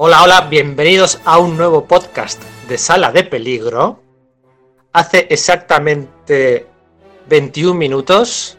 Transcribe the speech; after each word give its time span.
Hola, 0.00 0.22
hola, 0.22 0.40
bienvenidos 0.42 1.18
a 1.24 1.38
un 1.38 1.56
nuevo 1.56 1.84
podcast 1.86 2.40
de 2.68 2.78
Sala 2.78 3.10
de 3.10 3.24
Peligro. 3.24 4.00
Hace 4.92 5.26
exactamente 5.28 6.68
21 7.28 7.74
minutos 7.74 8.56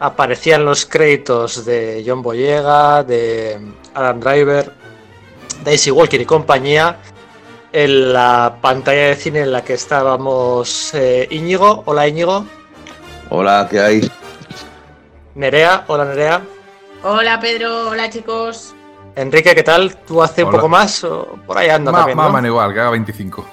aparecían 0.00 0.64
los 0.64 0.86
créditos 0.86 1.66
de 1.66 2.02
John 2.06 2.22
Boyega, 2.22 3.04
de 3.04 3.60
Adam 3.92 4.18
Driver, 4.18 4.72
Daisy 5.62 5.90
Walker 5.90 6.18
y 6.18 6.24
compañía 6.24 6.96
en 7.70 8.14
la 8.14 8.56
pantalla 8.62 9.08
de 9.08 9.16
cine 9.16 9.40
en 9.40 9.52
la 9.52 9.62
que 9.62 9.74
estábamos 9.74 10.94
eh, 10.94 11.28
Íñigo. 11.30 11.82
Hola 11.84 12.08
Íñigo. 12.08 12.46
Hola, 13.28 13.68
¿qué 13.70 13.78
hay? 13.78 14.10
Nerea, 15.34 15.84
hola 15.88 16.06
Nerea. 16.06 16.40
Hola 17.02 17.38
Pedro, 17.40 17.90
hola 17.90 18.08
chicos. 18.08 18.74
Enrique, 19.14 19.54
¿qué 19.54 19.62
tal? 19.62 19.96
¿Tú 20.06 20.22
hace 20.22 20.42
un 20.44 20.50
poco 20.50 20.68
más? 20.68 21.04
O 21.04 21.38
por 21.46 21.58
ahí 21.58 21.68
anda 21.68 21.92
Más 21.92 22.00
también, 22.00 22.16
¿no? 22.16 22.22
más 22.22 22.30
o 22.30 22.34
menos 22.34 22.48
igual, 22.48 22.72
que 22.72 22.80
haga 22.80 22.90
25. 22.90 23.46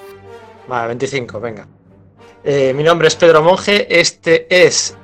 Vale, 0.68 0.86
25, 0.88 1.40
venga. 1.40 1.66
Eh, 2.42 2.72
mi 2.74 2.82
nombre 2.82 3.08
es 3.08 3.16
Pedro 3.16 3.42
Monge. 3.42 3.86
Este 4.00 4.46
es 4.64 4.96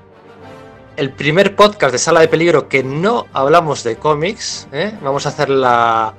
el 0.97 1.13
primer 1.13 1.55
podcast 1.55 1.93
de 1.93 1.99
Sala 1.99 2.21
de 2.21 2.29
Peligro 2.29 2.69
que 2.69 2.83
no 2.83 3.27
hablamos 3.35 3.85
de 3.85 3.97
cómics. 3.97 4.67
¿eh? 4.73 4.95
Vamos 5.03 5.27
a 5.27 5.29
hacer 5.29 5.51
la, 5.51 6.15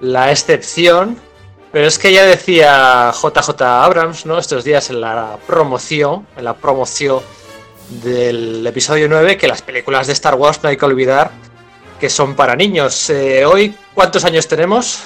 la 0.00 0.30
excepción. 0.30 1.16
Pero 1.72 1.86
es 1.86 1.98
que 1.98 2.12
ya 2.12 2.26
decía 2.26 3.12
JJ 3.12 3.62
Abrams, 3.62 4.26
¿no? 4.26 4.38
Estos 4.38 4.64
días 4.64 4.90
en 4.90 5.00
la 5.00 5.38
promoción, 5.46 6.26
en 6.36 6.44
la 6.44 6.54
promoción 6.54 7.20
del 8.02 8.66
episodio 8.66 9.08
9, 9.08 9.36
que 9.36 9.46
las 9.46 9.62
películas 9.62 10.08
de 10.08 10.12
Star 10.12 10.34
Wars 10.34 10.60
no 10.62 10.68
hay 10.68 10.76
que 10.76 10.84
olvidar 10.84 11.30
que 12.00 12.08
son 12.08 12.34
para 12.34 12.56
niños. 12.56 13.10
Eh, 13.10 13.44
hoy, 13.44 13.74
¿cuántos 13.94 14.24
años 14.24 14.48
tenemos? 14.48 15.04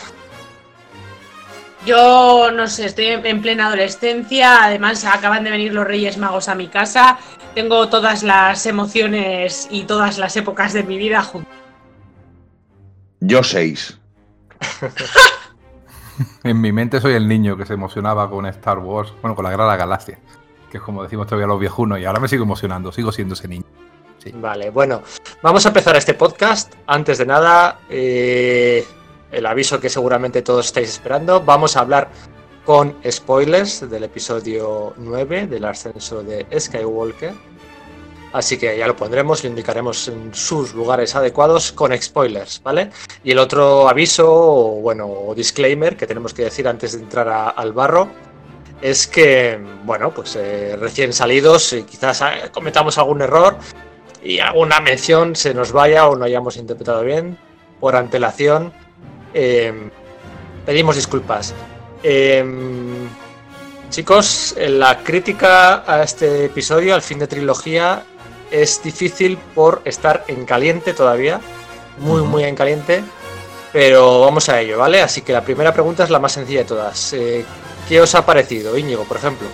Yo 1.84 2.50
no 2.50 2.66
sé, 2.66 2.86
estoy 2.86 3.06
en 3.06 3.42
plena 3.42 3.66
adolescencia, 3.66 4.64
además 4.64 5.04
acaban 5.04 5.44
de 5.44 5.50
venir 5.50 5.74
los 5.74 5.86
Reyes 5.86 6.16
Magos 6.16 6.48
a 6.48 6.54
mi 6.54 6.68
casa, 6.68 7.18
tengo 7.54 7.90
todas 7.90 8.22
las 8.22 8.64
emociones 8.64 9.68
y 9.70 9.82
todas 9.82 10.16
las 10.16 10.34
épocas 10.36 10.72
de 10.72 10.82
mi 10.82 10.96
vida 10.96 11.22
juntas. 11.22 11.52
Yo 13.20 13.42
seis. 13.42 13.98
En 16.44 16.60
mi 16.60 16.70
mente 16.70 17.00
soy 17.00 17.14
el 17.14 17.26
niño 17.26 17.56
que 17.56 17.66
se 17.66 17.74
emocionaba 17.74 18.30
con 18.30 18.46
Star 18.46 18.78
Wars, 18.78 19.12
bueno, 19.20 19.34
con 19.34 19.44
la 19.44 19.50
Guerra 19.50 19.64
de 19.64 19.70
la 19.70 19.76
Galaxia, 19.76 20.20
que 20.70 20.76
es 20.76 20.82
como 20.82 21.02
decimos 21.02 21.26
todavía 21.26 21.48
los 21.48 21.58
viejunos, 21.58 21.98
y 21.98 22.04
ahora 22.04 22.20
me 22.20 22.28
sigo 22.28 22.44
emocionando, 22.44 22.92
sigo 22.92 23.10
siendo 23.10 23.34
ese 23.34 23.48
niño. 23.48 23.64
Vale, 24.32 24.70
bueno, 24.70 25.02
vamos 25.42 25.66
a 25.66 25.68
empezar 25.68 25.96
este 25.96 26.14
podcast. 26.14 26.72
Antes 26.86 27.18
de 27.18 27.26
nada, 27.26 27.80
eh, 27.90 28.84
el 29.30 29.46
aviso 29.46 29.80
que 29.80 29.90
seguramente 29.90 30.42
todos 30.42 30.66
estáis 30.66 30.88
esperando. 30.90 31.40
Vamos 31.40 31.76
a 31.76 31.80
hablar 31.80 32.08
con 32.64 32.96
spoilers 33.08 33.88
del 33.90 34.04
episodio 34.04 34.94
9 34.96 35.46
del 35.46 35.64
ascenso 35.64 36.22
de 36.22 36.46
Skywalker. 36.58 37.34
Así 38.32 38.56
que 38.56 38.76
ya 38.76 38.86
lo 38.88 38.96
pondremos, 38.96 39.44
lo 39.44 39.50
indicaremos 39.50 40.08
en 40.08 40.34
sus 40.34 40.74
lugares 40.74 41.14
adecuados 41.14 41.70
con 41.70 41.96
spoilers, 42.00 42.60
¿vale? 42.64 42.90
Y 43.22 43.30
el 43.30 43.38
otro 43.38 43.88
aviso, 43.88 44.26
o 44.28 44.80
bueno, 44.80 45.06
o 45.06 45.34
disclaimer 45.36 45.96
que 45.96 46.06
tenemos 46.06 46.34
que 46.34 46.42
decir 46.42 46.66
antes 46.66 46.94
de 46.94 47.02
entrar 47.02 47.54
al 47.54 47.72
barro, 47.72 48.08
es 48.80 49.06
que, 49.06 49.60
bueno, 49.84 50.12
pues 50.12 50.34
eh, 50.34 50.76
recién 50.80 51.12
salidos, 51.12 51.76
quizás 51.88 52.22
eh, 52.22 52.50
cometamos 52.52 52.98
algún 52.98 53.22
error 53.22 53.56
y 54.24 54.38
alguna 54.40 54.80
mención 54.80 55.36
se 55.36 55.54
nos 55.54 55.72
vaya 55.72 56.08
o 56.08 56.16
no 56.16 56.24
hayamos 56.24 56.56
interpretado 56.56 57.04
bien, 57.04 57.38
por 57.78 57.94
antelación, 57.94 58.72
eh, 59.34 59.90
pedimos 60.64 60.96
disculpas. 60.96 61.54
Eh, 62.02 62.44
chicos, 63.90 64.54
la 64.58 64.98
crítica 65.04 65.84
a 65.86 66.02
este 66.02 66.46
episodio, 66.46 66.94
al 66.94 67.02
fin 67.02 67.18
de 67.18 67.26
trilogía, 67.26 68.04
es 68.50 68.82
difícil 68.82 69.36
por 69.54 69.82
estar 69.84 70.24
en 70.28 70.46
caliente 70.46 70.94
todavía, 70.94 71.40
muy, 71.98 72.22
muy 72.22 72.44
en 72.44 72.54
caliente, 72.54 73.02
pero 73.72 74.20
vamos 74.20 74.48
a 74.48 74.60
ello, 74.60 74.78
¿vale? 74.78 75.02
Así 75.02 75.22
que 75.22 75.32
la 75.32 75.44
primera 75.44 75.72
pregunta 75.72 76.04
es 76.04 76.10
la 76.10 76.18
más 76.18 76.32
sencilla 76.32 76.60
de 76.60 76.64
todas. 76.64 77.12
Eh, 77.12 77.44
¿Qué 77.88 78.00
os 78.00 78.14
ha 78.14 78.24
parecido, 78.24 78.78
Íñigo, 78.78 79.04
por 79.04 79.18
ejemplo? 79.18 79.48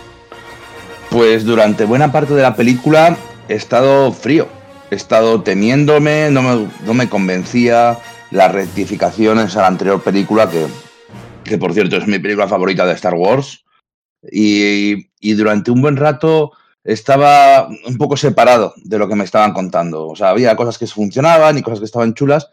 Pues 1.10 1.44
durante 1.44 1.84
buena 1.84 2.12
parte 2.12 2.34
de 2.34 2.42
la 2.42 2.54
película 2.54 3.16
he 3.48 3.54
estado 3.54 4.12
frío. 4.12 4.59
He 4.90 4.96
estado 4.96 5.42
temiéndome, 5.42 6.30
no 6.30 6.42
me, 6.42 6.68
no 6.84 6.94
me 6.94 7.08
convencía 7.08 7.98
las 8.30 8.52
rectificaciones 8.52 9.56
a 9.56 9.62
la 9.62 9.68
anterior 9.68 10.02
película, 10.02 10.50
que, 10.50 10.66
que 11.44 11.58
por 11.58 11.72
cierto 11.72 11.96
es 11.96 12.06
mi 12.06 12.18
película 12.18 12.48
favorita 12.48 12.84
de 12.86 12.94
Star 12.94 13.14
Wars. 13.14 13.64
Y, 14.30 15.10
y 15.20 15.32
durante 15.34 15.70
un 15.70 15.80
buen 15.80 15.96
rato 15.96 16.52
estaba 16.82 17.68
un 17.68 17.98
poco 17.98 18.16
separado 18.16 18.74
de 18.76 18.98
lo 18.98 19.08
que 19.08 19.14
me 19.14 19.24
estaban 19.24 19.52
contando. 19.52 20.08
O 20.08 20.16
sea, 20.16 20.30
había 20.30 20.56
cosas 20.56 20.78
que 20.78 20.86
funcionaban 20.86 21.56
y 21.56 21.62
cosas 21.62 21.78
que 21.78 21.84
estaban 21.84 22.14
chulas, 22.14 22.50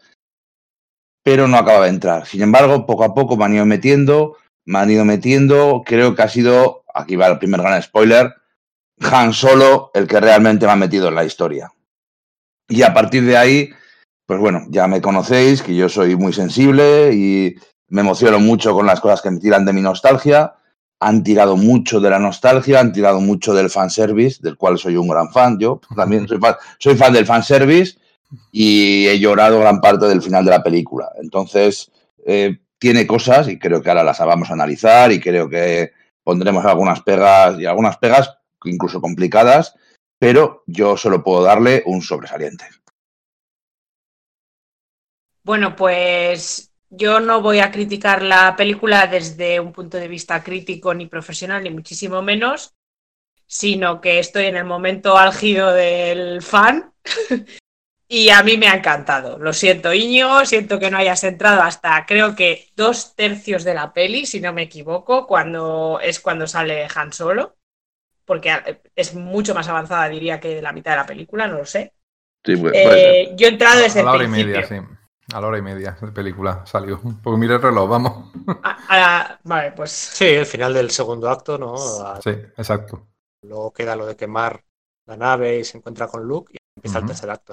pero 1.24 1.48
no 1.48 1.56
acababa 1.56 1.84
de 1.84 1.90
entrar. 1.90 2.26
Sin 2.26 2.42
embargo, 2.42 2.86
poco 2.86 3.04
a 3.04 3.14
poco 3.14 3.36
me 3.36 3.44
han 3.44 3.54
ido 3.54 3.66
metiendo, 3.66 4.36
me 4.64 4.78
han 4.78 4.90
ido 4.90 5.04
metiendo. 5.04 5.82
Creo 5.84 6.14
que 6.14 6.22
ha 6.22 6.28
sido, 6.28 6.84
aquí 6.94 7.16
va 7.16 7.26
el 7.26 7.38
primer 7.38 7.62
gran 7.62 7.82
spoiler, 7.82 8.34
Han 9.00 9.32
Solo 9.32 9.90
el 9.94 10.06
que 10.06 10.20
realmente 10.20 10.66
me 10.66 10.72
ha 10.72 10.76
metido 10.76 11.08
en 11.08 11.14
la 11.14 11.24
historia. 11.24 11.72
Y 12.68 12.82
a 12.82 12.92
partir 12.92 13.24
de 13.24 13.36
ahí, 13.36 13.70
pues 14.26 14.38
bueno, 14.38 14.66
ya 14.68 14.86
me 14.86 15.00
conocéis, 15.00 15.62
que 15.62 15.74
yo 15.74 15.88
soy 15.88 16.16
muy 16.16 16.32
sensible 16.32 17.12
y 17.14 17.56
me 17.88 18.02
emociono 18.02 18.38
mucho 18.38 18.74
con 18.74 18.86
las 18.86 19.00
cosas 19.00 19.22
que 19.22 19.30
me 19.30 19.40
tiran 19.40 19.64
de 19.64 19.72
mi 19.72 19.80
nostalgia. 19.80 20.54
Han 21.00 21.22
tirado 21.22 21.56
mucho 21.56 22.00
de 22.00 22.10
la 22.10 22.18
nostalgia, 22.18 22.80
han 22.80 22.92
tirado 22.92 23.20
mucho 23.20 23.54
del 23.54 23.70
fanservice, 23.70 24.40
del 24.42 24.56
cual 24.56 24.78
soy 24.78 24.96
un 24.96 25.08
gran 25.08 25.30
fan. 25.32 25.58
Yo 25.58 25.80
también 25.96 26.28
soy 26.28 26.38
fan, 26.38 26.56
soy 26.78 26.96
fan 26.96 27.12
del 27.12 27.26
fanservice 27.26 27.98
y 28.52 29.06
he 29.06 29.18
llorado 29.18 29.60
gran 29.60 29.80
parte 29.80 30.06
del 30.06 30.20
final 30.20 30.44
de 30.44 30.50
la 30.50 30.62
película. 30.62 31.10
Entonces, 31.20 31.90
eh, 32.26 32.58
tiene 32.78 33.06
cosas 33.06 33.48
y 33.48 33.58
creo 33.58 33.82
que 33.82 33.88
ahora 33.88 34.04
las 34.04 34.18
vamos 34.18 34.50
a 34.50 34.54
analizar 34.54 35.10
y 35.12 35.20
creo 35.20 35.48
que 35.48 35.92
pondremos 36.22 36.64
algunas 36.64 37.00
pegas 37.00 37.58
y 37.58 37.66
algunas 37.66 37.96
pegas 37.96 38.38
incluso 38.64 39.00
complicadas, 39.00 39.74
pero 40.18 40.64
yo 40.66 40.96
solo 40.96 41.22
puedo 41.22 41.42
darle 41.42 41.82
un 41.86 42.02
sobresaliente. 42.02 42.66
Bueno, 45.42 45.76
pues 45.76 46.72
yo 46.90 47.20
no 47.20 47.40
voy 47.40 47.60
a 47.60 47.70
criticar 47.70 48.22
la 48.22 48.56
película 48.56 49.06
desde 49.06 49.60
un 49.60 49.72
punto 49.72 49.96
de 49.96 50.08
vista 50.08 50.42
crítico 50.42 50.92
ni 50.94 51.06
profesional, 51.06 51.62
ni 51.62 51.70
muchísimo 51.70 52.22
menos, 52.22 52.74
sino 53.46 54.00
que 54.00 54.18
estoy 54.18 54.46
en 54.46 54.56
el 54.56 54.64
momento 54.64 55.16
álgido 55.16 55.72
del 55.72 56.42
fan 56.42 56.92
y 58.08 58.30
a 58.30 58.42
mí 58.42 58.56
me 58.56 58.68
ha 58.68 58.74
encantado. 58.74 59.38
Lo 59.38 59.52
siento, 59.52 59.92
Íñigo, 59.92 60.44
siento 60.44 60.78
que 60.78 60.90
no 60.90 60.98
hayas 60.98 61.24
entrado 61.24 61.62
hasta 61.62 62.04
creo 62.06 62.34
que 62.34 62.68
dos 62.76 63.14
tercios 63.14 63.64
de 63.64 63.74
la 63.74 63.92
peli, 63.92 64.26
si 64.26 64.40
no 64.40 64.52
me 64.52 64.62
equivoco, 64.62 65.26
cuando 65.26 66.00
es 66.02 66.20
cuando 66.20 66.46
sale 66.46 66.88
Han 66.94 67.12
Solo, 67.12 67.57
porque 68.28 68.52
es 68.94 69.14
mucho 69.14 69.54
más 69.56 69.66
avanzada, 69.68 70.08
diría, 70.08 70.38
que 70.38 70.54
de 70.54 70.62
la 70.62 70.72
mitad 70.72 70.92
de 70.92 70.98
la 70.98 71.06
película, 71.06 71.48
no 71.48 71.58
lo 71.58 71.66
sé. 71.66 71.94
Sí, 72.44 72.52
pu- 72.54 72.80
puede 72.82 73.00
ser. 73.00 73.14
Eh, 73.16 73.34
yo 73.36 73.46
he 73.48 73.50
entrado 73.50 73.80
desde 73.80 74.00
a 74.00 74.04
la 74.04 74.10
el 74.10 74.16
hora 74.16 74.24
y 74.24 74.28
media, 74.28 74.62
sí. 74.64 74.76
A 75.34 75.40
la 75.40 75.46
hora 75.48 75.58
y 75.58 75.62
media 75.62 75.98
de 76.00 76.12
película 76.12 76.64
salió. 76.64 77.00
Porque 77.22 77.38
mire 77.38 77.54
el 77.56 77.62
reloj, 77.62 77.88
vamos. 77.90 78.32
A- 78.62 78.76
a- 78.88 79.40
vale, 79.44 79.72
pues 79.72 79.90
Sí, 79.90 80.26
el 80.26 80.46
final 80.46 80.72
del 80.74 80.90
segundo 80.90 81.28
acto, 81.28 81.58
¿no? 81.58 81.74
A- 81.74 82.20
Sí, 82.22 82.30
exacto. 82.30 83.08
Luego 83.42 83.72
queda 83.72 83.96
lo 83.96 84.06
de 84.06 84.16
quemar 84.16 84.62
la 85.06 85.16
nave 85.16 85.58
y 85.58 85.64
se 85.64 85.78
encuentra 85.78 86.06
con 86.08 86.22
Luke 86.24 86.52
y 86.54 86.58
empieza 86.76 86.98
el 86.98 87.06
tercer 87.06 87.30
acto. 87.30 87.52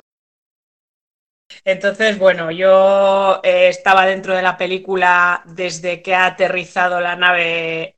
entonces, 1.63 2.17
bueno, 2.19 2.51
yo 2.51 3.39
eh, 3.43 3.69
estaba 3.69 4.05
dentro 4.05 4.35
de 4.35 4.41
la 4.41 4.57
película 4.57 5.41
desde 5.45 6.01
que 6.01 6.15
ha 6.15 6.25
aterrizado 6.27 6.99
la 7.01 7.15
nave, 7.15 7.95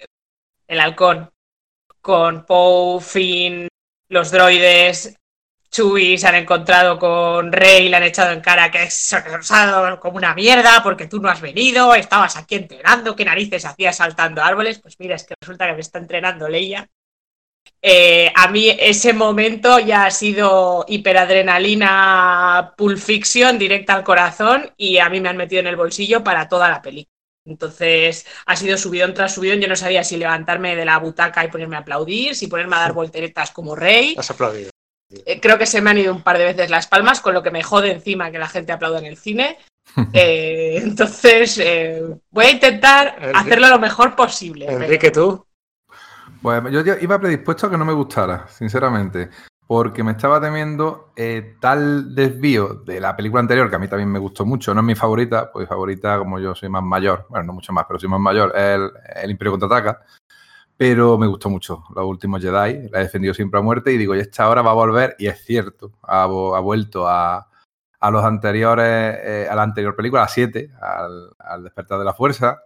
el 0.68 0.80
halcón, 0.80 1.31
con 2.07 2.45
Poe, 2.45 3.01
Finn, 3.01 3.68
los 4.07 4.31
droides, 4.31 5.13
Chewie 5.69 6.18
se 6.18 6.25
han 6.25 6.36
encontrado 6.36 6.98
con 6.98 7.51
Rey, 7.51 7.89
le 7.89 7.98
han 7.98 8.04
echado 8.04 8.31
en 8.31 8.39
cara 8.39 8.71
que 8.71 8.83
es 8.83 9.13
como 10.00 10.15
una 10.15 10.33
mierda 10.33 10.81
porque 10.81 11.07
tú 11.07 11.19
no 11.19 11.27
has 11.27 11.42
venido, 11.42 11.94
estabas 11.94 12.38
aquí 12.38 12.56
entrenando, 12.56 13.13
qué 13.13 13.25
narices 13.25 13.65
hacías 13.65 13.98
saltando 13.98 14.42
árboles. 14.42 14.80
Pues 14.80 14.95
mira, 15.00 15.18
es 15.18 15.25
que 15.25 15.36
resulta 15.42 15.68
que 15.68 15.74
me 15.74 15.81
está 15.81 16.00
entrenando 16.00 16.48
Leia. 16.48 16.89
Eh, 17.81 18.31
a 18.33 18.48
mí 18.48 18.74
ese 18.80 19.12
momento 19.12 19.77
ya 19.80 20.06
ha 20.06 20.12
sido 20.12 20.86
hiperadrenalina 20.88 22.74
Pulp 22.77 23.00
Fiction 23.00 23.59
directa 23.59 23.95
al 23.95 24.06
corazón 24.06 24.71
y 24.77 25.00
a 25.00 25.09
mí 25.09 25.19
me 25.19 25.27
han 25.27 25.36
metido 25.36 25.59
en 25.59 25.68
el 25.68 25.75
bolsillo 25.75 26.24
para 26.24 26.48
toda 26.48 26.69
la 26.69 26.81
película. 26.81 27.17
Entonces 27.48 28.26
ha 28.46 28.56
sido 28.56 28.78
subidón 28.78 29.14
tras 29.14 29.34
subidón. 29.34 29.60
Yo 29.60 29.68
no 29.68 29.76
sabía 29.76 30.04
si 30.04 30.18
levantarme 30.18 30.76
de 30.76 30.86
la 30.86 30.98
butaca 31.00 31.44
y 31.46 31.48
ponerme 31.50 31.78
a 31.78 31.80
aplaudir, 31.80 32.36
si 32.36 32.48
ponerme 32.48 32.76
a 32.76 32.80
dar 32.80 32.94
volteretas 32.94 33.52
como 33.52 33.76
rey. 33.76 34.16
Has 34.18 34.30
aplaudido. 34.32 34.70
Eh, 35.26 35.40
creo 35.40 35.58
que 35.58 35.66
se 35.66 35.82
me 35.82 35.90
han 35.90 35.98
ido 35.98 36.14
un 36.14 36.22
par 36.22 36.38
de 36.38 36.44
veces 36.44 36.70
las 36.70 36.88
palmas, 36.88 37.22
con 37.22 37.34
lo 37.34 37.42
que 37.42 37.50
me 37.52 37.64
jode 37.64 37.92
encima 37.92 38.30
que 38.30 38.38
la 38.40 38.50
gente 38.50 38.74
aplauda 38.74 39.00
en 39.00 39.06
el 39.06 39.18
cine. 39.18 39.58
Eh, 40.14 40.80
entonces, 40.84 41.58
eh, 41.60 42.04
voy 42.30 42.46
a 42.46 42.52
intentar 42.52 43.16
Enrique- 43.20 43.38
hacerlo 43.40 43.70
lo 43.70 43.80
mejor 43.80 44.16
posible. 44.16 44.66
pero- 44.68 44.84
Enrique, 44.84 45.12
tú. 45.12 45.46
Pues 46.42 46.62
yo 46.72 46.82
ya 46.82 46.98
iba 47.00 47.18
predispuesto 47.20 47.66
a 47.68 47.72
que 47.72 47.78
no 47.78 47.86
me 47.86 47.94
gustara, 47.94 48.48
sinceramente. 48.50 49.30
Porque 49.68 50.02
me 50.02 50.14
estaba 50.14 50.40
temiendo 50.40 51.12
eh, 51.16 51.58
tal 51.60 52.16
desvío 52.16 52.75
de 52.86 53.02
la 53.02 53.16
película 53.18 53.42
anterior, 53.42 53.69
que 53.69 53.75
a 53.75 53.80
mí 53.80 53.90
también 53.90 54.10
me 54.10 54.19
gustó 54.19 54.46
mucho. 54.46 54.74
No 54.74 54.80
es 54.80 54.86
mi 54.86 54.96
favorita, 54.96 55.52
pues 55.52 55.66
mi 55.66 55.68
favorita, 55.68 56.18
como 56.18 56.40
yo 56.40 56.56
soy 56.56 56.69
más 56.69 56.84
mayor, 56.84 57.25
bueno, 57.30 57.48
no 57.48 57.54
mucho 57.54 57.74
más, 57.74 57.86
pero 57.86 58.00
soy 58.00 58.08
más 58.08 58.19
mayor, 58.19 58.54
es 58.56 58.62
el, 58.62 58.92
el 59.24 59.31
Imperio 59.31 59.52
contraataca. 59.52 60.00
Pero 60.78 61.18
me 61.18 61.25
gustó 61.25 61.50
mucho 61.50 61.84
Los 61.96 62.06
últimos 62.06 62.40
Jedi, 62.42 62.90
la 62.90 63.00
he 63.00 63.04
defendido 63.04 63.34
siempre 63.34 63.60
a 63.60 63.64
muerte 63.64 63.92
y 63.92 63.98
digo, 63.98 64.16
y 64.16 64.19
esta 64.19 64.44
ahora 64.44 64.62
va 64.62 64.72
a 64.72 64.75
volver, 64.75 65.16
y 65.18 65.28
es 65.28 65.44
cierto, 65.44 65.92
ha, 66.04 66.28
vuelto 66.28 67.08
a, 67.08 67.50
a 68.00 68.12
los 68.12 68.24
anteriores, 68.24 69.18
eh, 69.24 69.48
a 69.50 69.56
la 69.56 69.64
anterior 69.64 69.96
película, 69.96 70.22
a 70.22 70.25
la 70.25 70.30
7, 70.30 70.72
al, 70.80 71.31
al 71.40 71.64
despertar 71.64 71.98
de 71.98 72.06
la 72.06 72.14
fuerza, 72.14 72.62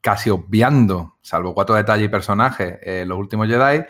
casi 0.00 0.30
obviando, 0.30 1.16
salvo 1.22 1.54
cuatro 1.54 1.74
detalles 1.74 2.06
y 2.06 2.08
personajes, 2.08 2.78
eh, 2.82 3.04
los 3.06 3.18
últimos 3.18 3.48
Jedi, 3.48 3.84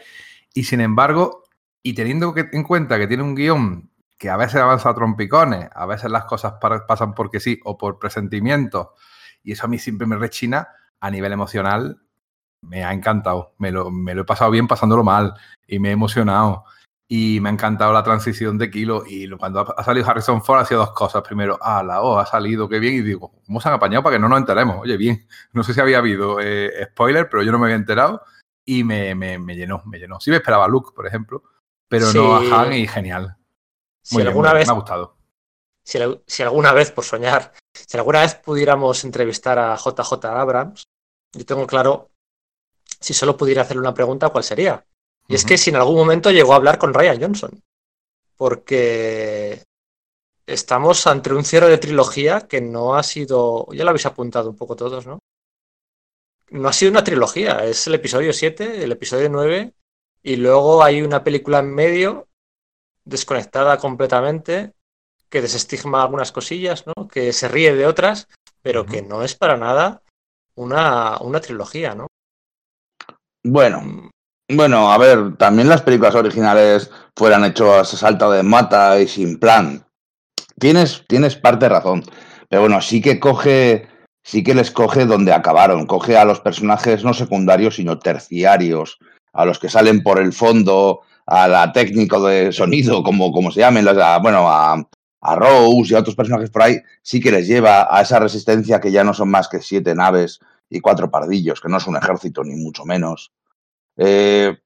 y 0.54 0.64
sin 0.64 0.80
embargo, 0.80 1.44
y 1.82 1.94
teniendo 1.94 2.34
que- 2.34 2.48
en 2.52 2.62
cuenta 2.64 2.98
que 2.98 3.06
tiene 3.06 3.22
un 3.22 3.34
guion 3.34 3.90
que 4.18 4.28
a 4.30 4.36
veces 4.36 4.56
avanza 4.60 4.90
a 4.90 4.94
trompicones, 4.94 5.68
a 5.74 5.86
veces 5.86 6.10
las 6.10 6.24
cosas 6.26 6.54
para- 6.60 6.86
pasan 6.86 7.14
porque 7.14 7.40
sí 7.40 7.58
o 7.64 7.78
por 7.78 7.98
presentimientos, 7.98 8.88
y 9.42 9.52
eso 9.52 9.64
a 9.66 9.68
mí 9.68 9.78
siempre 9.78 10.06
me 10.06 10.16
rechina 10.16 10.68
a 11.00 11.10
nivel 11.10 11.32
emocional, 11.32 12.02
me 12.62 12.84
ha 12.84 12.92
encantado, 12.92 13.54
me 13.58 13.70
lo, 13.72 13.90
me 13.90 14.14
lo 14.14 14.22
he 14.22 14.24
pasado 14.24 14.50
bien 14.50 14.68
pasándolo 14.68 15.02
mal, 15.04 15.32
y 15.66 15.78
me 15.78 15.88
he 15.88 15.92
emocionado. 15.92 16.64
Y 17.12 17.40
me 17.40 17.48
ha 17.48 17.52
encantado 17.52 17.92
la 17.92 18.04
transición 18.04 18.56
de 18.56 18.70
Kilo. 18.70 19.02
Y 19.04 19.28
cuando 19.30 19.58
ha, 19.60 19.74
ha 19.76 19.82
salido 19.82 20.08
Harrison 20.08 20.42
Ford, 20.44 20.60
ha 20.60 20.64
sido 20.64 20.78
dos 20.80 20.92
cosas. 20.92 21.22
Primero, 21.22 21.58
ah, 21.60 21.82
la 21.82 22.02
oh, 22.02 22.18
ha 22.20 22.24
salido, 22.26 22.68
qué 22.68 22.78
bien. 22.78 22.94
Y 22.94 23.00
digo, 23.00 23.32
¿cómo 23.46 23.60
se 23.60 23.68
han 23.68 23.74
apañado 23.74 24.04
para 24.04 24.14
que 24.14 24.20
no 24.20 24.28
nos 24.28 24.38
enteremos? 24.38 24.76
Oye, 24.80 24.96
bien. 24.96 25.26
No 25.52 25.64
sé 25.64 25.74
si 25.74 25.80
había 25.80 25.98
habido 25.98 26.38
eh, 26.40 26.70
spoiler, 26.92 27.28
pero 27.28 27.42
yo 27.42 27.50
no 27.50 27.58
me 27.58 27.64
había 27.66 27.74
enterado 27.76 28.22
y 28.64 28.84
me, 28.84 29.16
me- 29.16 29.40
me 29.40 29.56
llenó, 29.56 29.82
me 29.86 29.98
llenó. 29.98 30.20
Sí 30.20 30.30
me 30.30 30.36
esperaba 30.36 30.68
Luke, 30.68 30.90
por 30.94 31.04
ejemplo, 31.04 31.42
pero 31.90 32.12
no 32.14 32.36
a. 32.36 32.62
Han 32.62 32.72
y 32.72 32.86
genial. 32.88 33.36
Si 34.02 34.14
Muy 34.14 34.22
bien, 34.22 34.28
alguna 34.28 34.50
bien, 34.52 34.60
vez 34.60 34.68
me 34.68 34.72
ha 34.72 34.76
gustado. 34.76 35.16
si, 35.84 35.98
al- 35.98 36.22
si 36.26 36.42
alguna 36.42 36.72
vez, 36.72 36.90
por 36.92 37.04
soñar, 37.04 37.52
si 37.74 37.96
alguna 37.98 38.20
vez 38.22 38.34
pudiéramos 38.36 39.04
entrevistar 39.04 39.58
a 39.58 39.76
JJ 39.76 40.24
Abrams, 40.24 40.84
yo 41.32 41.44
tengo 41.44 41.66
claro, 41.66 42.10
si 43.00 43.12
solo 43.14 43.36
pudiera 43.36 43.62
hacerle 43.62 43.80
una 43.82 43.94
pregunta, 43.94 44.30
¿cuál 44.30 44.44
sería? 44.44 44.84
Y 45.28 45.34
es 45.34 45.44
que 45.44 45.58
si 45.58 45.70
en 45.70 45.76
algún 45.76 45.96
momento 45.96 46.30
llegó 46.30 46.52
a 46.54 46.56
hablar 46.56 46.78
con 46.78 46.92
Ryan 46.94 47.20
Johnson, 47.20 47.60
porque 48.36 49.62
estamos 50.46 51.06
ante 51.06 51.32
un 51.32 51.44
cierre 51.44 51.68
de 51.68 51.78
trilogía 51.78 52.48
que 52.48 52.60
no 52.60 52.96
ha 52.96 53.02
sido, 53.02 53.66
ya 53.72 53.84
lo 53.84 53.90
habéis 53.90 54.06
apuntado 54.06 54.50
un 54.50 54.56
poco 54.56 54.74
todos, 54.76 55.06
¿no? 55.06 55.18
No 56.50 56.68
ha 56.68 56.72
sido 56.72 56.90
una 56.90 57.04
trilogía, 57.04 57.64
es 57.64 57.86
el 57.86 57.94
episodio 57.94 58.32
7, 58.32 58.82
el 58.82 58.90
episodio 58.92 59.28
9, 59.28 59.72
y 60.22 60.36
luego 60.36 60.82
hay 60.82 61.02
una 61.02 61.24
película 61.24 61.60
en 61.60 61.74
medio, 61.74 62.28
desconectada 63.04 63.78
completamente, 63.78 64.72
que 65.28 65.40
desestigma 65.40 66.02
algunas 66.02 66.32
cosillas, 66.32 66.84
¿no? 66.86 67.08
Que 67.08 67.32
se 67.32 67.48
ríe 67.48 67.74
de 67.74 67.86
otras, 67.86 68.28
pero 68.62 68.84
que 68.84 69.02
no 69.02 69.22
es 69.22 69.34
para 69.34 69.56
nada 69.56 70.02
una, 70.54 71.18
una 71.20 71.40
trilogía, 71.40 71.94
¿no? 71.94 72.06
Bueno, 73.42 74.10
bueno, 74.52 74.90
a 74.92 74.98
ver, 74.98 75.36
también 75.36 75.68
las 75.68 75.82
películas 75.82 76.14
originales 76.14 76.90
fueran 77.16 77.44
hechas 77.44 77.94
a 77.94 77.96
salto 77.96 78.30
de 78.30 78.42
mata 78.42 79.00
y 79.00 79.06
sin 79.06 79.38
plan. 79.38 79.86
Tienes, 80.58 81.04
tienes 81.08 81.36
parte 81.36 81.68
razón. 81.68 82.02
Pero 82.48 82.62
bueno, 82.62 82.80
sí 82.80 83.00
que 83.00 83.20
coge, 83.20 83.88
sí 84.24 84.42
que 84.42 84.54
les 84.54 84.72
coge 84.72 85.06
donde 85.06 85.32
acabaron. 85.32 85.86
Coge 85.86 86.16
a 86.16 86.24
los 86.24 86.40
personajes 86.40 87.04
no 87.04 87.14
secundarios, 87.14 87.76
sino 87.76 88.00
terciarios, 88.00 88.98
a 89.32 89.44
los 89.44 89.58
que 89.58 89.68
salen 89.68 90.02
por 90.02 90.18
el 90.18 90.32
fondo, 90.32 91.00
a 91.26 91.48
la 91.48 91.72
técnico 91.72 92.26
de 92.26 92.52
sonido, 92.52 93.02
como, 93.02 93.32
como 93.32 93.50
se 93.50 93.60
llamen, 93.60 93.86
a- 93.88 94.18
bueno, 94.18 94.48
a, 94.48 94.74
a 95.22 95.36
Rose 95.36 95.92
y 95.92 95.96
a 95.96 96.00
otros 96.00 96.16
personajes 96.16 96.50
por 96.50 96.62
ahí, 96.62 96.76
sí 97.02 97.20
que 97.20 97.30
les 97.30 97.46
lleva 97.46 97.88
a 97.94 98.02
esa 98.02 98.18
resistencia 98.18 98.80
que 98.80 98.90
ya 98.92 99.04
no 99.04 99.14
son 99.14 99.30
más 99.30 99.48
que 99.48 99.60
siete 99.60 99.94
naves 99.94 100.40
y 100.68 100.80
cuatro 100.80 101.10
pardillos, 101.10 101.60
que 101.60 101.68
no 101.68 101.76
es 101.78 101.86
un 101.86 101.96
ejército, 101.96 102.42
ni 102.44 102.54
mucho 102.56 102.84
menos. 102.84 103.32
Eh, 103.96 104.56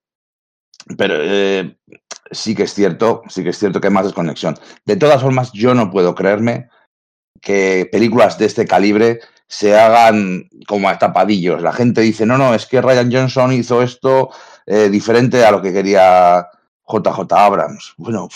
pero 0.99 1.15
eh, 1.19 1.77
sí 2.31 2.55
que 2.55 2.65
es 2.65 2.75
cierto, 2.75 3.23
sí 3.29 3.43
que 3.43 3.51
es 3.51 3.59
cierto 3.59 3.81
que 3.81 3.89
hay 3.89 3.93
más 3.95 4.05
desconexión. 4.05 4.57
De 4.85 4.97
todas 4.97 5.23
formas, 5.23 5.53
yo 5.53 5.75
no 5.75 5.91
puedo 5.91 6.15
creerme 6.15 6.69
que 7.41 7.89
películas 7.93 8.39
de 8.39 8.47
este 8.47 8.67
calibre 8.67 9.21
se 9.49 9.79
hagan 9.79 10.49
como 10.69 10.89
a 10.89 10.99
tapadillos. 10.99 11.63
La 11.63 11.73
gente 11.73 12.01
dice, 12.03 12.27
no, 12.27 12.39
no, 12.39 12.55
es 12.55 12.67
que 12.67 12.83
Ryan 12.83 13.13
Johnson 13.13 13.53
hizo 13.53 13.83
esto 13.83 14.31
eh, 14.67 14.89
diferente 14.89 15.45
a 15.45 15.51
lo 15.51 15.61
que 15.61 15.73
quería 15.73 16.49
JJ 16.87 17.33
Abrams. 17.33 17.95
Bueno, 17.97 18.29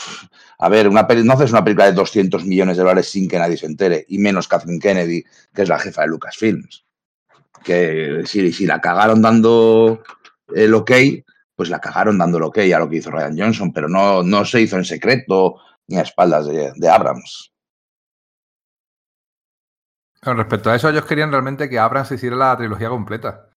a 0.59 0.69
ver, 0.69 0.89
una 0.89 1.03
no 1.03 1.33
haces 1.33 1.53
una 1.53 1.65
película 1.65 1.87
de 1.87 1.93
200 1.93 2.45
millones 2.45 2.77
de 2.77 2.83
dólares 2.83 3.11
sin 3.11 3.29
que 3.29 3.39
nadie 3.39 3.57
se 3.57 3.67
entere, 3.67 4.05
y 4.09 4.19
menos 4.19 4.49
Kathleen 4.49 4.81
Kennedy, 4.81 5.25
que 5.55 5.63
es 5.63 5.69
la 5.69 5.79
jefa 5.79 6.03
de 6.03 6.09
Lucasfilms. 6.09 6.85
Que 7.63 8.23
si, 8.27 8.53
si 8.53 8.67
la 8.67 8.81
cagaron 8.81 9.21
dando 9.21 10.03
el 10.55 10.75
ok, 10.75 10.93
pues 11.57 11.71
la 11.71 11.81
cagaron 11.81 12.19
dando 12.19 12.39
el 12.39 12.45
ok 12.45 12.59
a 12.75 12.79
lo 12.79 12.89
que 12.89 12.97
hizo 12.97 13.11
Ryan 13.11 13.39
Johnson, 13.39 13.73
pero 13.73 13.89
no, 13.89 14.23
no 14.23 14.45
se 14.45 14.61
hizo 14.61 14.77
en 14.77 14.85
secreto 14.85 15.57
ni 15.89 15.97
a 15.97 16.03
espaldas 16.03 16.47
de 16.47 16.89
Abrams. 16.89 17.53
Con 20.23 20.37
respecto 20.37 20.71
a 20.71 20.75
eso, 20.75 20.89
ellos 20.89 21.05
querían 21.05 21.31
realmente 21.31 21.69
que 21.69 21.79
Abrams 21.79 22.11
hiciera 22.13 22.37
la 22.37 22.57
trilogía 22.57 22.89
completa. 22.89 23.48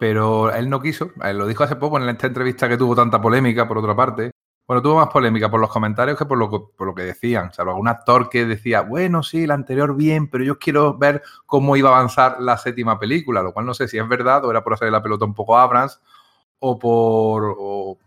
Pero 0.00 0.50
él 0.54 0.70
no 0.70 0.80
quiso. 0.80 1.12
Él 1.22 1.36
lo 1.38 1.46
dijo 1.46 1.62
hace 1.62 1.76
poco 1.76 1.98
en 1.98 2.08
esta 2.08 2.26
entrevista 2.26 2.68
que 2.70 2.78
tuvo 2.78 2.96
tanta 2.96 3.20
polémica, 3.20 3.68
por 3.68 3.76
otra 3.78 3.94
parte. 3.94 4.30
Bueno, 4.66 4.80
tuvo 4.82 4.96
más 4.96 5.08
polémica 5.08 5.50
por 5.50 5.60
los 5.60 5.68
comentarios 5.70 6.16
que 6.16 6.24
por 6.24 6.38
lo, 6.38 6.48
que- 6.50 6.60
por 6.74 6.86
lo 6.86 6.94
que 6.94 7.02
decían. 7.02 7.48
O 7.48 7.52
sea, 7.52 7.66
algún 7.66 7.86
actor 7.86 8.30
que 8.30 8.46
decía, 8.46 8.80
bueno, 8.80 9.22
sí, 9.22 9.46
la 9.46 9.54
anterior 9.54 9.94
bien, 9.94 10.30
pero 10.30 10.42
yo 10.42 10.58
quiero 10.58 10.96
ver 10.96 11.22
cómo 11.44 11.76
iba 11.76 11.90
a 11.90 11.96
avanzar 11.98 12.40
la 12.40 12.56
séptima 12.56 12.98
película, 12.98 13.42
lo 13.42 13.52
cual 13.52 13.66
no 13.66 13.74
sé 13.74 13.88
si 13.88 13.98
es 13.98 14.08
verdad 14.08 14.42
o 14.44 14.50
era 14.50 14.64
por 14.64 14.72
hacer 14.74 14.90
la 14.90 15.02
pelota 15.02 15.26
un 15.26 15.34
poco 15.34 15.58
a 15.58 15.64
Abrams 15.64 16.00
o 16.60 16.78
por. 16.78 17.56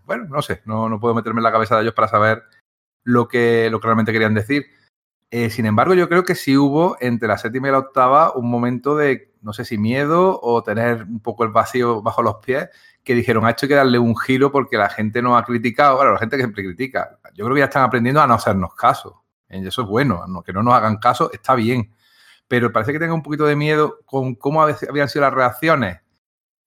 bueno, 0.06 0.26
no 0.30 0.42
sé, 0.42 0.62
no, 0.66 0.90
no 0.90 1.00
puedo 1.00 1.14
meterme 1.16 1.40
en 1.42 1.44
la 1.44 1.52
cabeza 1.52 1.76
de 1.76 1.84
ellos 1.84 1.94
para 1.94 2.08
saber 2.08 2.44
lo 3.04 3.28
que, 3.28 3.70
lo 3.70 3.80
que 3.80 3.88
realmente 3.88 4.12
querían 4.14 4.34
decir. 4.34 4.66
Eh, 5.32 5.50
sin 5.50 5.66
embargo, 5.66 5.94
yo 5.96 6.10
creo 6.10 6.24
que 6.24 6.36
sí 6.36 6.58
hubo 6.58 6.98
entre 7.02 7.28
la 7.28 7.38
séptima 7.38 7.68
y 7.68 7.72
la 7.72 7.80
octava 7.80 8.34
un 8.36 8.50
momento 8.50 8.96
de, 8.96 9.33
no 9.44 9.54
sé 9.54 9.66
si 9.66 9.78
miedo 9.78 10.40
o 10.42 10.64
tener 10.64 11.04
un 11.04 11.20
poco 11.20 11.44
el 11.44 11.52
vacío 11.52 12.02
bajo 12.02 12.24
los 12.24 12.36
pies, 12.38 12.70
que 13.04 13.14
dijeron, 13.16 13.46
a 13.46 13.52
esto 13.52 13.66
hay 13.66 13.70
que 13.70 13.76
darle 13.76 14.00
un 14.00 14.18
giro 14.18 14.52
porque 14.52 14.78
la 14.78 14.90
gente 14.90 15.22
no 15.22 15.38
ha 15.38 15.44
criticado. 15.46 15.98
Bueno, 15.98 16.14
la 16.14 16.20
gente 16.20 16.38
que 16.38 16.44
siempre 16.44 16.64
critica. 16.64 17.20
Yo 17.34 17.46
creo 17.46 17.56
que 17.56 17.60
ya 17.60 17.66
están 17.66 17.84
aprendiendo 17.84 18.22
a 18.22 18.28
no 18.28 18.34
hacernos 18.36 18.74
caso. 18.76 19.24
Eh, 19.50 19.60
Y 19.60 19.68
eso 19.68 19.82
es 19.84 19.88
bueno, 19.88 20.26
no- 20.28 20.42
que 20.44 20.54
no 20.54 20.64
nos 20.64 20.74
hagan 20.74 20.98
caso 20.98 21.30
está 21.34 21.56
bien. 21.56 21.94
Pero 22.48 22.72
parece 22.72 22.94
que 22.94 23.00
tengan 23.00 23.16
un 23.16 23.24
poquito 23.24 23.46
de 23.46 23.56
miedo 23.56 24.00
con 24.06 24.36
cómo 24.36 24.62
habían 24.64 25.10
sido 25.10 25.22
las 25.26 25.34
reacciones 25.34 26.00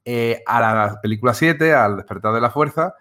eh, 0.04 0.42
a 0.46 0.60
la 0.60 1.00
película 1.02 1.34
7, 1.34 1.74
al 1.74 1.96
despertar 1.96 2.32
de 2.34 2.40
la 2.40 2.50
fuerza, 2.50 2.94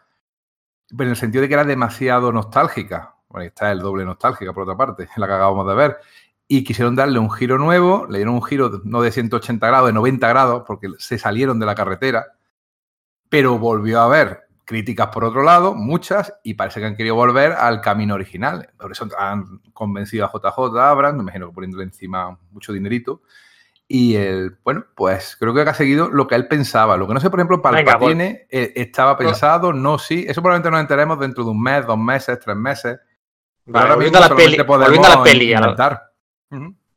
pero 0.90 1.04
en 1.04 1.10
el 1.12 1.16
sentido 1.16 1.42
de 1.42 1.48
que 1.48 1.54
era 1.56 1.64
demasiado 1.64 2.32
nostálgica. 2.32 3.16
Bueno, 3.30 3.48
está 3.48 3.72
el 3.72 3.80
doble 3.80 4.06
nostálgica, 4.06 4.54
por 4.54 4.64
otra 4.64 4.78
parte, 4.78 5.08
la 5.18 5.28
que 5.28 5.34
acabamos 5.34 5.68
de 5.68 5.76
ver. 5.76 5.98
Y 6.48 6.64
quisieron 6.64 6.96
darle 6.96 7.18
un 7.20 7.32
giro 7.32 7.58
nuevo, 7.58 8.06
le 8.10 8.20
dieron 8.20 8.36
un 8.36 8.44
giro 8.44 8.82
no 8.84 9.02
de 9.02 9.12
180 9.12 9.66
grados, 9.66 9.88
de 9.88 9.94
90 9.94 10.28
grados, 10.28 10.64
porque 10.68 10.90
se 11.00 11.18
salieron 11.18 11.60
de 11.60 11.66
la 11.66 11.74
carretera, 11.76 12.28
pero 13.30 13.58
volvió 13.58 14.02
a 14.02 14.06
haber 14.06 14.42
críticas 14.64 15.08
por 15.08 15.24
otro 15.24 15.44
lado, 15.44 15.74
muchas, 15.76 16.34
y 16.44 16.56
parece 16.56 16.80
que 16.80 16.86
han 16.88 16.96
querido 16.96 17.16
volver 17.16 17.54
al 17.54 17.82
camino 17.82 18.16
original. 18.16 18.70
Por 18.78 18.92
eso 18.92 19.08
han 19.18 19.60
convencido 19.74 20.26
a 20.26 20.32
JJ 20.32 20.78
Abrams, 20.80 21.16
me 21.18 21.24
imagino 21.24 21.48
que 21.50 21.54
poniéndole 21.54 21.84
encima 21.84 22.38
mucho 22.52 22.74
dinerito. 22.74 23.22
Y 23.88 24.16
el, 24.16 24.58
bueno, 24.64 24.86
pues 24.96 25.38
creo 25.40 25.54
que 25.54 25.62
ha 25.62 25.74
seguido 25.76 26.10
lo 26.10 26.26
que 26.26 26.34
él 26.34 26.48
pensaba. 26.48 26.98
Lo 26.98 27.08
que 27.08 27.14
no 27.14 27.20
sé, 27.20 27.30
por 27.30 27.40
ejemplo, 27.40 27.58
Venga, 27.58 27.84
Palpatine 27.94 28.48
eh, 28.50 28.74
estaba 28.76 29.16
pensado, 29.16 29.72
no, 29.74 30.00
sí. 30.00 30.26
Eso 30.28 30.42
probablemente 30.42 30.72
nos 30.72 30.80
enteremos 30.82 31.20
dentro 31.20 31.44
de 31.44 31.52
un 31.52 31.62
mes, 31.62 31.86
dos 31.86 31.98
meses, 32.00 32.40
tres 32.40 32.56
meses. 32.58 33.00
Vale, 33.68 33.94
volviendo, 33.94 34.18
a 34.18 34.22
la 34.22 34.36
peli, 34.36 34.58
volviendo 34.64 35.08
a 35.08 35.10
la 35.12 35.24
peli, 35.24 35.54
a 35.54 35.60
la- 35.60 35.68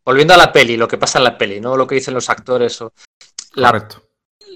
volviendo 0.05 0.35
a 0.35 0.39
la 0.39 0.53
peli, 0.53 0.77
lo 0.77 0.89
que 0.89 0.99
pasa 0.99 1.19
en 1.19 1.25
la 1.25 1.37
peli, 1.37 1.61
no 1.61 1.77
lo 1.77 1.87
que 1.87 1.97
dicen 1.97 2.15
los 2.15 2.31
actores. 2.31 2.81
O... 2.81 2.93
La, 3.55 3.71
Correcto. 3.71 4.09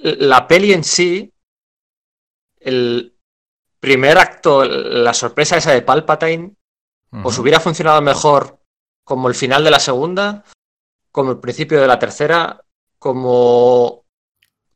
la 0.03 0.47
peli 0.47 0.73
en 0.73 0.85
sí, 0.85 1.33
el 2.61 3.15
primer 3.81 4.19
acto, 4.19 4.65
la 4.65 5.13
sorpresa 5.13 5.57
esa 5.57 5.73
de 5.73 5.83
Palpatine, 5.83 6.55
¿os 7.25 7.39
hubiera 7.39 7.61
funcionado 7.61 8.01
mejor 8.01 8.61
como 9.05 9.29
el 9.29 9.35
final 9.35 9.65
de 9.65 9.71
la 9.71 9.81
segunda, 9.81 10.45
como 11.11 11.33
el 11.33 11.39
principio 11.39 11.81
de 11.81 11.87
la 11.87 11.99
tercera, 11.99 12.65
como 12.99 14.05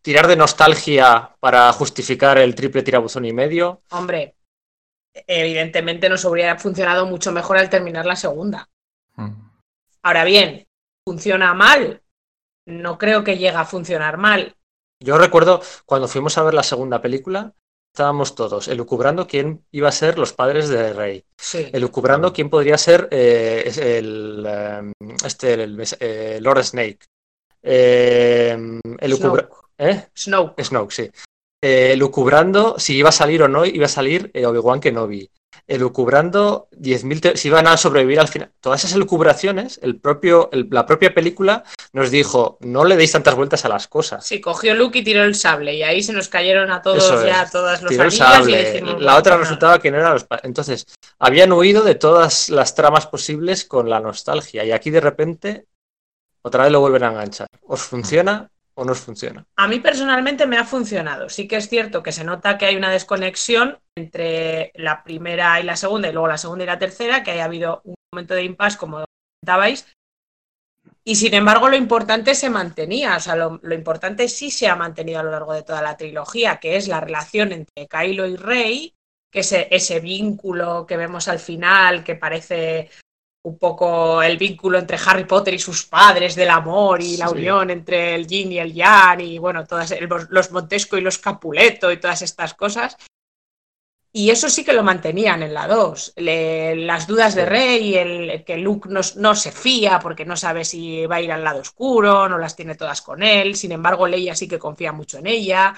tirar 0.02 0.26
de 0.26 0.37
nostalgia 0.37 1.35
para 1.40 1.73
justificar 1.73 2.38
el 2.38 2.54
triple 2.54 2.83
tirabuzón 2.83 3.25
y 3.25 3.33
medio? 3.33 3.83
Hombre, 3.90 4.35
evidentemente 5.26 6.09
nos 6.09 6.25
hubiera 6.25 6.59
funcionado 6.59 7.06
mucho 7.06 7.33
mejor 7.33 7.56
al 7.56 7.71
terminar 7.71 8.04
la 8.04 8.16
segunda. 8.16 8.68
Ahora 10.07 10.23
bien, 10.23 10.69
funciona 11.05 11.53
mal. 11.53 12.01
No 12.65 12.97
creo 12.97 13.25
que 13.25 13.39
llegue 13.39 13.57
a 13.57 13.65
funcionar 13.65 14.19
mal. 14.19 14.55
Yo 15.03 15.19
recuerdo 15.19 15.61
cuando 15.85 16.07
fuimos 16.07 16.39
a 16.39 16.45
ver 16.45 16.55
la 16.55 16.63
segunda 16.63 17.03
película, 17.03 17.55
estábamos 17.93 18.37
todos 18.37 18.69
elucubrando 18.69 19.27
quién 19.27 19.65
iba 19.73 19.89
a 19.89 19.93
ser 19.93 20.17
los 20.17 20.33
padres 20.33 20.69
de 20.69 20.93
Rey. 20.93 21.25
Sí. 21.37 21.71
Elucubrando 21.73 22.33
quién 22.33 22.51
podría 22.51 22.79
ser 22.79 23.09
eh, 23.11 23.69
el, 23.99 24.47
eh, 24.49 24.93
este, 25.25 25.55
el, 25.55 25.85
eh, 25.99 26.39
Lord 26.41 26.63
Snake. 26.63 27.01
Eh, 27.65 28.57
elucubra- 29.01 29.49
Snoke. 29.77 30.11
Snoke. 30.15 30.65
Snoke, 30.65 30.93
sí. 30.95 31.11
Eh, 31.61 31.97
lucubrando 31.97 32.79
si 32.79 32.97
iba 32.97 33.09
a 33.09 33.13
salir 33.13 33.43
o 33.43 33.49
no, 33.49 33.65
iba 33.65 33.87
a 33.87 33.89
salir 33.89 34.31
Obi-Wan 34.33 34.79
Kenobi. 34.79 35.29
Elucubrando 35.68 36.68
10.000 36.73 37.20
te- 37.20 37.37
si 37.37 37.49
iban 37.49 37.66
a 37.66 37.76
sobrevivir 37.76 38.20
al 38.20 38.28
final. 38.28 38.52
Todas 38.61 38.80
esas 38.85 38.94
elucubraciones, 38.96 39.80
el 39.82 39.99
propio, 39.99 40.49
el- 40.52 40.68
la 40.70 40.87
propia 40.87 41.12
película 41.12 41.64
nos 41.92 42.11
dijo, 42.11 42.56
no 42.61 42.85
le 42.85 42.96
deis 42.96 43.12
tantas 43.12 43.35
vueltas 43.35 43.64
a 43.64 43.68
las 43.68 43.88
cosas. 43.88 44.25
Sí, 44.25 44.40
cogió 44.40 44.75
Luke 44.75 44.99
y 44.99 45.02
tiró 45.04 45.25
el 45.25 45.35
sable 45.35 45.75
y 45.75 45.82
ahí 45.82 46.02
se 46.02 46.12
nos 46.12 46.28
cayeron 46.28 46.70
a 46.70 46.82
todos 46.82 46.99
Eso 47.04 47.26
ya 47.26 47.42
es. 47.42 47.50
todas 47.50 47.82
los 47.82 47.92
el 47.92 48.12
sable. 48.12 48.78
y 48.78 49.00
La 49.02 49.16
otra 49.16 49.37
resultaba 49.37 49.78
que 49.80 49.90
no 49.90 49.99
eran 49.99 50.14
los 50.14 50.26
Entonces, 50.42 50.87
habían 51.18 51.52
huido 51.52 51.82
de 51.82 51.94
todas 51.96 52.49
las 52.49 52.75
tramas 52.75 53.06
posibles 53.06 53.64
con 53.64 53.88
la 53.90 54.00
nostalgia. 54.00 54.64
Y 54.64 54.73
aquí 54.73 54.90
de 54.90 55.00
repente, 55.00 55.66
otra 56.42 56.62
vez 56.64 56.73
lo 56.73 56.80
vuelven 56.80 57.02
a 57.04 57.08
enganchar. 57.08 57.49
¿Os 57.66 57.80
funciona 57.82 58.50
o 58.76 58.85
no 58.85 58.92
os 58.92 59.00
funciona? 59.00 59.45
A 59.56 59.68
mí 59.68 59.80
personalmente 59.80 60.47
me 60.47 60.59
ha 60.59 60.64
funcionado. 60.64 61.28
Sí 61.28 61.49
que 61.49 61.56
es 61.56 61.68
cierto 61.68 62.02
que 62.02 62.12
se 62.12 62.25
nota 62.25 62.59
que 62.59 62.66
hay 62.66 62.76
una 62.76 62.90
desconexión 62.90 63.78
entre 63.97 64.71
la 64.75 65.02
primera 65.02 65.59
y 65.61 65.64
la 65.64 65.76
segunda, 65.76 66.09
y 66.09 66.12
luego 66.12 66.28
la 66.28 66.38
segunda 66.38 66.64
y 66.64 66.66
la 66.66 66.78
tercera, 66.78 67.23
que 67.23 67.33
haya 67.33 67.47
habido 67.47 67.80
un 67.85 67.95
momento 68.12 68.35
de 68.35 68.45
impasse, 68.45 68.78
como 68.78 69.04
comentabais. 69.42 69.87
Y 71.04 71.16
sin 71.16 71.35
embargo, 71.35 71.68
lo 71.68 71.76
importante 71.76 72.35
se 72.35 72.50
mantenía. 72.50 73.16
O 73.16 73.21
sea, 73.21 73.35
lo, 73.35 73.59
lo 73.62 73.75
importante 73.75 74.28
sí 74.28 74.50
se 74.50 74.68
ha 74.68 74.76
mantenido 74.76 75.21
a 75.21 75.23
lo 75.23 75.30
largo 75.30 75.54
de 75.54 75.62
toda 75.62 75.80
la 75.80 75.97
trilogía, 75.97 76.59
que 76.59 76.76
es 76.76 76.87
la 76.87 77.00
relación 77.00 77.52
entre 77.52 77.88
Kylo 77.88 78.26
y 78.26 78.37
Rey, 78.37 78.95
que 79.33 79.40
ese, 79.40 79.68
ese 79.71 80.00
vínculo 80.00 80.85
que 80.87 80.97
vemos 80.97 81.28
al 81.28 81.38
final, 81.38 82.04
que 82.04 82.14
parece 82.14 82.90
un 83.47 83.59
poco 83.59 84.23
el 84.23 84.37
vínculo 84.38 84.76
entre 84.76 84.99
Harry 85.07 85.25
Potter 85.25 85.55
y 85.55 85.59
sus 85.61 85.87
padres 85.87 86.35
del 86.35 86.50
amor 86.50 87.00
y 87.00 87.17
la 87.17 87.29
Sí. 87.29 87.35
unión 87.35 87.71
entre 87.71 88.17
el 88.17 88.26
yin 88.26 88.50
y 88.50 88.59
el 88.59 88.73
yang 88.75 89.21
y 89.21 89.38
bueno, 89.38 89.65
todas 89.65 89.95
los 90.31 90.50
Montesco 90.50 90.97
y 90.99 91.00
los 91.00 91.19
Capuleto 91.19 91.93
y 91.93 91.99
todas 91.99 92.23
estas 92.23 92.55
cosas. 92.55 92.97
Y 94.12 94.31
eso 94.31 94.49
sí 94.49 94.65
que 94.65 94.73
lo 94.73 94.83
mantenían 94.83 95.43
en 95.45 95.55
la 95.55 95.69
2. 95.69 96.15
las 96.17 97.07
dudas 97.07 97.35
de. 97.37 97.45
Rey, 97.47 97.95
el 97.95 98.45
que 98.45 98.57
Luke 98.57 98.88
no, 98.91 99.00
no 99.17 99.35
se 99.37 99.53
fía 99.53 100.00
porque 100.00 100.25
no 100.25 100.37
sabe 100.37 100.65
si 100.65 101.07
va 101.07 101.17
a 101.17 101.21
ir 101.21 101.31
al 101.31 101.45
lado 101.45 101.61
oscuro, 101.61 102.29
no 102.29 102.38
las 102.38 102.57
tiene 102.57 102.75
todas 102.75 103.00
con 103.03 103.23
él. 103.23 103.55
Sin 103.55 103.71
embargo, 103.73 104.09
Leia 104.09 104.35
sí 104.35 104.49
que 104.49 104.59
confía 104.59 104.91
mucho 104.93 105.19
en 105.19 105.26
ella. 105.29 105.75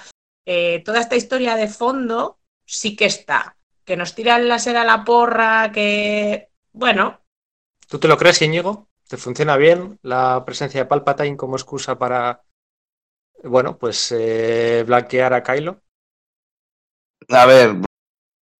Eh, 0.47 0.83
toda 0.87 1.01
esta 1.01 1.17
historia 1.17 1.55
de 1.57 1.69
fondo 1.69 2.39
sí 2.65 2.97
que 2.97 3.07
está. 3.07 3.57
Que 3.85 3.97
nos 3.97 4.15
tira 4.15 4.37
el 4.37 4.49
láser 4.49 4.77
a 4.77 4.85
la 4.85 5.05
porra, 5.05 5.71
que 5.73 6.49
bueno, 6.73 7.21
¿Tú 7.89 7.99
te 7.99 8.07
lo 8.07 8.19
crees, 8.19 8.43
Íñigo? 8.43 8.89
¿Te 9.09 9.17
funciona 9.17 9.57
bien 9.57 9.99
la 10.03 10.45
presencia 10.45 10.81
de 10.81 10.87
Palpatine 10.87 11.39
como 11.39 11.57
excusa 11.57 11.99
para, 11.99 12.43
bueno, 13.43 13.79
pues 13.79 14.13
eh, 14.13 14.85
blanquear 14.87 15.33
a 15.33 15.43
Kylo? 15.43 15.81
A 17.31 17.47
ver, 17.47 17.77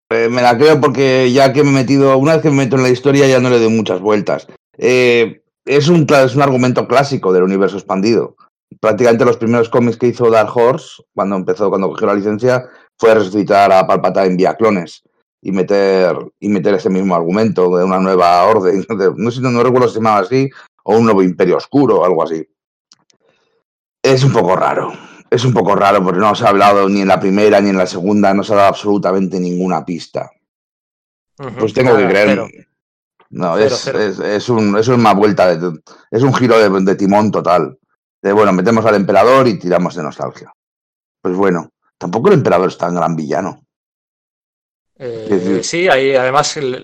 eh, 0.09 0.29
me 0.29 0.41
la 0.41 0.57
creo 0.57 0.81
porque 0.81 1.31
ya 1.31 1.53
que 1.53 1.63
me 1.63 1.69
he 1.69 1.73
metido, 1.73 2.17
una 2.17 2.33
vez 2.33 2.41
que 2.41 2.49
me 2.49 2.63
meto 2.63 2.75
en 2.75 2.83
la 2.83 2.89
historia 2.89 3.27
ya 3.27 3.39
no 3.39 3.51
le 3.51 3.59
doy 3.59 3.69
muchas 3.69 4.01
vueltas. 4.01 4.47
Eh, 4.79 5.43
es, 5.63 5.87
un, 5.89 6.07
es 6.09 6.35
un 6.35 6.41
argumento 6.41 6.87
clásico 6.87 7.31
del 7.31 7.43
universo 7.43 7.77
expandido. 7.77 8.35
Prácticamente 8.79 9.25
los 9.25 9.37
primeros 9.37 9.69
cómics 9.69 9.97
que 9.97 10.07
hizo 10.07 10.31
Dark 10.31 10.55
Horse, 10.55 11.03
cuando 11.13 11.35
empezó, 11.35 11.69
cuando 11.69 11.89
cogió 11.89 12.07
la 12.07 12.15
licencia, 12.15 12.67
fue 12.97 13.13
resucitar 13.13 13.71
a 13.71 13.85
Palpatine 13.85 14.35
vía 14.35 14.55
clones 14.55 15.03
y 15.41 15.51
meter, 15.51 16.17
y 16.39 16.49
meter 16.49 16.73
ese 16.75 16.89
mismo 16.89 17.15
argumento 17.15 17.75
de 17.77 17.83
una 17.83 17.99
nueva 17.99 18.43
orden. 18.45 18.81
de- 18.89 19.13
no 19.15 19.31
sé, 19.31 19.41
no, 19.41 19.51
no 19.51 19.63
recuerdo 19.63 19.87
si 19.87 19.93
se 19.95 19.99
llamaba 19.99 20.19
así, 20.19 20.49
o 20.83 20.97
un 20.97 21.05
nuevo 21.05 21.23
imperio 21.23 21.57
oscuro 21.57 21.99
o 22.01 22.05
algo 22.05 22.23
así. 22.23 22.45
Es 24.01 24.23
un 24.23 24.31
poco 24.31 24.55
raro. 24.55 24.91
Es 25.29 25.45
un 25.45 25.53
poco 25.53 25.75
raro 25.75 26.03
porque 26.03 26.19
no 26.19 26.33
se 26.33 26.45
ha 26.45 26.49
hablado 26.49 26.89
ni 26.89 27.01
en 27.01 27.07
la 27.07 27.19
primera 27.19 27.61
ni 27.61 27.69
en 27.69 27.77
la 27.77 27.85
segunda, 27.85 28.33
no 28.33 28.43
se 28.43 28.53
ha 28.53 28.57
dado 28.57 28.69
absolutamente 28.69 29.39
ninguna 29.39 29.85
pista. 29.85 30.31
Pues 31.59 31.73
tengo 31.73 31.95
que 31.95 32.07
creer. 32.07 32.41
No, 33.29 33.57
es, 33.57 33.85
es 33.87 34.49
un, 34.49 34.75
es 34.77 34.87
una 34.87 35.13
vuelta, 35.13 35.55
de, 35.55 35.79
es 36.09 36.23
un 36.23 36.33
giro 36.33 36.57
de, 36.57 36.83
de 36.83 36.95
timón 36.95 37.29
total. 37.31 37.77
De 38.21 38.33
bueno, 38.33 38.51
metemos 38.51 38.83
al 38.85 38.95
emperador 38.95 39.47
y 39.47 39.59
tiramos 39.59 39.95
de 39.95 40.01
nostalgia. 40.03 40.51
Pues 41.21 41.35
bueno, 41.37 41.69
tampoco 41.97 42.29
el 42.29 42.33
emperador 42.35 42.69
es 42.69 42.77
tan 42.77 42.95
gran 42.95 43.15
villano. 43.15 43.61
Eh, 44.99 45.61
sí, 45.63 45.87
ahí 45.87 46.13
además 46.13 46.57
le, 46.57 46.79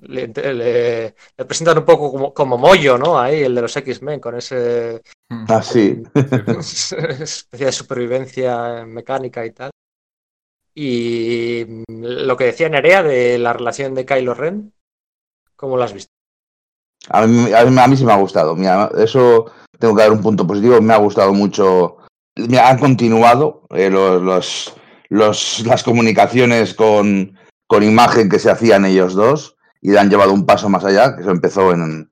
le- 0.00 0.26
le- 0.28 1.14
le 1.36 1.44
presentan 1.44 1.78
un 1.78 1.84
poco 1.84 2.10
como, 2.10 2.34
como 2.34 2.58
Moyo, 2.58 2.98
¿no? 2.98 3.18
Ahí, 3.18 3.42
el 3.42 3.54
de 3.54 3.62
los 3.62 3.76
X-Men, 3.76 4.20
con 4.20 4.36
ese. 4.36 5.00
Ah, 5.48 5.62
sí. 5.62 6.02
especie 6.14 7.66
de 7.66 7.72
supervivencia 7.72 8.84
mecánica 8.86 9.46
y 9.46 9.52
tal. 9.52 9.70
Y 10.74 11.64
lo 11.88 12.36
que 12.36 12.44
decía 12.44 12.68
Nerea 12.68 13.02
de 13.02 13.38
la 13.38 13.52
relación 13.52 13.94
de 13.94 14.06
Kylo 14.06 14.34
Ren, 14.34 14.72
¿cómo 15.56 15.76
lo 15.76 15.82
has 15.82 15.92
visto? 15.92 16.10
A 17.10 17.26
mí, 17.26 17.52
a 17.52 17.64
mí, 17.64 17.78
a 17.78 17.86
mí 17.88 17.96
sí 17.96 18.04
me 18.04 18.12
ha 18.12 18.16
gustado. 18.16 18.54
Mira, 18.54 18.90
eso 18.98 19.46
tengo 19.78 19.96
que 19.96 20.02
dar 20.02 20.12
un 20.12 20.22
punto 20.22 20.46
positivo. 20.46 20.80
Me 20.80 20.94
ha 20.94 20.98
gustado 20.98 21.32
mucho. 21.32 21.96
Me 22.36 22.58
han 22.58 22.78
continuado 22.78 23.62
eh, 23.70 23.90
los, 23.90 24.22
los, 24.22 24.74
los- 25.08 25.64
las 25.66 25.82
comunicaciones 25.82 26.74
con, 26.74 27.36
con 27.66 27.82
imagen 27.82 28.28
que 28.28 28.38
se 28.38 28.50
hacían 28.50 28.84
ellos 28.84 29.14
dos 29.14 29.56
y 29.80 29.96
han 29.96 30.10
llevado 30.10 30.32
un 30.32 30.46
paso 30.46 30.68
más 30.68 30.84
allá, 30.84 31.14
que 31.14 31.22
eso 31.22 31.30
empezó 31.30 31.72
en, 31.72 32.10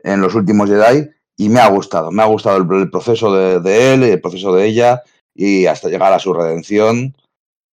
en 0.00 0.20
los 0.20 0.34
últimos 0.34 0.68
Jedi. 0.68 1.10
Y 1.36 1.48
me 1.48 1.58
ha 1.60 1.68
gustado. 1.68 2.12
Me 2.12 2.22
ha 2.22 2.26
gustado 2.26 2.58
el, 2.58 2.80
el 2.80 2.90
proceso 2.90 3.34
de, 3.34 3.58
de 3.58 3.94
él 3.94 4.02
y 4.04 4.10
el 4.10 4.20
proceso 4.20 4.54
de 4.54 4.66
ella 4.66 5.02
y 5.34 5.66
hasta 5.66 5.88
llegar 5.88 6.12
a 6.12 6.20
su 6.20 6.32
redención. 6.32 7.16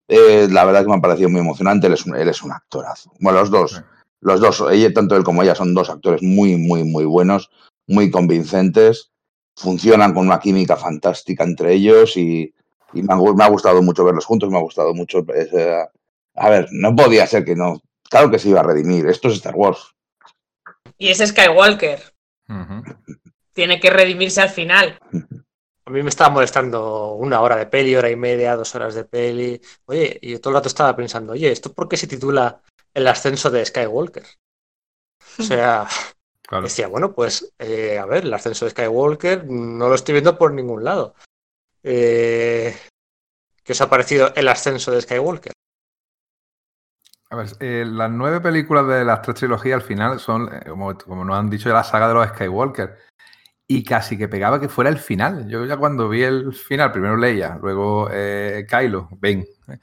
Eh, 0.07 0.47
la 0.49 0.65
verdad 0.65 0.81
que 0.81 0.89
me 0.89 0.95
ha 0.95 1.01
parecido 1.01 1.29
muy 1.29 1.41
emocionante. 1.41 1.85
Él 1.85 1.93
es 1.93 2.05
un, 2.05 2.15
él 2.15 2.27
es 2.27 2.41
un 2.41 2.51
actorazo. 2.51 3.11
Bueno, 3.19 3.39
los 3.39 3.51
dos. 3.51 3.71
Sí. 3.73 3.81
Los 4.23 4.39
dos, 4.39 4.63
ella, 4.71 4.93
tanto 4.93 5.15
él 5.15 5.23
como 5.23 5.41
ella, 5.41 5.55
son 5.55 5.73
dos 5.73 5.89
actores 5.89 6.21
muy, 6.21 6.55
muy, 6.55 6.83
muy 6.83 7.05
buenos, 7.05 7.49
muy 7.87 8.11
convincentes, 8.11 9.09
funcionan 9.57 10.13
con 10.13 10.27
una 10.27 10.39
química 10.39 10.77
fantástica 10.77 11.43
entre 11.43 11.73
ellos 11.73 12.15
y, 12.17 12.53
y 12.93 13.01
me, 13.03 13.13
ha, 13.13 13.17
gu- 13.17 13.35
me 13.35 13.43
ha 13.43 13.49
gustado 13.49 13.81
mucho 13.81 14.03
verlos 14.05 14.25
juntos, 14.25 14.49
me 14.49 14.57
ha 14.57 14.61
gustado 14.61 14.93
mucho. 14.93 15.25
ese- 15.33 15.87
a 16.35 16.49
ver, 16.49 16.67
no 16.71 16.95
podía 16.95 17.27
ser 17.27 17.43
que 17.45 17.55
no. 17.55 17.81
Claro 18.09 18.29
que 18.31 18.39
se 18.39 18.49
iba 18.49 18.59
a 18.61 18.63
redimir, 18.63 19.05
esto 19.07 19.27
es 19.27 19.35
Star 19.35 19.55
Wars. 19.55 19.93
y 20.97 21.09
es 21.09 21.19
Skywalker. 21.19 22.01
Tiene 23.53 23.79
que 23.79 23.89
redimirse 23.89 24.41
al 24.41 24.49
final. 24.49 24.97
A 25.83 25.89
mí 25.89 26.03
me 26.03 26.09
estaba 26.09 26.29
molestando 26.29 27.13
una 27.15 27.41
hora 27.41 27.55
de 27.55 27.65
peli, 27.65 27.95
hora 27.95 28.09
y 28.09 28.15
media, 28.15 28.55
dos 28.55 28.73
horas 28.75 28.93
de 28.93 29.03
peli. 29.03 29.59
Oye, 29.85 30.19
y 30.21 30.31
yo 30.33 30.39
todo 30.39 30.51
el 30.51 30.55
rato 30.57 30.67
estaba 30.67 30.95
pensando, 30.95 31.33
oye, 31.33 31.51
¿esto 31.51 31.73
por 31.73 31.89
qué 31.89 31.97
se 31.97 32.05
titula 32.07 32.61
El 32.93 33.07
ascenso 33.07 33.49
de 33.49 33.65
Skywalker? 33.65 34.23
O 35.39 35.43
sea, 35.43 35.87
Claro. 36.43 36.63
decía, 36.65 36.87
bueno, 36.87 37.13
pues, 37.13 37.51
eh, 37.59 37.97
a 37.97 38.05
ver, 38.05 38.25
el 38.25 38.33
ascenso 38.33 38.65
de 38.65 38.71
Skywalker 38.71 39.45
no 39.49 39.89
lo 39.89 39.95
estoy 39.95 40.13
viendo 40.13 40.37
por 40.37 40.53
ningún 40.53 40.83
lado. 40.83 41.15
Eh, 41.83 42.75
¿Qué 43.63 43.71
os 43.73 43.81
ha 43.81 43.89
parecido 43.89 44.33
el 44.35 44.47
ascenso 44.47 44.91
de 44.91 45.01
Skywalker? 45.01 45.53
A 47.29 47.35
ver, 47.37 47.47
eh, 47.61 47.85
las 47.87 48.11
nueve 48.11 48.41
películas 48.41 48.85
de 48.87 49.05
las 49.05 49.21
tres 49.21 49.37
trilogías 49.37 49.75
al 49.75 49.81
final 49.87 50.19
son, 50.19 50.53
eh, 50.53 50.61
como, 50.67 50.97
como 50.97 51.23
nos 51.23 51.37
han 51.37 51.49
dicho, 51.49 51.69
la 51.69 51.83
saga 51.83 52.07
de 52.09 52.13
los 52.13 52.27
Skywalker. 52.29 52.97
Y 53.67 53.85
casi 53.85 54.17
que 54.17 54.27
pegaba 54.27 54.59
que 54.59 54.67
fuera 54.67 54.89
el 54.89 54.97
final. 54.97 55.47
Yo 55.47 55.63
ya 55.65 55.77
cuando 55.77 56.09
vi 56.09 56.23
el 56.23 56.53
final, 56.53 56.91
primero 56.91 57.15
Leia, 57.15 57.57
luego 57.61 58.09
eh, 58.11 58.65
Kylo, 58.69 59.07
ven, 59.13 59.47
eh, 59.69 59.77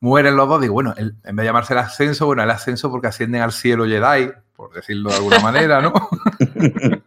mueren 0.00 0.36
los 0.36 0.46
dos, 0.48 0.60
digo, 0.60 0.74
bueno, 0.74 0.92
el- 0.98 1.16
en 1.24 1.36
vez 1.36 1.44
de 1.44 1.48
llamarse 1.48 1.72
el 1.72 1.78
ascenso, 1.78 2.26
bueno, 2.26 2.42
el 2.42 2.50
ascenso 2.50 2.90
porque 2.90 3.06
ascienden 3.06 3.40
al 3.40 3.52
cielo 3.52 3.86
Jedi, 3.86 4.30
por 4.54 4.74
decirlo 4.74 5.08
de 5.10 5.16
alguna 5.16 5.38
manera, 5.40 5.80
¿no? 5.80 5.94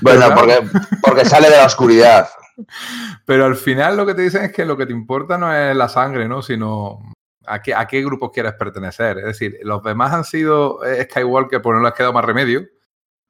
Bueno, 0.00 0.34
porque, 0.34 0.58
porque 1.02 1.24
sale 1.24 1.50
de 1.50 1.56
la 1.56 1.66
oscuridad. 1.66 2.28
Pero 3.26 3.44
al 3.44 3.56
final 3.56 3.96
lo 3.96 4.06
que 4.06 4.14
te 4.14 4.22
dicen 4.22 4.44
es 4.44 4.52
que 4.52 4.64
lo 4.64 4.76
que 4.76 4.86
te 4.86 4.92
importa 4.92 5.38
no 5.38 5.54
es 5.54 5.76
la 5.76 5.88
sangre, 5.88 6.28
¿no? 6.28 6.42
Sino 6.42 7.00
a 7.46 7.62
qué, 7.62 7.74
a 7.74 7.86
qué 7.86 8.04
quieres 8.32 8.54
pertenecer. 8.54 9.18
Es 9.18 9.24
decir, 9.24 9.58
los 9.62 9.82
demás 9.82 10.12
han 10.12 10.24
sido 10.24 10.84
eh, 10.84 11.04
Skywalker, 11.10 11.62
pues 11.62 11.76
no 11.76 11.82
les 11.82 11.92
quedado 11.94 12.12
más 12.12 12.24
remedio, 12.24 12.66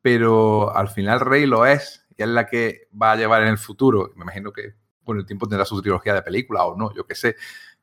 pero 0.01 0.75
al 0.75 0.89
final 0.89 1.21
Rey 1.21 1.47
lo 1.47 1.67
es 1.67 2.07
y 2.17 2.23
es 2.23 2.29
la 2.29 2.47
que 2.47 2.89
va 3.01 3.13
a 3.13 3.17
llevar 3.17 3.43
en 3.43 3.49
el 3.49 3.59
futuro. 3.59 4.13
Me 4.17 4.23
imagino 4.23 4.53
que 4.53 4.75
con 5.05 5.19
el 5.19 5.27
tiempo 5.27 5.49
tendrá 5.49 5.65
su 5.65 5.81
trilogía 5.81 6.15
de 6.15 6.23
películas 6.23 6.63
o 6.67 6.77
no, 6.77 6.93
yo 6.95 7.07
qué 7.07 7.15
sé. 7.15 7.37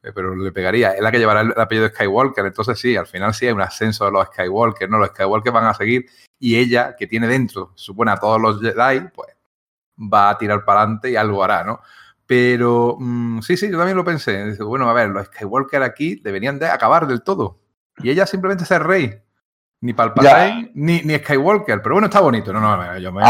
eh, 0.03 0.12
pero 0.13 0.36
le 0.36 0.51
pegaría. 0.51 0.93
Es 0.93 1.01
la 1.01 1.12
que 1.12 1.19
llevará 1.19 1.41
el 1.41 1.53
apellido 1.58 1.88
de 1.88 1.93
Skywalker. 1.93 2.46
Entonces 2.46 2.79
sí, 2.79 2.96
al 2.96 3.08
final 3.08 3.34
sí 3.34 3.48
hay 3.48 3.53
un 3.53 3.62
ascenso 3.62 4.05
de 4.05 4.12
los 4.12 4.27
Skywalker, 4.27 4.89
¿no? 4.89 5.00
Los 5.00 5.10
Skywalker 5.10 5.51
van 5.51 5.65
a 5.65 5.74
seguir 5.74 6.05
y 6.39 6.58
ella, 6.58 6.96
que 6.96 7.08
tiene 7.08 7.27
dentro, 7.27 7.74
supone 7.75 8.12
a 8.12 8.17
todos 8.17 8.39
los 8.39 8.62
Jedi, 8.62 9.10
pues 9.13 9.29
va 9.99 10.29
a 10.29 10.37
tirar 10.37 10.63
para 10.65 10.81
adelante 10.81 11.11
y 11.11 11.15
algo 11.15 11.43
hará, 11.43 11.63
¿no? 11.63 11.81
Pero 12.25 12.95
mm, 12.99 13.41
sí, 13.41 13.57
sí, 13.57 13.71
yo 13.71 13.77
también 13.77 13.97
lo 13.97 14.05
pensé. 14.05 14.55
bueno, 14.63 14.89
a 14.89 14.93
ver, 14.93 15.09
los 15.09 15.25
Skywalker 15.27 15.81
aquí 15.81 16.21
deberían 16.23 16.59
de 16.59 16.67
acabar 16.67 17.07
del 17.07 17.23
todo. 17.23 17.59
Y 17.97 18.09
ella 18.09 18.25
simplemente 18.25 18.65
ser 18.65 18.83
rey. 18.83 19.19
Ni 19.81 19.93
Palpatine, 19.93 20.71
ni, 20.75 21.01
ni 21.01 21.15
Skywalker. 21.15 21.81
Pero 21.81 21.95
bueno, 21.95 22.05
está 22.07 22.19
bonito. 22.19 22.53
No, 22.53 22.59
no, 22.59 22.97
yo 22.97 23.11
me, 23.11 23.23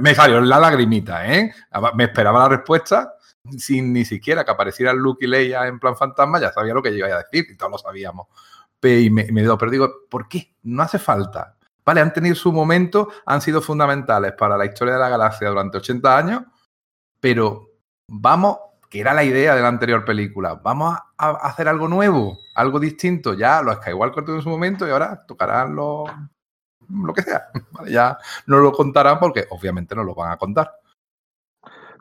me, 0.00 0.14
salió 0.14 0.40
la 0.40 0.58
lagrimita, 0.58 1.26
¿eh? 1.32 1.52
Me 1.94 2.04
esperaba 2.04 2.40
la 2.40 2.48
respuesta 2.50 3.14
sin 3.56 3.92
ni 3.92 4.04
siquiera 4.04 4.44
que 4.44 4.50
apareciera 4.50 4.92
Luke 4.92 5.24
y 5.24 5.28
Leia 5.28 5.66
en 5.66 5.78
plan 5.78 5.96
fantasma, 5.96 6.40
ya 6.40 6.52
sabía 6.52 6.74
lo 6.74 6.82
que 6.82 6.90
iba 6.90 7.08
a 7.08 7.22
decir 7.22 7.46
y 7.50 7.56
todos 7.56 7.72
lo 7.72 7.78
sabíamos. 7.78 8.28
Y 8.82 9.10
me, 9.10 9.30
me 9.32 9.42
dio, 9.42 9.56
pero 9.56 9.70
digo, 9.70 9.90
¿por 10.08 10.28
qué? 10.28 10.54
No 10.64 10.82
hace 10.82 10.98
falta. 10.98 11.56
Vale, 11.84 12.00
han 12.00 12.12
tenido 12.12 12.34
su 12.34 12.52
momento, 12.52 13.08
han 13.26 13.40
sido 13.40 13.60
fundamentales 13.60 14.32
para 14.32 14.56
la 14.56 14.66
historia 14.66 14.94
de 14.94 15.00
la 15.00 15.08
galaxia 15.08 15.48
durante 15.48 15.78
80 15.78 16.16
años, 16.16 16.42
pero 17.20 17.70
vamos, 18.06 18.58
que 18.88 19.00
era 19.00 19.14
la 19.14 19.24
idea 19.24 19.54
de 19.54 19.62
la 19.62 19.68
anterior 19.68 20.04
película, 20.04 20.54
vamos 20.54 20.96
a, 21.16 21.30
hacer 21.30 21.68
algo 21.68 21.88
nuevo, 21.88 22.38
algo 22.54 22.78
distinto. 22.78 23.34
Ya 23.34 23.62
lo 23.62 23.74
Skywalker 23.74 24.24
tuvo 24.24 24.36
en 24.36 24.42
su 24.42 24.48
momento 24.48 24.86
y 24.86 24.90
ahora 24.90 25.24
tocarán 25.26 25.74
lo, 25.74 26.04
lo 26.88 27.12
que 27.12 27.22
sea. 27.22 27.48
ya 27.88 28.18
no 28.46 28.58
lo 28.58 28.72
contarán 28.72 29.18
porque 29.18 29.46
obviamente 29.50 29.94
no 29.94 30.04
lo 30.04 30.14
van 30.14 30.32
a 30.32 30.36
contar. 30.36 30.72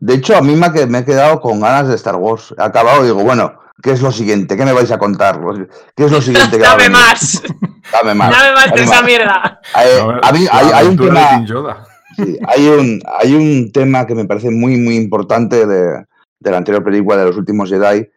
De 0.01 0.15
hecho, 0.15 0.35
a 0.35 0.41
mí 0.41 0.55
me, 0.55 0.65
he 0.65 1.05
quedado 1.05 1.39
con 1.39 1.61
ganas 1.61 1.87
de 1.87 1.95
Star 1.95 2.15
Wars. 2.15 2.53
He 2.57 2.61
acabado 2.63 3.03
y 3.03 3.05
digo, 3.05 3.23
bueno, 3.23 3.59
¿qué 3.81 3.91
es 3.91 4.01
lo 4.01 4.11
siguiente? 4.11 4.57
¿Qué 4.57 4.65
me 4.65 4.73
vais 4.73 4.91
a 4.91 4.97
contar? 4.97 5.39
¿Qué 5.95 6.05
es 6.05 6.11
lo 6.11 6.21
siguiente 6.21 6.57
que 6.57 6.63
Dame 6.63 6.89
más. 6.89 7.41
Dame 7.91 8.13
más. 8.13 8.31
Dame 8.31 8.53
más 8.53 8.73
de 8.73 8.83
esa 8.83 9.01
mierda. 9.01 9.61
hay, 9.73 10.87
un 10.87 10.97
tema. 10.97 11.45
hay, 12.47 12.67
un, 12.67 13.01
hay 13.19 13.33
un 13.33 13.71
tema 13.71 14.05
que 14.05 14.15
me 14.15 14.25
parece 14.25 14.49
muy, 14.51 14.77
muy 14.77 14.95
importante 14.95 15.65
de, 15.65 16.05
de 16.39 16.51
la 16.51 16.57
anterior 16.57 16.83
película 16.83 17.17
de 17.17 17.25
los 17.25 17.37
últimos 17.37 17.69
Jedi, 17.69 18.09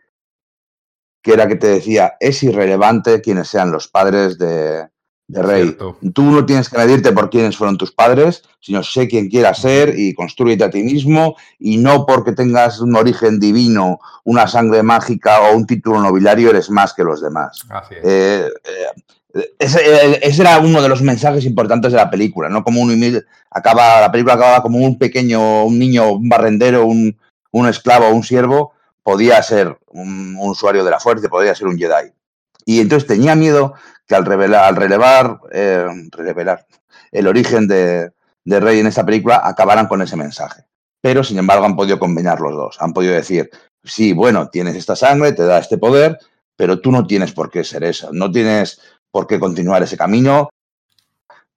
que 1.22 1.32
era 1.32 1.46
que 1.46 1.56
te 1.56 1.68
decía, 1.68 2.14
es 2.20 2.42
irrelevante 2.42 3.20
quienes 3.20 3.48
sean 3.48 3.72
los 3.72 3.88
padres 3.88 4.38
de, 4.38 4.88
de 5.26 5.42
rey. 5.42 5.76
Tú 6.12 6.22
no 6.22 6.44
tienes 6.44 6.68
que 6.68 6.76
medirte 6.76 7.12
por 7.12 7.30
quiénes 7.30 7.56
fueron 7.56 7.78
tus 7.78 7.92
padres, 7.92 8.42
sino 8.60 8.82
sé 8.82 9.08
quién 9.08 9.28
quieras 9.28 9.58
ser 9.58 9.98
y 9.98 10.14
construyete 10.14 10.64
a 10.64 10.70
ti 10.70 10.82
mismo 10.82 11.36
y 11.58 11.78
no 11.78 12.04
porque 12.04 12.32
tengas 12.32 12.80
un 12.80 12.94
origen 12.94 13.40
divino, 13.40 14.00
una 14.24 14.46
sangre 14.46 14.82
mágica 14.82 15.40
o 15.40 15.56
un 15.56 15.66
título 15.66 16.00
nobiliario 16.00 16.50
eres 16.50 16.68
más 16.70 16.92
que 16.92 17.04
los 17.04 17.22
demás. 17.22 17.60
Eh, 17.90 18.48
eh, 19.34 19.50
ese, 19.58 20.40
era 20.40 20.58
uno 20.58 20.82
de 20.82 20.88
los 20.88 21.02
mensajes 21.02 21.44
importantes 21.44 21.92
de 21.92 21.98
la 21.98 22.10
película, 22.10 22.48
¿no? 22.48 22.62
Como 22.62 22.82
un 22.82 23.24
acaba, 23.50 24.00
la 24.00 24.12
película 24.12 24.34
acababa 24.34 24.62
como 24.62 24.78
un 24.78 24.98
pequeño, 24.98 25.64
un 25.64 25.78
niño, 25.78 26.12
un 26.12 26.28
barrendero, 26.28 26.84
un, 26.84 27.16
un 27.50 27.68
esclavo 27.68 28.06
o 28.06 28.14
un 28.14 28.22
siervo, 28.22 28.72
podía 29.02 29.42
ser 29.42 29.76
un, 29.88 30.36
un 30.38 30.50
usuario 30.50 30.84
de 30.84 30.90
la 30.90 31.00
fuerza, 31.00 31.28
podía 31.28 31.54
ser 31.54 31.66
un 31.66 31.78
Jedi. 31.78 32.12
Y 32.66 32.80
entonces 32.80 33.06
tenía 33.06 33.34
miedo 33.34 33.74
que 34.06 34.14
al, 34.14 34.24
revelar, 34.24 34.64
al 34.64 34.76
relevar, 34.76 35.40
eh, 35.52 35.86
el 37.12 37.26
origen 37.26 37.68
de, 37.68 38.12
Rey 38.44 38.80
en 38.80 38.86
esta 38.86 39.04
película 39.04 39.40
acabaran 39.42 39.86
con 39.86 40.02
ese 40.02 40.16
mensaje. 40.16 40.64
Pero, 41.00 41.22
sin 41.22 41.38
embargo, 41.38 41.64
han 41.64 41.76
podido 41.76 41.98
combinar 41.98 42.40
los 42.40 42.52
dos. 42.52 42.76
Han 42.80 42.92
podido 42.92 43.14
decir, 43.14 43.50
sí, 43.82 44.12
bueno, 44.12 44.48
tienes 44.48 44.76
esta 44.76 44.96
sangre, 44.96 45.32
te 45.32 45.44
da 45.44 45.58
este 45.58 45.78
poder, 45.78 46.18
pero 46.56 46.80
tú 46.80 46.90
no 46.90 47.06
tienes 47.06 47.32
por 47.32 47.50
qué 47.50 47.64
ser 47.64 47.84
eso. 47.84 48.10
No 48.12 48.30
tienes 48.30 48.80
por 49.10 49.26
qué 49.26 49.38
continuar 49.38 49.82
ese 49.82 49.96
camino. 49.96 50.50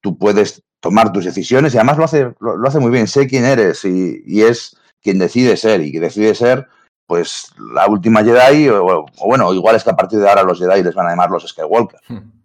Tú 0.02 0.18
puedes 0.18 0.64
tomar 0.80 1.12
tus 1.12 1.26
decisiones 1.26 1.74
y 1.74 1.78
además 1.78 1.98
lo 1.98 2.04
hace, 2.04 2.34
lo, 2.40 2.68
hace 2.68 2.80
muy 2.80 2.92
bien. 2.92 3.08
Sé 3.08 3.28
quién 3.28 3.46
eres 3.46 3.84
y, 3.86 4.22
y 4.26 4.44
es 4.44 4.78
quien 5.02 5.20
decide 5.20 5.56
ser 5.58 5.82
y 5.82 5.92
que 5.92 6.00
decide 6.00 6.36
ser 6.36 6.68
pues 7.08 7.54
la 7.74 7.88
última 7.88 8.24
Jedi, 8.24 8.68
o, 8.70 9.06
bueno, 9.26 9.54
igual 9.54 9.78
es 9.78 9.84
que 9.84 9.90
a 9.90 9.96
partir 9.96 10.20
de 10.20 10.30
ahora 10.30 10.44
los 10.44 10.60
Jedi 10.60 10.84
les 10.84 10.94
van 10.94 11.08
a 11.08 11.12
llamar 11.12 11.32
los 11.32 11.48
Skywalker. 11.48 12.00
Hmm. 12.08 12.37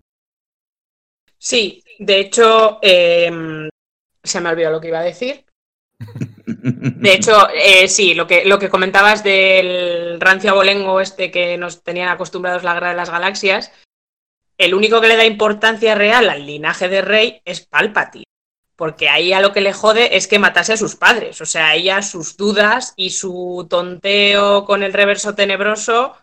Sí, 1.42 1.82
de 1.98 2.20
hecho, 2.20 2.78
em, 2.82 3.68
se 4.22 4.40
me 4.40 4.48
ha 4.48 4.52
olvidado 4.52 4.74
lo 4.74 4.80
que 4.80 4.86
iba 4.86 5.00
a 5.00 5.02
decir. 5.02 5.44
De 5.98 7.12
hecho, 7.14 7.48
eh, 7.52 7.88
sí, 7.88 8.14
lo 8.14 8.28
que, 8.28 8.44
lo 8.44 8.60
que 8.60 8.68
comentabas 8.68 9.24
del 9.24 10.20
rancio 10.20 10.52
abolengo 10.52 11.00
este 11.00 11.32
que 11.32 11.58
nos 11.58 11.82
tenían 11.82 12.10
acostumbrados 12.10 12.62
la 12.62 12.74
guerra 12.74 12.90
de 12.90 12.96
las 12.96 13.10
galaxias, 13.10 13.72
el 14.56 14.72
único 14.72 15.00
que 15.00 15.08
le 15.08 15.16
da 15.16 15.24
importancia 15.24 15.96
real 15.96 16.30
al 16.30 16.46
linaje 16.46 16.88
de 16.88 17.02
Rey 17.02 17.42
es 17.44 17.66
Palpatine 17.66 18.24
porque 18.76 19.08
ahí 19.08 19.32
a 19.32 19.40
lo 19.40 19.52
que 19.52 19.60
le 19.60 19.72
jode 19.72 20.16
es 20.16 20.26
que 20.26 20.40
matase 20.40 20.72
a 20.72 20.76
sus 20.76 20.96
padres. 20.96 21.40
O 21.40 21.46
sea, 21.46 21.74
ella 21.76 22.02
sus 22.02 22.36
dudas 22.36 22.94
y 22.96 23.10
su 23.10 23.66
tonteo 23.70 24.64
con 24.64 24.82
el 24.82 24.92
reverso 24.92 25.36
tenebroso 25.36 26.16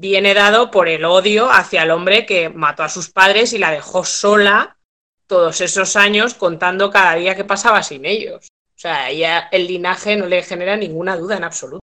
viene 0.00 0.32
dado 0.32 0.70
por 0.70 0.88
el 0.88 1.04
odio 1.04 1.50
hacia 1.50 1.82
el 1.82 1.90
hombre 1.90 2.24
que 2.24 2.48
mató 2.48 2.82
a 2.82 2.88
sus 2.88 3.10
padres 3.10 3.52
y 3.52 3.58
la 3.58 3.70
dejó 3.70 4.02
sola 4.04 4.78
todos 5.26 5.60
esos 5.60 5.94
años 5.94 6.34
contando 6.34 6.90
cada 6.90 7.14
día 7.14 7.36
que 7.36 7.44
pasaba 7.44 7.82
sin 7.82 8.06
ellos. 8.06 8.48
O 8.48 8.78
sea, 8.80 9.04
a 9.04 9.10
ella 9.10 9.48
el 9.52 9.66
linaje 9.66 10.16
no 10.16 10.26
le 10.26 10.42
genera 10.42 10.74
ninguna 10.76 11.16
duda 11.16 11.36
en 11.36 11.44
absoluto. 11.44 11.80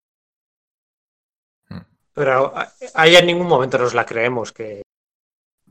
Pero 2.14 2.54
ahí 2.94 3.16
en 3.16 3.26
ningún 3.26 3.48
momento 3.48 3.78
nos 3.78 3.94
la 3.94 4.06
creemos 4.06 4.52
que, 4.52 4.82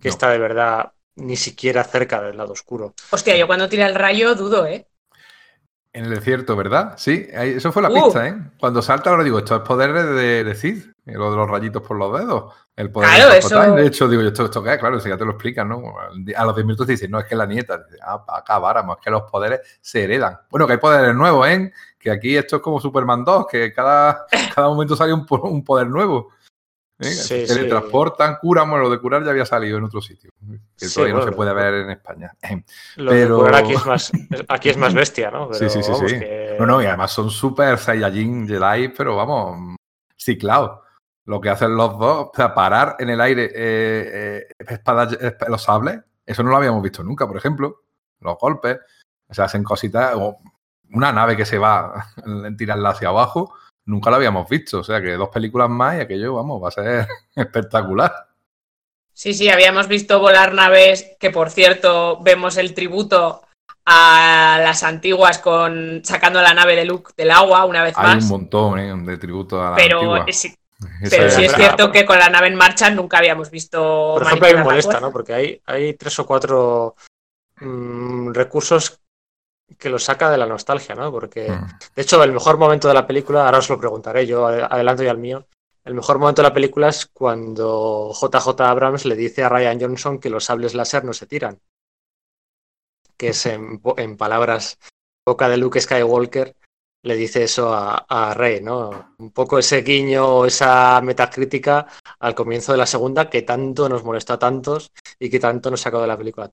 que 0.02 0.10
está 0.10 0.30
de 0.30 0.38
verdad 0.38 0.92
ni 1.16 1.38
siquiera 1.38 1.86
cerca 1.86 2.22
del 2.22 2.36
lado 2.36 2.52
oscuro. 2.52 2.94
Hostia, 3.12 3.38
yo 3.38 3.48
cuando 3.48 3.70
tira 3.70 3.88
el 3.88 3.96
rayo 3.96 4.36
dudo, 4.36 4.66
¿eh? 4.66 4.86
En 5.96 6.06
el 6.06 6.10
desierto, 6.10 6.56
¿verdad? 6.56 6.96
Sí, 6.98 7.28
eso 7.32 7.72
fue 7.72 7.84
la 7.84 7.92
uh. 7.92 7.94
pista, 7.94 8.28
¿eh? 8.28 8.36
Cuando 8.60 8.82
salta, 8.82 9.12
ahora 9.12 9.24
digo, 9.24 9.38
esto 9.38 9.56
es 9.56 9.62
poder 9.62 9.94
de, 9.94 10.44
de 10.44 10.56
Cid, 10.56 10.86
lo 11.06 11.30
de 11.30 11.38
los 11.38 11.48
rayitos 11.48 11.84
por 11.84 11.98
los 11.98 12.18
dedos. 12.18 12.52
El 12.76 12.92
poder 12.92 13.10
claro, 13.12 13.32
de 13.32 13.38
eso... 13.38 13.76
De 13.76 13.86
hecho, 13.86 14.08
digo, 14.08 14.24
¿esto, 14.24 14.46
esto 14.46 14.64
qué 14.64 14.74
es? 14.74 14.80
Claro, 14.80 15.00
si 15.00 15.10
ya 15.10 15.18
te 15.18 15.26
lo 15.26 15.34
explican, 15.34 15.70
¿no? 15.70 15.84
A 16.36 16.46
los 16.46 16.56
10 16.56 16.66
minutos 16.66 16.88
te 16.88 16.94
dicen, 16.94 17.12
no, 17.12 17.20
es 17.20 17.26
que 17.26 17.36
la 17.36 17.46
nieta. 17.46 17.86
ah, 18.02 18.26
acabáramos, 18.28 18.98
es 18.98 19.04
que 19.04 19.12
los 19.12 19.30
poderes 19.30 19.60
se 19.82 20.04
heredan. 20.04 20.40
Bueno, 20.50 20.66
que 20.66 20.74
hay 20.74 20.80
poderes 20.80 21.14
nuevos, 21.14 21.48
¿eh? 21.48 21.72
Que 22.00 22.10
aquí 22.10 22.36
esto 22.36 22.56
es 22.56 22.62
como 22.64 22.82
Superman 22.82 23.24
2, 23.24 23.46
que 23.46 23.72
cada, 23.72 24.26
cada 24.56 24.70
momento 24.70 24.96
sale 24.96 25.14
un, 25.14 25.28
un 25.30 25.64
poder 25.64 25.88
nuevo. 25.88 26.30
¿Eh? 27.00 27.46
teletransportan, 27.48 28.38
curan, 28.42 28.70
bueno, 28.70 28.86
lo 28.86 28.90
de 28.90 29.00
curar 29.00 29.24
ya 29.24 29.32
había 29.32 29.46
salido 29.46 29.78
en 29.78 29.84
otro 29.84 30.02
sitio, 30.02 30.32
que 30.78 30.88
todavía 30.88 31.16
no 31.16 31.24
se 31.24 31.32
puede 31.32 31.54
ver 31.54 31.74
en 31.76 31.90
España. 31.92 32.32
Lo 32.98 33.12
Pero... 33.12 33.38
de 33.38 33.44
curar 33.44 33.56
aquí 33.64 33.74
es 33.74 33.86
más, 33.86 34.12
aquí 34.48 34.70
es 34.70 34.78
más 34.78 34.94
bestia, 34.94 35.32
¿no? 35.32 35.54
sí, 35.54 35.70
sí, 35.70 35.84
sí. 35.84 35.94
sí. 36.08 36.20
No, 36.60 36.66
no, 36.66 36.82
y 36.82 36.86
además 36.86 37.12
son 37.12 37.30
súper 37.30 37.78
Saiyajin 37.78 38.48
Jedi, 38.48 38.90
pero 38.90 39.16
vamos, 39.16 39.76
ciclados. 40.18 40.80
Lo 41.26 41.40
que 41.40 41.50
hacen 41.50 41.76
los 41.76 41.98
dos, 41.98 42.28
o 42.28 42.32
sea, 42.36 42.54
parar 42.54 42.98
en 43.00 43.10
el 43.10 43.22
aire 43.22 43.46
eh, 43.46 44.46
eh, 44.50 44.54
espadas, 44.60 45.18
los 45.48 45.64
sables, 45.64 46.02
eso 46.26 46.44
no 46.44 46.50
lo 46.50 46.58
habíamos 46.58 46.84
visto 46.84 47.04
nunca, 47.04 47.26
por 47.28 47.38
ejemplo. 47.38 47.84
Los 48.20 48.38
golpes, 48.38 48.80
o 49.28 49.34
sea, 49.34 49.46
hacen 49.46 49.64
cositas, 49.64 50.16
o 50.18 50.40
una 50.92 51.12
nave 51.12 51.38
que 51.38 51.46
se 51.46 51.58
va, 51.58 52.08
tirarla 52.58 52.90
hacia 52.90 53.10
abajo, 53.10 53.54
nunca 53.86 54.10
lo 54.10 54.18
habíamos 54.18 54.48
visto. 54.50 54.80
O 54.80 54.84
sea 54.84 55.02
que 55.02 55.14
dos 55.14 55.30
películas 55.30 55.70
más 55.70 55.98
y 55.98 56.02
aquello, 56.02 56.36
vamos, 56.36 56.64
va 56.64 56.70
a 56.70 56.72
ser 56.72 57.08
espectacular. 57.36 58.14
Sí, 59.14 59.34
sí, 59.34 59.50
habíamos 59.50 59.88
visto 59.88 60.20
volar 60.20 60.54
naves, 60.54 61.16
que 61.20 61.30
por 61.30 61.52
cierto 61.52 62.20
vemos 62.22 62.58
el 62.58 62.74
tributo 62.74 63.42
a 63.86 64.60
las 64.64 64.84
antiguas 64.84 65.40
con 65.40 66.02
sacando 66.04 66.42
la 66.42 66.54
nave 66.54 66.76
de 66.76 66.86
Luke 66.86 67.12
del 67.16 67.32
agua 67.32 67.66
una 67.66 67.84
vez 67.84 67.96
más. 67.96 68.16
Hay 68.16 68.24
un 68.24 68.28
montón 68.28 68.80
¿eh? 68.80 68.94
de 68.96 69.18
tributo 69.18 69.62
a 69.62 69.72
la 69.72 69.76
pero, 69.76 70.26
Sí, 70.28 70.56
pero 71.10 71.30
sí 71.30 71.46
es 71.46 71.54
cierto 71.54 71.92
que 71.92 72.06
con 72.06 72.20
la 72.20 72.30
nave 72.30 72.48
en 72.48 72.56
marcha 72.56 72.90
nunca 72.90 73.20
habíamos 73.20 73.50
visto. 73.50 74.16
Por 74.16 74.24
ejemplo, 74.24 74.48
hay 74.48 74.56
me 74.56 74.64
molesta, 74.64 75.00
¿no? 75.00 75.12
Porque 75.12 75.34
hay, 75.34 75.62
hay 75.66 75.94
tres 75.94 76.18
o 76.20 76.26
cuatro 76.26 76.96
mm, 77.62 78.34
recursos 78.34 79.00
que 79.78 79.90
lo 79.90 80.00
saca 80.00 80.30
de 80.30 80.38
la 80.38 80.46
nostalgia, 80.46 80.96
¿no? 80.96 81.12
Porque, 81.12 81.50
mm. 81.50 81.68
de 81.96 82.02
hecho, 82.02 82.24
el 82.24 82.32
mejor 82.32 82.58
momento 82.58 82.88
de 82.88 82.94
la 82.94 83.08
película, 83.08 83.46
ahora 83.46 83.60
os 83.60 83.70
lo 83.70 83.80
preguntaré, 83.80 84.26
yo 84.26 84.48
adelanto 84.48 85.04
ya 85.04 85.12
al 85.12 85.18
mío, 85.18 85.46
el 85.84 85.96
mejor 85.96 86.18
momento 86.18 86.42
de 86.42 86.48
la 86.48 86.54
película 86.54 86.90
es 86.90 87.08
cuando 87.08 88.14
JJ 88.14 88.62
Abrams 88.62 89.06
le 89.06 89.16
dice 89.16 89.44
a 89.44 89.50
Ryan 89.50 89.82
Johnson 89.82 90.20
que 90.20 90.30
los 90.30 90.46
sables 90.46 90.76
láser 90.76 91.04
no 91.04 91.14
se 91.14 91.28
tiran. 91.28 91.60
Que 93.18 93.30
es 93.30 93.46
en, 93.46 93.82
palabras 94.18 94.78
boca 95.26 95.50
de 95.50 95.58
Luke 95.58 95.80
Skywalker, 95.80 96.56
le 97.04 97.16
dice 97.16 97.44
eso 97.44 97.74
a, 97.74 98.06
a, 98.08 98.34
Rey, 98.34 98.62
¿no? 98.62 99.14
Un 99.18 99.32
poco 99.32 99.60
ese 99.60 99.82
guiño, 99.82 100.46
esa 100.46 101.02
metacrítica 101.02 101.88
al 102.20 102.34
comienzo 102.34 102.72
de 102.72 102.78
la 102.78 102.86
segunda 102.86 103.30
que 103.30 103.42
tanto 103.42 103.90
nos 103.90 104.04
molestó 104.06 104.34
a 104.34 104.40
tantos 104.40 104.92
y 105.20 105.30
que 105.30 105.40
tanto 105.40 105.70
nos 105.70 105.82
sacó 105.82 106.02
de 106.02 106.08
la 106.08 106.18
película. 106.18 106.50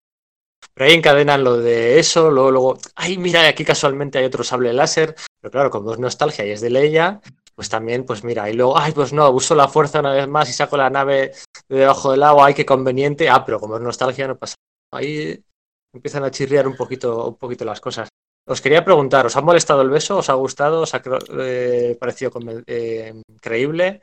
Pero 0.75 0.89
ahí 0.89 0.97
encadenan 0.97 1.45
lo 1.45 1.57
de 1.59 1.99
eso, 1.99 2.31
luego, 2.31 2.51
luego, 2.51 2.79
ay, 2.95 3.19
mira, 3.19 3.47
aquí 3.47 3.65
casualmente 3.65 4.19
hay 4.19 4.25
otro 4.25 4.45
sable 4.45 4.73
láser, 4.73 5.15
pero 5.41 5.51
claro, 5.51 5.71
como 5.71 5.93
es 5.93 5.99
nostalgia 5.99 6.47
y 6.47 6.51
es 6.51 6.61
de 6.61 6.71
Leia, 6.71 7.21
pues 7.61 7.69
también, 7.69 8.05
pues 8.05 8.25
mira, 8.25 8.49
y 8.49 8.55
luego, 8.55 8.79
ay, 8.79 8.93
pues 8.93 9.13
no, 9.13 9.29
uso 9.31 9.55
la 9.55 9.69
fuerza 9.69 10.01
una 10.01 10.15
vez 10.15 10.27
más 10.27 10.49
y 10.49 10.53
saco 10.55 10.79
la 10.79 10.89
nave 10.89 11.33
de 11.69 11.77
debajo 11.77 12.11
del 12.11 12.23
agua, 12.23 12.47
ay, 12.47 12.55
qué 12.55 12.65
conveniente. 12.65 13.29
Ah, 13.29 13.45
pero 13.45 13.61
como 13.61 13.77
es 13.77 13.83
nostalgia 13.83 14.27
no 14.27 14.39
pasa. 14.39 14.55
Ahí 14.93 15.45
empiezan 15.93 16.25
a 16.25 16.31
chirriar 16.31 16.67
un 16.67 16.75
poquito, 16.75 17.29
un 17.29 17.37
poquito 17.37 17.67
las 17.67 17.81
cosas. 17.81 18.09
Os 18.47 18.63
quería 18.63 18.83
preguntar, 18.83 19.27
¿os 19.27 19.37
ha 19.37 19.43
molestado 19.43 19.83
el 19.83 19.91
beso? 19.91 20.17
¿Os 20.17 20.31
ha 20.31 20.35
gustado? 20.35 20.81
¿Os 20.81 20.95
ha 20.95 21.03
eh, 21.39 21.97
parecido 22.01 22.33
eh, 22.67 23.21
creíble? 23.41 24.01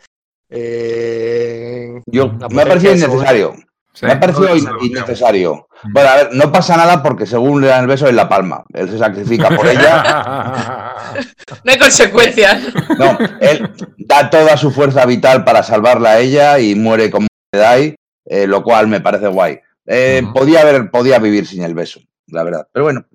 Eh, 0.50 2.00
Yo, 2.06 2.32
me 2.32 2.62
ha 2.62 2.66
parecido 2.66 2.94
innecesario. 2.94 3.56
Me 4.02 4.12
ha 4.12 4.20
parecido 4.20 4.56
innecesario. 4.82 5.68
Bueno, 5.84 6.10
a 6.10 6.16
ver, 6.16 6.30
no 6.34 6.52
pasa 6.52 6.76
nada 6.78 7.02
porque 7.04 7.26
según 7.26 7.62
le 7.62 7.68
dan 7.68 7.82
el 7.82 7.88
beso 7.88 8.08
en 8.08 8.16
la 8.16 8.28
palma. 8.28 8.64
Él 8.74 8.90
se 8.90 8.98
sacrifica 8.98 9.50
por 9.50 9.68
ella. 9.68 10.96
no 11.64 11.72
hay 11.72 11.78
consecuencias. 11.78 12.62
No, 12.98 13.18
él 13.40 13.72
da 13.98 14.30
toda 14.30 14.58
su 14.58 14.72
fuerza 14.72 15.06
vital 15.06 15.44
para 15.44 15.64
salvarla 15.64 16.12
a 16.12 16.20
ella 16.20 16.60
y 16.60 16.76
muere 16.76 17.10
como 17.10 17.28
Jedi, 17.54 17.96
eh, 18.26 18.48
lo 18.48 18.64
cual 18.64 18.88
me 18.88 19.02
parece 19.02 19.28
guay. 19.28 19.60
Eh, 19.86 20.24
podía, 20.34 20.62
haber, 20.62 20.92
podía 20.92 21.20
vivir 21.20 21.48
sin 21.48 21.64
el 21.64 21.74
beso, 21.74 22.02
la 22.28 22.44
verdad. 22.44 22.68
Pero 22.72 22.86
bueno, 22.86 23.06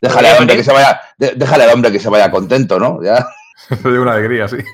déjale 0.00 0.28
al 0.28 0.40
hombre 0.40 0.56
que 0.56 0.64
se 0.64 0.72
vaya, 0.72 1.00
déjale 1.16 1.64
al 1.64 1.70
hombre 1.70 1.90
que 1.90 2.00
se 2.00 2.08
vaya 2.10 2.30
contento, 2.30 2.78
¿no? 2.78 3.02
Ya. 3.02 3.26
de 3.82 3.98
una 3.98 4.12
alegría, 4.12 4.46
sí. 4.48 4.58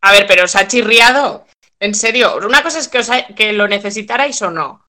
A 0.00 0.12
ver, 0.12 0.26
pero 0.28 0.44
os 0.44 0.54
ha 0.54 0.68
chirriado. 0.68 1.45
En 1.78 1.94
serio, 1.94 2.36
una 2.44 2.62
cosa 2.62 2.78
es 2.78 2.88
que, 2.88 2.98
os 2.98 3.10
que 3.34 3.52
lo 3.52 3.68
necesitarais 3.68 4.40
o 4.42 4.50
no. 4.50 4.86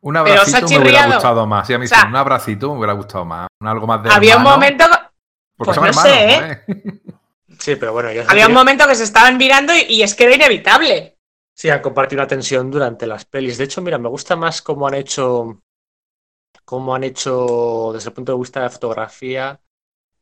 Un 0.00 0.16
abracito 0.16 0.68
me 0.68 0.78
hubiera 0.78 1.06
gustado 1.06 1.46
más. 1.46 1.66
Sí, 1.66 1.74
a 1.74 1.78
mí 1.78 1.86
un 2.08 2.16
abracito 2.16 2.72
me 2.72 2.78
hubiera 2.78 2.92
gustado 2.92 3.24
más. 3.24 3.48
algo 3.60 3.86
más 3.86 4.02
de 4.02 4.10
Había 4.10 4.36
un 4.36 4.42
momento. 4.42 4.84
Pues 5.56 5.80
no 5.80 5.92
sé, 5.92 6.34
¿eh? 6.34 6.64
Sí, 7.58 7.76
pero 7.76 7.92
bueno. 7.92 8.08
Había 8.26 8.48
un 8.48 8.54
momento 8.54 8.88
que 8.88 8.96
se 8.96 9.04
estaban 9.04 9.36
mirando 9.36 9.72
y, 9.88 10.02
es 10.02 10.16
que 10.16 10.24
era 10.24 10.34
inevitable. 10.34 11.18
Sí, 11.54 11.70
han 11.70 11.80
compartido 11.80 12.20
una 12.20 12.26
tensión 12.26 12.70
durante 12.70 13.06
las 13.06 13.24
pelis. 13.24 13.58
De 13.58 13.64
hecho, 13.64 13.80
mira, 13.80 13.98
me 13.98 14.08
gusta 14.08 14.34
más 14.34 14.62
cómo 14.62 14.88
han 14.88 14.94
hecho. 14.94 15.62
Cómo 16.64 16.94
han 16.94 17.04
hecho, 17.04 17.90
desde 17.92 18.08
el 18.08 18.14
punto 18.14 18.32
de 18.32 18.38
vista 18.38 18.60
de 18.60 18.66
la 18.66 18.70
fotografía, 18.70 19.60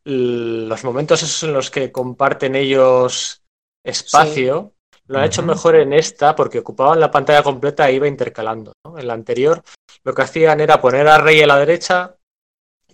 los 0.04 0.84
momentos 0.84 1.22
esos 1.22 1.42
en 1.44 1.54
los 1.54 1.70
que 1.70 1.92
comparten 1.92 2.56
ellos 2.56 3.42
espacio, 3.84 4.74
lo 5.10 5.18
han 5.18 5.24
hecho 5.24 5.42
mejor 5.42 5.74
en 5.74 5.92
esta 5.92 6.36
porque 6.36 6.60
ocupaban 6.60 7.00
la 7.00 7.10
pantalla 7.10 7.42
completa 7.42 7.88
e 7.88 7.94
iba 7.94 8.06
intercalando. 8.06 8.72
En 8.96 9.08
la 9.08 9.14
anterior 9.14 9.60
lo 10.04 10.14
que 10.14 10.22
hacían 10.22 10.60
era 10.60 10.80
poner 10.80 11.08
a 11.08 11.18
Rey 11.18 11.42
a 11.42 11.48
la 11.48 11.58
derecha 11.58 12.16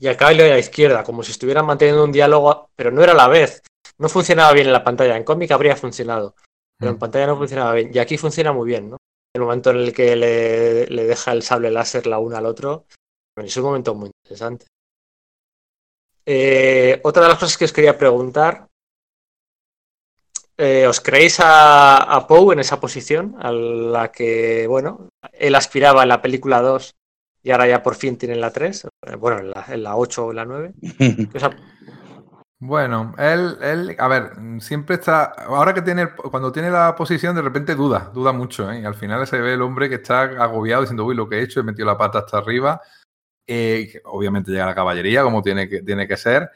y 0.00 0.08
a 0.08 0.16
Kylo 0.16 0.44
a 0.44 0.48
la 0.48 0.58
izquierda, 0.58 1.04
como 1.04 1.22
si 1.22 1.32
estuvieran 1.32 1.66
manteniendo 1.66 2.02
un 2.02 2.12
diálogo, 2.12 2.70
pero 2.74 2.90
no 2.90 3.02
era 3.02 3.12
a 3.12 3.16
la 3.16 3.28
vez. 3.28 3.62
No 3.98 4.08
funcionaba 4.08 4.52
bien 4.54 4.66
en 4.66 4.72
la 4.72 4.82
pantalla. 4.82 5.14
En 5.14 5.24
cómic 5.24 5.50
habría 5.50 5.76
funcionado, 5.76 6.34
pero 6.78 6.90
en 6.90 6.98
pantalla 6.98 7.26
no 7.26 7.36
funcionaba 7.36 7.74
bien. 7.74 7.90
Y 7.92 7.98
aquí 7.98 8.16
funciona 8.16 8.50
muy 8.50 8.66
bien, 8.66 8.90
¿no? 8.90 8.96
El 9.34 9.42
momento 9.42 9.70
en 9.70 9.76
el 9.76 9.92
que 9.92 10.16
le, 10.16 10.86
le 10.86 11.04
deja 11.04 11.32
el 11.32 11.42
sable 11.42 11.70
láser 11.70 12.06
la 12.06 12.18
una 12.18 12.38
al 12.38 12.46
otro, 12.46 12.86
es 13.36 13.56
un 13.58 13.64
momento 13.64 13.94
muy 13.94 14.10
interesante. 14.22 14.66
Eh, 16.24 16.98
otra 17.04 17.24
de 17.24 17.28
las 17.28 17.38
cosas 17.38 17.58
que 17.58 17.66
os 17.66 17.72
quería 17.72 17.98
preguntar, 17.98 18.66
eh, 20.58 20.86
¿os 20.86 21.00
creéis 21.00 21.38
a, 21.40 22.24
Poe 22.28 22.54
en 22.54 22.60
esa 22.60 22.80
posición 22.80 23.36
a 23.40 23.52
la 23.52 24.10
que, 24.12 24.66
bueno, 24.66 25.08
él 25.32 25.54
aspiraba 25.54 26.02
en 26.02 26.08
la 26.08 26.22
película 26.22 26.60
2 26.60 26.94
y 27.42 27.50
ahora 27.50 27.68
ya 27.68 27.82
por 27.82 27.94
fin 27.94 28.16
tiene 28.16 28.36
la 28.36 28.50
3? 28.50 28.84
Eh, 28.84 29.16
bueno, 29.16 29.38
en 29.38 29.50
la, 29.50 29.64
en 29.68 29.82
la 29.82 29.96
8 29.96 30.26
o 30.26 30.30
en 30.30 30.36
la 30.36 30.44
9. 30.44 30.74
Bueno, 32.58 33.14
él, 33.18 33.58
él, 33.60 33.96
a 33.98 34.08
ver, 34.08 34.30
siempre 34.60 34.96
está, 34.96 35.24
ahora 35.24 35.74
que 35.74 35.82
tiene, 35.82 36.08
cuando 36.14 36.50
tiene 36.50 36.70
la 36.70 36.96
posición, 36.96 37.36
de 37.36 37.42
repente 37.42 37.74
duda, 37.74 38.10
duda 38.14 38.32
mucho, 38.32 38.72
¿eh? 38.72 38.80
Y 38.80 38.84
al 38.86 38.94
final 38.94 39.26
se 39.26 39.38
ve 39.38 39.52
el 39.52 39.60
hombre 39.60 39.90
que 39.90 39.96
está 39.96 40.22
agobiado 40.22 40.80
diciendo, 40.80 41.04
uy, 41.04 41.14
lo 41.14 41.28
que 41.28 41.36
he 41.36 41.42
hecho, 41.42 41.60
he 41.60 41.62
metido 41.62 41.84
la 41.84 41.98
pata 41.98 42.20
hasta 42.20 42.38
arriba, 42.38 42.80
eh, 43.46 44.00
obviamente 44.04 44.50
llega 44.50 44.66
la 44.66 44.74
caballería, 44.74 45.22
como 45.22 45.42
tiene 45.42 45.68
que, 45.68 45.82
tiene 45.82 46.08
que 46.08 46.16
ser. 46.16 46.50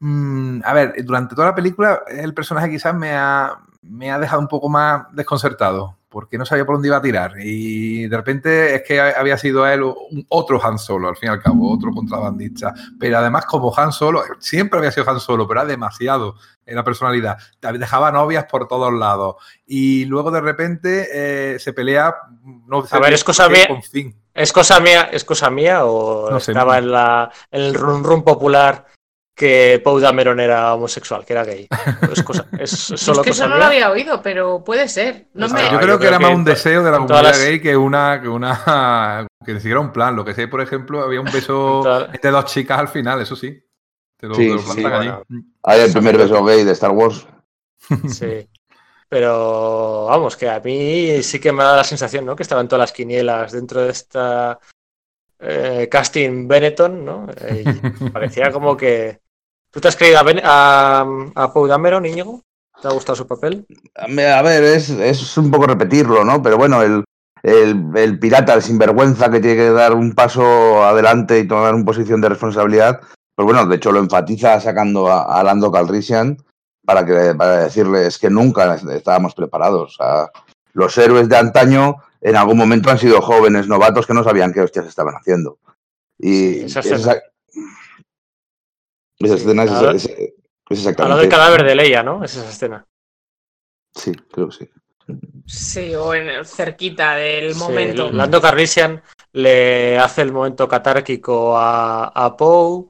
Mm, 0.00 0.60
a 0.64 0.72
ver, 0.72 0.94
durante 1.04 1.34
toda 1.34 1.48
la 1.48 1.54
película, 1.54 2.02
el 2.08 2.32
personaje 2.34 2.70
quizás 2.70 2.94
me 2.94 3.12
ha, 3.12 3.58
me 3.82 4.10
ha 4.10 4.18
dejado 4.18 4.40
un 4.40 4.48
poco 4.48 4.68
más 4.68 5.06
desconcertado, 5.12 5.98
porque 6.08 6.38
no 6.38 6.46
sabía 6.46 6.64
por 6.64 6.76
dónde 6.76 6.88
iba 6.88 6.98
a 6.98 7.02
tirar. 7.02 7.32
Y 7.42 8.06
de 8.06 8.16
repente 8.16 8.76
es 8.76 8.82
que 8.82 9.00
había 9.00 9.36
sido 9.36 9.66
él 9.66 9.82
otro 10.28 10.64
Han 10.64 10.78
Solo, 10.78 11.08
al 11.08 11.16
fin 11.16 11.30
y 11.30 11.32
al 11.32 11.42
cabo, 11.42 11.72
otro 11.72 11.90
contrabandista. 11.92 12.74
Pero 12.98 13.18
además, 13.18 13.46
como 13.46 13.76
Han 13.76 13.92
Solo, 13.92 14.22
siempre 14.38 14.78
había 14.78 14.92
sido 14.92 15.10
Han 15.10 15.20
Solo, 15.20 15.48
pero 15.48 15.60
era 15.60 15.68
demasiado 15.68 16.36
en 16.64 16.76
la 16.76 16.84
personalidad. 16.84 17.38
Dejaba 17.60 18.12
novias 18.12 18.44
por 18.44 18.68
todos 18.68 18.92
lados. 18.92 19.36
Y 19.66 20.04
luego 20.04 20.30
de 20.30 20.40
repente 20.40 21.08
eh, 21.12 21.58
se 21.58 21.72
pelea. 21.72 22.14
No 22.66 22.84
a 22.88 22.98
ver, 23.00 23.14
es 23.14 23.24
cosa 23.24 23.48
mía. 23.48 23.66
¿Es 24.32 24.52
cosa 24.52 24.78
mía, 24.78 25.08
es 25.10 25.24
cosa 25.24 25.50
mía 25.50 25.84
o 25.84 26.36
estaba 26.36 26.78
en, 26.78 26.92
la, 26.92 27.28
en 27.50 27.62
el 27.62 27.74
run 27.74 28.04
run 28.04 28.22
popular 28.22 28.86
que 29.38 29.80
Paul 29.84 30.02
Dameron 30.02 30.40
era 30.40 30.74
homosexual, 30.74 31.24
que 31.24 31.32
era 31.32 31.44
gay? 31.44 31.68
Es, 32.12 32.22
cosa, 32.24 32.46
es, 32.58 32.70
solo 32.96 33.22
que 33.22 33.30
eso 33.30 33.46
no 33.46 33.56
lo 33.56 33.64
había 33.64 33.88
oído, 33.90 34.20
pero 34.20 34.64
puede 34.64 34.88
ser. 34.88 35.28
No 35.34 35.48
me... 35.48 35.70
Yo 35.70 35.78
creo 35.78 35.98
que 35.98 36.08
era 36.08 36.18
más 36.18 36.34
un 36.34 36.44
deseo 36.44 36.82
de 36.82 36.90
la 36.90 36.98
comunidad 36.98 37.38
gay 37.38 37.60
que 37.60 37.76
una, 37.76 38.20
que 38.20 38.28
una 38.28 39.26
que 39.46 39.54
ni 39.54 39.60
siquiera 39.60 39.78
un 39.78 39.92
plan. 39.92 40.16
Lo 40.16 40.24
que 40.24 40.34
sé, 40.34 40.48
por 40.48 40.60
ejemplo, 40.60 41.02
había 41.02 41.20
un 41.20 41.30
beso 41.32 42.08
entre 42.12 42.30
dos 42.32 42.46
chicas 42.46 42.80
al 42.80 42.88
final, 42.88 43.22
eso 43.22 43.36
sí. 43.36 43.64
Te 44.16 44.26
lo, 44.26 44.34
sí, 44.34 44.58
sí, 44.58 44.84
Hay 45.62 45.80
el 45.80 45.92
primer 45.92 46.18
beso 46.18 46.44
gay 46.44 46.64
de 46.64 46.72
Star 46.72 46.90
Wars. 46.90 47.24
Sí. 48.08 48.48
Pero 49.08 50.06
vamos, 50.06 50.36
que 50.36 50.50
a 50.50 50.58
mí 50.58 51.22
sí 51.22 51.38
que 51.38 51.52
me 51.52 51.62
da 51.62 51.76
la 51.76 51.84
sensación, 51.84 52.26
¿no? 52.26 52.34
Que 52.34 52.42
estaban 52.42 52.66
todas 52.66 52.80
las 52.80 52.92
quinielas 52.92 53.52
dentro 53.52 53.82
de 53.82 53.90
esta 53.90 54.58
eh, 55.40 55.88
casting 55.90 56.48
Benetton, 56.48 57.04
¿no? 57.04 57.26
Eh, 57.40 57.64
parecía 58.12 58.50
como 58.50 58.76
que. 58.76 59.20
¿Tú 59.70 59.80
te 59.80 59.88
has 59.88 59.96
creído 59.96 60.18
a, 60.18 60.22
ben 60.22 60.40
a, 60.42 61.06
a 61.34 61.52
Paul 61.52 61.68
Dameron, 61.68 62.06
Íñigo? 62.06 62.42
¿Te 62.80 62.88
ha 62.88 62.92
gustado 62.92 63.16
su 63.16 63.26
papel? 63.26 63.66
A 63.94 64.42
ver, 64.42 64.64
es, 64.64 64.90
es 64.90 65.36
un 65.36 65.50
poco 65.50 65.66
repetirlo, 65.66 66.24
¿no? 66.24 66.42
Pero 66.42 66.56
bueno, 66.56 66.82
el, 66.82 67.04
el, 67.42 67.84
el, 67.94 68.18
pirata, 68.18 68.54
el 68.54 68.62
sinvergüenza 68.62 69.30
que 69.30 69.40
tiene 69.40 69.56
que 69.56 69.70
dar 69.70 69.94
un 69.94 70.12
paso 70.12 70.84
adelante 70.84 71.38
y 71.38 71.48
tomar 71.48 71.74
una 71.74 71.84
posición 71.84 72.20
de 72.20 72.28
responsabilidad, 72.28 73.00
pues 73.34 73.44
bueno, 73.44 73.66
de 73.66 73.76
hecho 73.76 73.92
lo 73.92 73.98
enfatiza 73.98 74.60
sacando 74.60 75.08
a, 75.08 75.38
a 75.38 75.42
Lando 75.42 75.72
Calrissian 75.72 76.38
para, 76.84 77.04
que, 77.04 77.34
para 77.34 77.64
decirles 77.64 78.18
que 78.18 78.30
nunca 78.30 78.74
estábamos 78.74 79.34
preparados. 79.34 79.98
los 80.72 80.96
héroes 80.96 81.28
de 81.28 81.36
antaño 81.36 81.96
en 82.20 82.36
algún 82.36 82.56
momento 82.56 82.90
han 82.90 82.98
sido 82.98 83.20
jóvenes 83.20 83.68
novatos 83.68 84.06
que 84.06 84.14
no 84.14 84.24
sabían 84.24 84.52
qué 84.52 84.62
hostias 84.62 84.86
estaban 84.86 85.14
haciendo. 85.14 85.58
Y 86.18 86.60
esa, 86.60 87.20
escena, 89.20 89.64
es, 89.64 90.10
exactamente. 90.70 91.20
del 91.20 91.28
cadáver 91.28 91.64
de 91.64 91.74
Leia, 91.74 92.02
¿no? 92.02 92.24
Es 92.24 92.36
esa 92.36 92.48
escena. 92.48 92.86
Sí, 93.94 94.12
creo 94.30 94.48
que 94.48 94.54
sí. 94.54 94.70
Sí, 95.46 95.94
o 95.94 96.14
en 96.14 96.44
cerquita 96.44 97.14
del 97.14 97.54
momento. 97.54 98.10
Lando 98.12 98.40
Carrisian 98.40 99.02
le 99.32 99.98
hace 99.98 100.22
el 100.22 100.32
momento 100.32 100.68
catárquico 100.68 101.56
a, 101.56 102.08
a 102.08 102.36
Poe. 102.36 102.86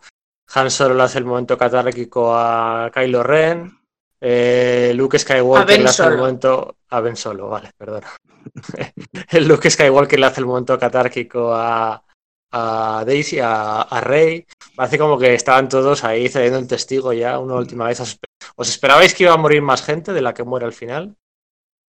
Han 0.54 0.70
Solo 0.70 0.94
le 0.94 1.02
hace 1.02 1.18
el 1.18 1.24
momento 1.24 1.56
catárquico 1.56 2.34
a 2.34 2.90
Kylo 2.92 3.22
Ren. 3.22 3.78
Eh, 4.20 4.92
Luke 4.94 5.18
Skywalker 5.18 5.80
le 5.80 5.88
hace 5.88 6.04
el 6.04 6.16
momento. 6.16 6.76
A 6.90 7.00
Ben 7.00 7.16
Solo, 7.16 7.48
vale, 7.48 7.70
perdona. 7.76 8.08
el 9.30 9.46
Luke 9.48 9.70
Skywalker 9.70 10.18
le 10.18 10.26
hace 10.26 10.40
el 10.40 10.46
momento 10.46 10.78
catárquico 10.78 11.52
a, 11.54 12.02
a 12.52 13.04
Daisy, 13.06 13.38
a, 13.40 13.82
a, 13.82 14.00
Rey. 14.00 14.46
Parece 14.78 14.96
como 14.96 15.18
que 15.18 15.34
estaban 15.34 15.68
todos 15.68 16.04
ahí 16.04 16.28
cediendo 16.28 16.60
el 16.60 16.68
testigo 16.68 17.12
ya 17.12 17.40
una 17.40 17.56
última 17.56 17.88
vez. 17.88 17.98
¿Os 17.98 18.68
esperabais 18.68 19.12
que 19.12 19.24
iba 19.24 19.32
a 19.32 19.36
morir 19.36 19.60
más 19.60 19.82
gente 19.82 20.12
de 20.12 20.22
la 20.22 20.32
que 20.32 20.44
muere 20.44 20.66
al 20.66 20.72
final? 20.72 21.16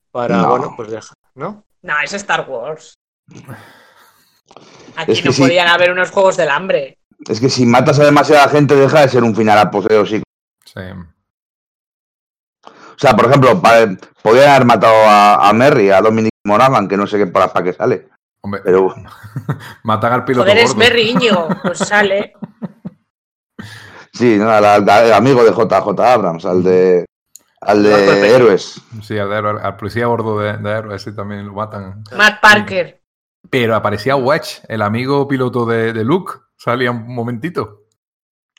Para, 0.10 0.48
bueno, 0.48 0.74
pues 0.76 0.90
deja, 0.90 1.14
¿no? 1.36 1.64
No, 1.84 1.94
es 2.04 2.12
Star 2.14 2.50
Wars. 2.50 2.96
Aquí 4.96 5.22
no 5.24 5.32
podían 5.32 5.68
haber 5.68 5.92
unos 5.92 6.10
juegos 6.10 6.38
del 6.38 6.50
hambre. 6.50 6.98
Es 7.30 7.40
que 7.40 7.52
si 7.52 7.68
matas 7.68 8.00
a 8.00 8.06
demasiada 8.06 8.50
gente, 8.50 8.76
deja 8.76 9.02
de 9.02 9.10
ser 9.10 9.24
un 9.24 9.36
final 9.36 9.60
apoteósico. 9.60 10.24
Sí. 10.66 10.82
O 12.66 12.98
sea, 12.98 13.16
por 13.16 13.28
ejemplo, 13.28 13.62
podrían 14.24 14.50
haber 14.50 14.66
matado 14.66 15.04
a, 15.06 15.48
a 15.48 15.54
Merry, 15.54 15.92
a 15.92 16.02
Dominic 16.02 16.32
Monaghan, 16.46 16.88
que 16.88 16.98
no 16.98 17.06
sé 17.06 17.20
qué 17.20 17.28
para, 17.28 17.54
para 17.54 17.64
qué 17.64 17.74
sale. 17.74 18.10
Hombre, 18.42 18.62
pero... 18.64 18.96
matan 19.84 20.14
al 20.14 20.26
piloto. 20.26 20.50
Joder, 20.50 20.64
es 20.64 20.76
Merry 20.76 21.12
Íñigo, 21.12 21.48
pues 21.62 21.78
sale. 21.78 22.34
Sí, 24.14 24.38
no, 24.38 24.50
al, 24.50 24.90
amigo 25.14 25.44
de 25.44 25.52
JJ 25.52 26.00
Abrams, 26.00 26.46
al 26.46 26.64
de. 26.64 27.06
Al 27.62 27.84
de 27.84 28.36
Héroes. 28.36 28.82
Sí, 29.04 29.18
al, 29.18 29.30
de, 29.30 29.36
al 29.36 29.76
policía 29.78 30.08
gordo 30.08 30.40
de, 30.40 30.58
de, 30.58 30.72
Héroes, 30.72 31.04
sí, 31.04 31.16
también 31.16 31.46
lo 31.46 31.54
matan. 31.54 32.04
Matt 32.18 32.42
Parker. 32.42 33.02
Pero 33.50 33.76
aparecía 33.76 34.16
Wedge, 34.16 34.62
el 34.68 34.82
amigo 34.82 35.28
piloto 35.28 35.66
de, 35.66 35.94
de 35.94 36.04
Luke, 36.04 36.34
salía 36.56 36.92
un 36.92 37.14
momentito. 37.14 37.82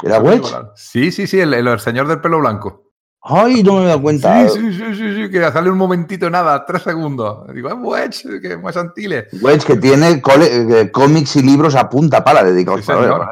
¿Era 0.02 0.18
Wedge? 0.18 0.52
Sí, 0.74 1.12
sí, 1.12 1.26
sí, 1.26 1.40
el, 1.40 1.54
el 1.54 1.80
señor 1.80 2.08
del 2.08 2.20
pelo 2.20 2.38
blanco. 2.40 2.92
Ay, 3.24 3.62
no 3.62 3.76
me 3.76 3.84
he 3.84 3.86
dado 3.86 4.02
cuenta. 4.02 4.48
Sí, 4.48 4.58
sí, 4.58 4.72
sí, 4.72 4.94
sí, 4.96 5.14
sí, 5.14 5.30
que 5.30 5.40
sale 5.52 5.70
un 5.70 5.78
momentito, 5.78 6.28
nada, 6.28 6.66
tres 6.66 6.82
segundos. 6.82 7.46
Digo, 7.54 7.68
es 7.68 7.74
Wedge, 7.78 8.40
que 8.40 8.56
más 8.56 8.76
antile. 8.76 9.28
Wedge 9.40 9.64
que 9.64 9.76
tiene 9.76 10.20
eh, 10.40 10.90
cómics 10.90 11.36
y 11.36 11.42
libros 11.42 11.76
a 11.76 11.88
punta 11.88 12.24
pala 12.24 12.42
dedicados 12.42 12.84
Sí, 12.84 12.90
a 12.90 12.96
señor. 12.96 13.28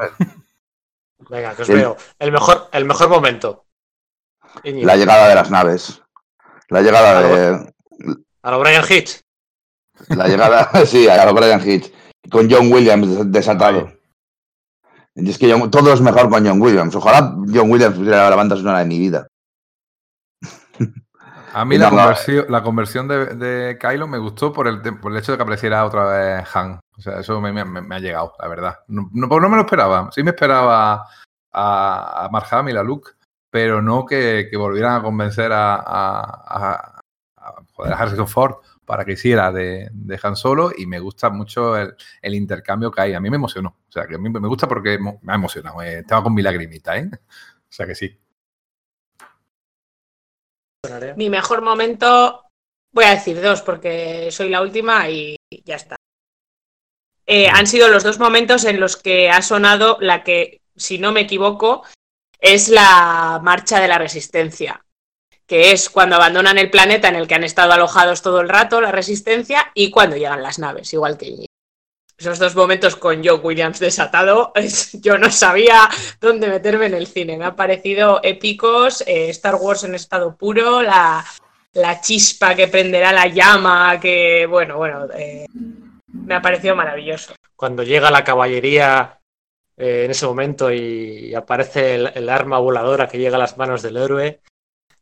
Venga, 1.31 1.55
que 1.55 1.61
os 1.61 1.67
veo. 1.69 1.95
El 2.19 2.31
mejor, 2.31 2.67
el 2.73 2.83
mejor 2.85 3.07
momento. 3.09 3.65
La 4.63 4.97
llegada 4.97 5.29
de 5.29 5.35
las 5.35 5.49
naves. 5.49 6.01
La 6.67 6.81
llegada 6.81 7.19
Ah, 7.19 7.21
de. 7.21 7.73
A 8.43 8.51
lo 8.51 8.59
Brian 8.59 8.83
Hitch. 8.87 9.21
La 10.09 10.27
llegada, 10.27 10.69
sí, 10.85 11.07
a 11.07 11.25
lo 11.25 11.33
Brian 11.33 11.61
Hitch. 11.67 11.91
Con 12.29 12.51
John 12.51 12.71
Williams 12.71 13.07
des- 13.07 13.31
desatado. 13.31 13.91
Y 15.15 15.29
es 15.29 15.37
que 15.37 15.49
John- 15.51 15.71
todo 15.71 15.93
es 15.93 16.01
mejor 16.01 16.29
con 16.29 16.45
John 16.45 16.61
Williams. 16.61 16.95
Ojalá 16.95 17.33
John 17.53 17.71
Williams 17.71 17.95
fuera 17.95 18.29
la 18.29 18.35
banda 18.35 18.57
sonora 18.57 18.79
de 18.79 18.85
mi 18.85 18.99
vida. 18.99 19.27
A 21.53 21.65
mí 21.65 21.77
la, 21.77 21.89
conversión, 21.89 22.45
la 22.49 22.63
conversión 22.63 23.07
de, 23.07 23.25
de 23.35 23.77
Kylo 23.77 24.07
me 24.07 24.17
gustó 24.17 24.53
por 24.53 24.67
el, 24.67 24.81
por 24.81 25.11
el 25.11 25.17
hecho 25.17 25.31
de 25.33 25.37
que 25.37 25.43
apareciera 25.43 25.85
otra 25.85 26.05
vez 26.05 26.55
Han. 26.55 26.79
O 26.97 27.01
sea, 27.01 27.19
eso 27.19 27.41
me, 27.41 27.51
me- 27.51 27.65
me 27.65 27.95
ha 27.95 27.99
llegado, 27.99 28.33
la 28.39 28.47
verdad. 28.47 28.79
No, 28.87 29.09
no, 29.13 29.27
pues 29.27 29.41
no 29.41 29.49
me 29.49 29.55
lo 29.57 29.63
esperaba. 29.63 30.09
Sí 30.11 30.23
me 30.23 30.31
esperaba 30.31 31.05
a, 31.51 32.25
a 32.25 32.29
Mark 32.31 32.47
Hamill, 32.51 32.77
a 32.77 32.83
Luke, 32.83 33.11
pero 33.49 33.81
no 33.81 34.05
que, 34.05 34.47
que 34.49 34.57
volvieran 34.57 34.95
a 34.95 35.03
convencer 35.03 35.51
a, 35.51 35.75
a, 35.75 36.21
a- 36.47 37.01
joder, 37.73 37.93
a 37.93 37.97
Harrison 37.97 38.27
Ford 38.27 38.55
para 38.85 39.03
que 39.03 39.13
hiciera 39.13 39.51
de, 39.51 39.89
de 39.91 40.19
Han 40.21 40.35
Solo 40.35 40.71
y 40.77 40.85
me 40.85 40.99
gusta 40.99 41.29
mucho 41.29 41.75
el, 41.77 41.95
el 42.21 42.35
intercambio 42.35 42.91
que 42.91 43.01
hay. 43.01 43.13
A 43.13 43.19
mí 43.19 43.29
me 43.29 43.37
emocionó. 43.37 43.69
O 43.87 43.91
sea, 43.91 44.05
que 44.05 44.15
a 44.15 44.17
mí 44.17 44.29
me 44.29 44.47
gusta 44.47 44.67
porque 44.67 44.99
me 44.99 45.31
ha 45.31 45.35
emocionado. 45.35 45.81
Eh, 45.81 45.99
estaba 45.99 46.23
con 46.23 46.33
mi 46.33 46.41
lagrimita, 46.41 46.97
¿eh? 46.97 47.09
O 47.13 47.73
sea 47.73 47.85
que 47.87 47.95
sí. 47.95 48.20
Mi 51.15 51.29
mejor 51.29 51.61
momento, 51.61 52.47
voy 52.91 53.05
a 53.05 53.11
decir 53.11 53.39
dos 53.39 53.61
porque 53.61 54.31
soy 54.31 54.49
la 54.49 54.61
última 54.61 55.09
y 55.09 55.35
ya 55.63 55.75
está. 55.75 55.95
Eh, 57.27 57.47
han 57.47 57.67
sido 57.67 57.87
los 57.87 58.03
dos 58.03 58.19
momentos 58.19 58.65
en 58.65 58.79
los 58.79 58.97
que 58.97 59.29
ha 59.29 59.41
sonado 59.41 59.97
la 60.01 60.23
que, 60.23 60.61
si 60.75 60.97
no 60.97 61.11
me 61.11 61.21
equivoco, 61.21 61.83
es 62.39 62.67
la 62.67 63.39
marcha 63.43 63.79
de 63.79 63.87
la 63.87 63.99
resistencia, 63.99 64.83
que 65.45 65.71
es 65.71 65.89
cuando 65.89 66.15
abandonan 66.15 66.57
el 66.57 66.71
planeta 66.71 67.09
en 67.09 67.15
el 67.15 67.27
que 67.27 67.35
han 67.35 67.43
estado 67.43 67.73
alojados 67.73 68.23
todo 68.23 68.41
el 68.41 68.49
rato, 68.49 68.81
la 68.81 68.91
resistencia, 68.91 69.71
y 69.75 69.91
cuando 69.91 70.17
llegan 70.17 70.41
las 70.41 70.57
naves, 70.57 70.91
igual 70.93 71.17
que. 71.17 71.45
Esos 72.21 72.37
dos 72.37 72.55
momentos 72.55 72.95
con 72.97 73.25
Joe 73.25 73.39
Williams 73.39 73.79
desatado, 73.79 74.51
es- 74.53 74.91
yo 75.01 75.17
no 75.17 75.31
sabía 75.31 75.89
dónde 76.19 76.47
meterme 76.49 76.85
en 76.85 76.93
el 76.93 77.07
cine. 77.07 77.35
Me 77.35 77.45
han 77.45 77.55
parecido 77.55 78.19
épicos, 78.21 79.03
eh, 79.07 79.29
Star 79.31 79.55
Wars 79.55 79.83
en 79.85 79.95
estado 79.95 80.37
puro, 80.37 80.83
la, 80.83 81.25
la 81.73 81.99
chispa 81.99 82.53
que 82.53 82.67
prenderá 82.67 83.11
la 83.11 83.25
llama, 83.25 83.99
que 83.99 84.45
bueno, 84.45 84.77
bueno, 84.77 85.07
eh, 85.17 85.47
me 86.13 86.35
ha 86.35 86.41
parecido 86.43 86.75
maravilloso. 86.75 87.33
Cuando 87.55 87.81
llega 87.81 88.11
la 88.11 88.23
caballería 88.23 89.17
eh, 89.75 90.03
en 90.05 90.11
ese 90.11 90.27
momento 90.27 90.71
y 90.71 91.33
aparece 91.33 91.95
el 91.95 92.29
arma 92.29 92.59
voladora 92.59 93.07
que 93.07 93.17
llega 93.17 93.37
a 93.37 93.39
las 93.39 93.57
manos 93.57 93.81
del 93.81 93.97
héroe. 93.97 94.41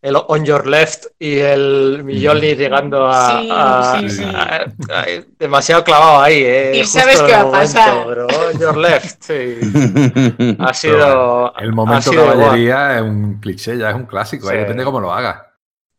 El 0.02 0.16
On 0.16 0.46
Your 0.46 0.66
Left 0.66 1.08
y 1.20 1.40
el 1.40 2.04
Mjolnir 2.06 2.58
llegando 2.58 3.06
a, 3.06 3.42
Sí, 3.42 3.50
a- 3.52 3.98
sí, 4.00 4.10
sí. 4.10 4.24
a- 4.24 4.64
a- 4.94 5.06
demasiado 5.38 5.84
clavado 5.84 6.22
ahí, 6.22 6.42
eh, 6.42 6.72
Y 6.76 6.80
justo 6.84 7.00
sabes 7.00 7.22
qué 7.22 7.32
va 7.34 7.42
a 7.42 7.52
pasar. 7.52 8.06
pero 8.08 8.28
On 8.28 8.60
Your 8.60 8.78
Left, 8.78 9.22
sí. 9.22 9.60
Ha 10.60 10.74
sido. 10.74 11.54
El 11.58 11.74
momento 11.74 12.12
sido 12.12 12.26
caballería 12.28 12.96
es 12.98 13.02
un 13.02 13.40
cliché, 13.42 13.78
ya 13.78 13.90
es 13.90 13.96
un 13.96 14.06
clásico, 14.06 14.48
Sí. 14.48 14.54
ahí 14.54 14.60
depende 14.60 14.86
cómo 14.86 15.02
lo 15.02 15.12
hagas. 15.12 15.42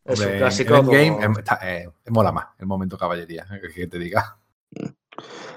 Es 0.03 0.19
un 0.19 0.31
clásico 0.37 0.73
en 0.75 0.79
Endgame 0.79 1.09
como- 1.11 1.23
em, 1.23 1.31
está- 1.37 1.59
eh, 1.61 1.89
mola 2.09 2.31
más 2.31 2.45
el 2.57 2.65
momento 2.65 2.97
caballería, 2.97 3.45
eh, 3.51 3.61
que, 3.73 3.85
te 3.87 3.99
diga. 3.99 4.35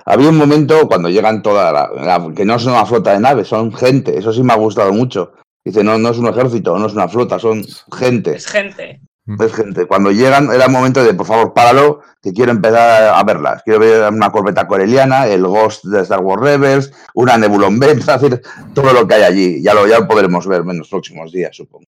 Había 0.05 0.29
un 0.29 0.37
momento 0.37 0.87
cuando 0.87 1.09
llegan 1.09 1.43
toda 1.43 1.73
la, 1.73 1.89
la- 1.95 2.35
que 2.35 2.45
no 2.45 2.59
son 2.59 2.75
una 2.75 2.85
flota 2.85 3.13
de 3.13 3.21
naves, 3.21 3.49
son 3.49 3.73
gente. 3.73 4.19
Eso 4.19 4.35
sí 4.35 4.43
me 4.43 4.53
ha 4.53 4.57
gustado 4.57 4.93
mucho. 4.93 5.33
Dice, 5.65 5.83
no, 5.83 5.99
no 5.99 6.11
es 6.11 6.19
un 6.19 6.27
ejército, 6.29 6.79
no 6.79 6.87
es 6.87 6.93
una 6.93 7.09
flota, 7.09 7.39
son 7.39 7.65
gente. 7.97 8.37
Es 8.37 8.47
gente. 8.47 9.01
Es 9.39 9.55
gente. 9.55 9.87
Cuando 9.87 10.11
llegan 10.13 10.51
era 10.53 10.67
el 10.67 10.71
momento 10.71 11.03
de, 11.03 11.15
por 11.15 11.27
favor, 11.27 11.55
páralo, 11.55 12.03
que 12.21 12.33
quiero 12.35 12.51
empezar 12.53 13.15
a 13.15 13.23
verlas. 13.25 13.63
Quiero 13.63 13.81
ver 13.81 14.13
una 14.13 14.31
corbeta 14.31 14.67
coreliana, 14.69 15.27
el 15.27 15.47
Ghost 15.47 15.85
de 15.85 16.03
Star 16.03 16.21
Wars 16.21 16.43
Rebels, 16.43 16.93
una 17.15 17.39
Nebulon 17.39 17.79
B, 17.79 17.93
es 17.93 18.07
decir, 18.07 18.43
todo 18.75 18.93
lo 18.93 19.07
que 19.09 19.15
hay 19.15 19.23
allí. 19.23 19.63
Ya 19.63 19.73
lo, 19.73 19.87
ya 19.87 20.01
lo 20.01 20.09
podremos 20.09 20.47
ver 20.47 20.61
en 20.61 20.79
los 20.79 20.91
próximos 20.91 21.33
días, 21.33 21.57
supongo. 21.57 21.87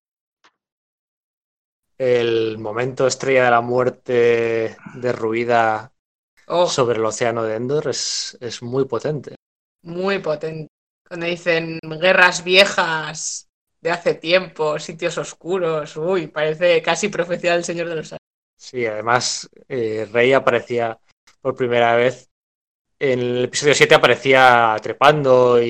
el 1.99 2.59
momento 2.59 3.07
estrella 3.07 3.45
de 3.47 3.51
la 3.51 3.61
muerte 3.61 4.77
derruida 4.95 5.93
Oh, 6.49 6.69
sobre 6.69 6.99
el 6.99 7.05
océano 7.05 7.43
de 7.43 7.57
Endor 7.57 7.89
es, 7.89 8.39
es 8.41 8.63
muy 8.63 8.85
potente. 8.85 9.35
muy 9.83 10.21
potente. 10.21 10.69
Cuando 11.09 11.27
dicen 11.27 11.79
guerras 11.83 12.45
viejas 12.45 13.46
de 13.81 13.91
hace 13.91 14.15
tiempo, 14.15 14.79
sitios 14.79 15.19
oscuros, 15.19 15.97
uy, 15.97 16.27
parece 16.29 16.83
casi 16.83 17.09
profecía 17.09 17.53
del 17.53 17.65
Señor 17.65 17.89
de 17.89 17.97
los 17.97 18.13
Anillos. 18.13 18.21
Sí, 18.59 18.87
además 18.87 19.49
eh, 19.69 20.09
Rey 20.13 20.33
aparecía 20.33 20.99
por 21.41 21.55
primera 21.55 21.95
vez. 21.97 22.29
En 22.99 23.19
el 23.21 23.45
episodio 23.45 23.75
7 23.75 23.95
aparecía 23.97 24.77
trepando 24.83 25.61
y, 25.63 25.67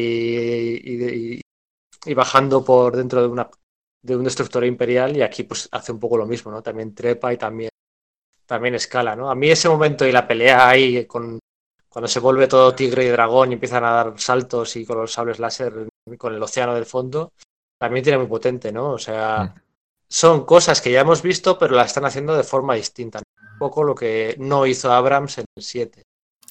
y- 0.84 1.40
y- 2.06 2.14
bajando 2.14 2.64
por 2.64 2.96
dentro 2.96 3.22
de 3.22 3.28
una 3.28 3.50
de 4.02 4.16
un 4.16 4.24
destructor 4.24 4.64
imperial 4.64 5.16
y 5.16 5.22
aquí 5.22 5.42
pues 5.44 5.68
hace 5.72 5.92
un 5.92 5.98
poco 6.00 6.16
lo 6.16 6.26
mismo, 6.26 6.52
¿no? 6.52 6.62
También 6.62 6.94
trepa 6.94 7.32
y 7.32 7.36
también, 7.38 7.70
también 8.46 8.74
escala, 8.76 9.16
¿no? 9.16 9.30
A 9.30 9.34
mí 9.34 9.50
ese 9.50 9.68
momento 9.68 10.06
y 10.06 10.12
la 10.12 10.26
pelea 10.28 10.68
ahí 10.68 11.06
con 11.06 11.38
cuando 11.88 12.08
se 12.08 12.20
vuelve 12.20 12.46
todo 12.46 12.74
tigre 12.74 13.04
y 13.06 13.08
dragón 13.08 13.50
y 13.50 13.54
empiezan 13.54 13.84
a 13.84 13.90
dar 13.92 14.20
saltos 14.20 14.76
y 14.76 14.84
con 14.86 14.98
los 14.98 15.12
sables 15.12 15.38
láser 15.38 15.88
con 16.18 16.34
el 16.34 16.42
océano 16.42 16.74
del 16.74 16.86
fondo, 16.86 17.32
también 17.78 18.02
tiene 18.04 18.18
muy 18.18 18.26
potente, 18.26 18.72
¿no? 18.72 18.90
O 18.92 18.98
sea, 18.98 19.54
Mm. 19.54 19.60
son 20.08 20.44
cosas 20.46 20.80
que 20.80 20.90
ya 20.92 21.00
hemos 21.00 21.22
visto, 21.22 21.58
pero 21.58 21.74
las 21.74 21.88
están 21.88 22.04
haciendo 22.04 22.36
de 22.36 22.42
forma 22.44 22.74
distinta. 22.74 23.18
Un 23.52 23.58
poco 23.58 23.82
lo 23.84 23.94
que 23.94 24.36
no 24.38 24.66
hizo 24.66 24.92
Abrams 24.92 25.38
en 25.38 25.44
el 25.56 25.62
7. 25.62 26.02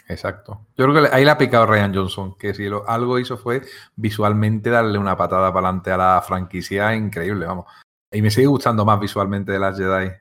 Exacto. 0.07 0.67
Yo 0.77 0.85
creo 0.85 1.03
que 1.03 1.15
ahí 1.15 1.25
le 1.25 1.31
ha 1.31 1.37
picado 1.37 1.65
Ryan 1.65 1.93
Johnson, 1.95 2.35
que 2.37 2.53
si 2.53 2.65
lo- 2.65 2.87
algo 2.87 3.17
hizo 3.17 3.37
fue 3.37 3.61
visualmente 3.95 4.69
darle 4.69 4.99
una 4.99 5.17
patada 5.17 5.51
para 5.53 5.67
adelante 5.67 5.91
a 5.91 5.97
la 5.97 6.21
franquicia 6.21 6.93
increíble, 6.95 7.45
vamos. 7.47 7.65
Y 8.11 8.21
me 8.21 8.29
sigue 8.29 8.47
gustando 8.47 8.85
más 8.85 8.99
visualmente 8.99 9.51
de 9.51 9.59
las 9.59 9.77
Jedi, 9.77 10.11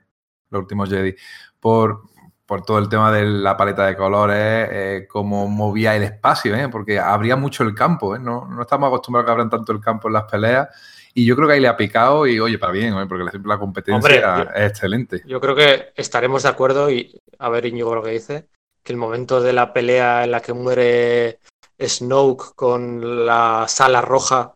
los 0.50 0.60
últimos 0.62 0.88
Jedi, 0.88 1.14
por, 1.60 2.02
por 2.46 2.62
todo 2.64 2.78
el 2.78 2.88
tema 2.88 3.12
de 3.12 3.24
la 3.26 3.56
paleta 3.56 3.84
de 3.86 3.96
colores, 3.96 4.68
eh, 4.70 5.06
cómo 5.10 5.48
movía 5.48 5.94
el 5.96 6.02
espacio, 6.04 6.54
¿eh? 6.56 6.68
porque 6.70 6.98
abría 6.98 7.36
mucho 7.36 7.62
el 7.62 7.74
campo, 7.74 8.16
¿eh? 8.16 8.18
no, 8.18 8.46
no 8.46 8.62
estamos 8.62 8.86
acostumbrados 8.88 9.24
a 9.24 9.26
que 9.26 9.32
abran 9.32 9.50
tanto 9.50 9.72
el 9.72 9.80
campo 9.80 10.08
en 10.08 10.14
las 10.14 10.24
peleas. 10.24 10.68
Y 11.14 11.24
yo 11.26 11.36
creo 11.36 11.46
que 11.46 11.54
ahí 11.54 11.60
le 11.60 11.68
ha 11.68 11.76
picado 11.76 12.26
y, 12.26 12.40
oye, 12.40 12.58
para 12.58 12.72
bien, 12.72 12.92
¿eh? 12.98 13.06
porque 13.08 13.24
la, 13.44 13.58
competencia 13.58 13.96
Hombre, 13.96 14.20
yo- 14.20 14.50
es 14.54 14.70
excelente. 14.70 15.22
Yo 15.26 15.40
creo 15.40 15.54
que 15.54 15.92
estaremos 15.94 16.42
de 16.42 16.48
acuerdo 16.48 16.90
y 16.90 17.20
a 17.38 17.48
ver 17.48 17.66
Íñigo 17.66 17.94
lo 17.94 18.02
que 18.02 18.10
dice, 18.10 18.48
que 18.82 18.92
el 18.92 18.98
momento 18.98 19.40
de 19.40 19.52
la 19.52 19.72
pelea 19.72 20.24
en 20.24 20.32
la 20.32 20.40
que 20.40 20.52
muere 20.52 21.38
Snoke 21.80 22.54
con 22.56 23.26
la 23.26 23.66
sala 23.68 24.00
roja 24.00 24.54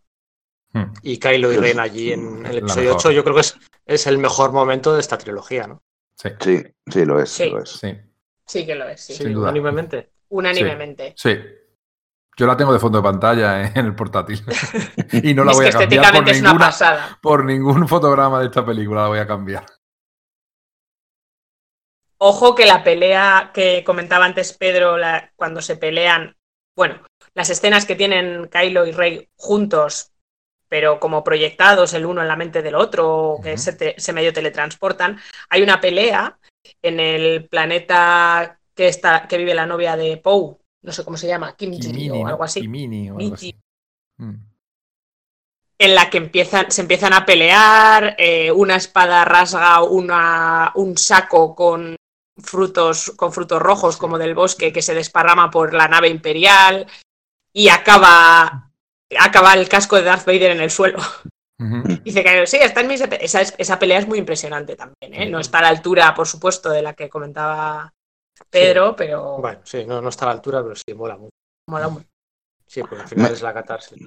Hmm. 0.72 0.92
y 1.02 1.18
Kylo 1.18 1.50
y 1.50 1.56
Ren 1.56 1.80
allí 1.80 2.12
en 2.12 2.44
el 2.44 2.58
episodio 2.58 2.90
mejor. 2.90 2.98
8, 3.00 3.10
yo 3.12 3.22
creo 3.24 3.34
que 3.36 3.40
es, 3.40 3.56
es 3.86 4.06
el 4.06 4.18
mejor 4.18 4.52
momento 4.52 4.92
de 4.94 5.00
esta 5.00 5.16
trilogía, 5.16 5.66
¿no? 5.66 5.82
Sí, 6.14 6.28
Sí, 6.40 6.62
sí, 6.86 7.04
lo 7.06 7.20
es. 7.22 7.30
Sí. 7.30 7.48
Lo 7.48 7.62
es. 7.62 7.70
sí, 7.70 7.96
Sí 8.46 8.66
que 8.66 8.74
lo 8.74 8.86
es, 8.86 9.00
sí. 9.00 9.24
Unánimemente. 9.24 10.10
Unánimemente. 10.28 11.14
sí. 11.16 11.36
Yo 12.38 12.46
la 12.46 12.56
tengo 12.56 12.72
de 12.72 12.78
fondo 12.78 12.98
de 12.98 13.02
pantalla 13.02 13.62
en 13.74 13.84
el 13.84 13.94
portátil. 13.94 14.42
y 15.12 15.34
no 15.34 15.44
la 15.44 15.50
es 15.50 15.56
voy 15.56 15.64
que 15.64 15.76
a 15.76 15.80
cambiar 15.80 16.12
por 16.14 16.28
es 16.28 16.40
una 16.40 16.56
pasada. 16.58 17.18
por 17.20 17.44
ningún 17.44 17.88
fotograma 17.88 18.38
de 18.40 18.46
esta 18.46 18.64
película 18.64 19.02
la 19.02 19.08
voy 19.08 19.18
a 19.18 19.26
cambiar. 19.26 19.66
Ojo 22.20 22.54
que 22.54 22.66
la 22.66 22.82
pelea 22.82 23.50
que 23.54 23.84
comentaba 23.84 24.24
antes 24.24 24.52
Pedro, 24.52 24.96
la- 24.96 25.32
cuando 25.36 25.60
se 25.62 25.76
pelean, 25.76 26.36
bueno, 26.76 27.02
las 27.34 27.50
escenas 27.50 27.86
que 27.86 27.94
tienen 27.96 28.48
Kylo 28.48 28.86
y 28.86 28.92
Rey 28.92 29.28
juntos, 29.36 30.12
pero 30.68 30.98
como 31.00 31.22
proyectados 31.24 31.94
el 31.94 32.06
uno 32.06 32.20
en 32.20 32.28
la 32.28 32.36
mente 32.36 32.60
del 32.62 32.74
otro, 32.74 33.36
que 33.42 33.52
Ujú. 33.54 33.58
se, 33.62 33.72
te- 33.72 33.94
se 33.98 34.12
medio 34.12 34.32
teletransportan, 34.32 35.18
hay 35.48 35.62
una 35.62 35.80
pelea 35.80 36.38
en 36.82 37.00
el 37.00 37.48
planeta 37.48 38.58
que, 38.74 38.88
está, 38.88 39.26
que 39.28 39.38
vive 39.38 39.54
la 39.54 39.66
novia 39.66 39.96
de 39.96 40.16
Poe, 40.18 40.56
no 40.82 40.92
sé 40.92 41.04
cómo 41.04 41.16
se 41.16 41.26
llama, 41.28 41.56
Kimchi 41.56 41.80
Kimini, 41.88 42.10
o 42.10 42.26
algo 42.26 42.44
así, 42.44 42.60
Kimini 42.60 43.10
o 43.10 43.18
algo 43.18 43.34
así. 43.34 43.54
Mm. 44.18 44.34
en 45.80 45.94
la 45.94 46.10
que 46.10 46.18
empiezan, 46.18 46.70
se 46.72 46.80
empiezan 46.82 47.12
a 47.12 47.24
pelear, 47.24 48.16
eh, 48.18 48.50
una 48.50 48.76
espada 48.76 49.24
rasga 49.24 49.82
una, 49.82 50.72
un 50.74 50.96
saco 50.98 51.54
con 51.54 51.94
frutos, 52.36 53.12
con 53.16 53.32
frutos 53.32 53.60
rojos 53.62 53.96
como 53.96 54.18
del 54.18 54.34
bosque 54.34 54.72
que 54.72 54.82
se 54.82 54.94
desparrama 54.94 55.50
por 55.50 55.74
la 55.74 55.86
nave 55.88 56.08
imperial 56.08 56.86
y 57.52 57.68
acaba 57.68 58.70
acaba 59.18 59.54
el 59.54 59.68
casco 59.68 59.96
de 59.96 60.02
Darth 60.02 60.26
Vader 60.26 60.50
en 60.52 60.60
el 60.60 60.70
suelo. 60.70 60.98
Dice 62.04 62.22
que 62.22 62.46
sí, 62.46 62.56
está 62.58 62.82
en 62.82 62.86
mis... 62.88 63.00
Esa, 63.00 63.40
es- 63.40 63.54
esa 63.58 63.78
pelea 63.78 63.98
es 63.98 64.06
muy 64.06 64.18
impresionante 64.18 64.76
también, 64.76 65.14
¿eh? 65.14 65.26
No 65.30 65.40
está 65.40 65.58
a 65.58 65.62
la 65.62 65.68
altura, 65.68 66.14
por 66.14 66.28
supuesto, 66.28 66.70
de 66.70 66.82
la 66.82 66.94
que 66.94 67.08
comentaba 67.08 67.94
Pedro, 68.50 68.94
pero 68.96 69.38
Bueno, 69.38 69.60
sí, 69.64 69.84
no, 69.86 70.00
no 70.00 70.08
está 70.08 70.24
a 70.24 70.28
la 70.28 70.34
altura, 70.34 70.62
pero 70.62 70.74
sí, 70.76 70.94
mola 70.94 71.16
mucho. 71.16 71.30
mola 71.68 71.88
mucho. 71.88 72.06
Sí, 72.66 72.80
porque 72.82 73.02
al 73.02 73.08
final 73.08 73.26
Me- 73.28 73.32
es 73.34 73.42
la 73.42 73.54
catarsis. 73.54 73.98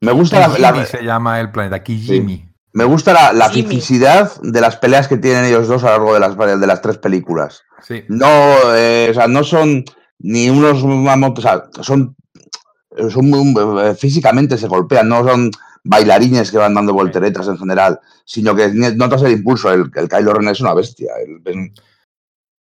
Me 0.00 0.12
gusta 0.12 0.40
la, 0.40 0.58
la- 0.58 0.86
se 0.86 1.02
llama 1.02 1.40
el 1.40 1.50
planeta, 1.50 1.82
Kijimi. 1.82 2.48
me 2.72 2.84
gusta 2.84 3.12
la, 3.12 3.32
la 3.32 3.48
de 4.42 4.60
las 4.60 4.76
peleas 4.76 5.08
que 5.08 5.16
tienen 5.18 5.44
ellos 5.44 5.68
dos 5.68 5.82
a 5.84 5.96
lo 5.98 5.98
largo 5.98 6.14
de 6.14 6.20
las, 6.20 6.60
de 6.60 6.66
las 6.66 6.80
tres 6.82 6.98
películas. 6.98 7.62
Sí. 7.82 8.04
No, 8.08 8.28
eh, 8.74 9.08
o 9.10 9.14
sea, 9.14 9.26
no 9.28 9.44
son 9.44 9.84
ni 10.18 10.48
unos 10.48 10.82
o 11.38 11.40
sea, 11.42 11.64
son, 11.82 12.16
son 13.10 13.28
muy- 13.30 13.54
eh, 13.82 13.94
físicamente 13.94 14.56
se 14.56 14.68
golpean, 14.68 15.08
no 15.08 15.26
son 15.26 15.50
bailarines 15.84 16.50
que 16.50 16.58
van 16.58 16.74
dando 16.74 16.92
volteretas 16.94 17.46
en 17.48 17.58
general, 17.58 18.00
sino 18.24 18.54
que 18.56 18.68
notas 18.68 19.22
el 19.22 19.32
impulso. 19.32 19.70
El, 19.72 19.90
el 19.94 20.08
Kylo 20.08 20.32
Ren 20.34 20.48
es 20.48 20.60
una 20.60 20.74
bestia. 20.74 21.12
el- 21.24 21.40
el- 21.44 21.72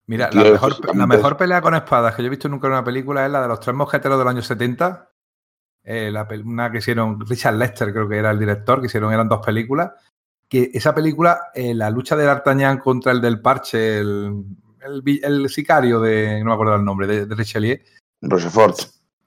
Mira, 0.08 0.30
la 0.32 0.44
mejor, 0.54 0.72
la 0.96 1.08
pelea 1.38 1.62
con 1.62 1.74
espadas 1.76 2.16
que 2.16 2.22
yo 2.22 2.28
he 2.28 2.30
visto 2.30 2.48
nunca 2.48 2.68
en 2.68 2.74
una 2.74 2.84
película 2.84 3.26
es 3.26 3.32
la 3.32 3.42
de 3.42 3.48
los 3.48 3.60
tres 3.60 3.76
mosqueteros 3.76 4.20
del 4.20 4.28
año 4.28 4.42
70. 4.42 5.10
Eh, 5.84 6.10
la 6.12 6.28
una 6.44 6.72
que 6.72 6.80
hicieron, 6.80 7.20
Richard 7.28 7.56
Lester 7.56 7.92
creo 7.92 8.08
que 8.08 8.18
era 8.18 8.32
el 8.32 8.40
director, 8.40 8.80
que 8.80 8.88
hicieron, 8.88 9.12
eran 9.14 9.28
dos 9.30 9.44
películas. 9.46 9.92
Que 10.48 10.70
esa 10.74 10.94
película, 10.94 11.40
eh, 11.56 11.74
la 11.74 11.90
lucha 11.90 12.16
de 12.16 12.26
D'Artagnan 12.26 12.78
contra 12.78 13.12
el 13.12 13.22
del 13.22 13.42
parche, 13.42 14.00
el, 14.00 14.44
el 15.24 15.50
sicario 15.50 16.00
de, 16.00 16.40
no 16.40 16.46
me 16.50 16.54
acuerdo 16.54 16.76
el 16.76 16.86
nombre, 16.86 17.08
de, 17.08 17.26
de 17.26 17.36
Richelieu, 17.36 17.78
Rochefort. 18.22 18.78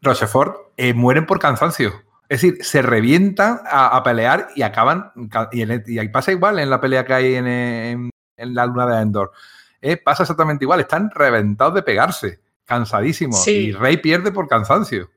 Rochefort, 0.01 0.57
eh, 0.77 0.95
mueren 0.95 1.27
por 1.27 1.39
cansancio. 1.41 1.93
Es 2.29 2.41
decir, 2.43 2.65
se 2.65 2.83
revientan 2.83 3.61
a, 3.69 3.97
a 3.97 4.03
pelear 4.03 4.49
y 4.55 4.63
acaban. 4.63 5.11
ca- 5.31 5.49
Y, 5.51 5.63
en 5.63 5.83
y 5.87 5.99
ahí 5.99 6.09
pasa 6.09 6.31
igual 6.31 6.59
en 6.61 6.71
la 6.71 6.81
pelea 6.81 7.05
que 7.05 7.15
hay 7.15 7.35
en, 7.35 7.47
en- 7.49 8.11
en 8.37 8.55
la 8.55 8.67
luna 8.67 8.87
de 8.87 9.03
Endor. 9.03 9.33
Eh, 9.81 9.97
pasa 9.97 10.23
exactamente 10.25 10.65
igual. 10.65 10.81
Están 10.81 11.11
reventados 11.15 11.75
de 11.75 11.83
pegarse, 11.83 12.41
cansadísimos. 12.65 13.43
Sí. 13.43 13.69
Y 13.69 13.73
Rey 13.73 13.99
pierde 13.99 14.33
por 14.33 14.49
cansancio. 14.49 15.11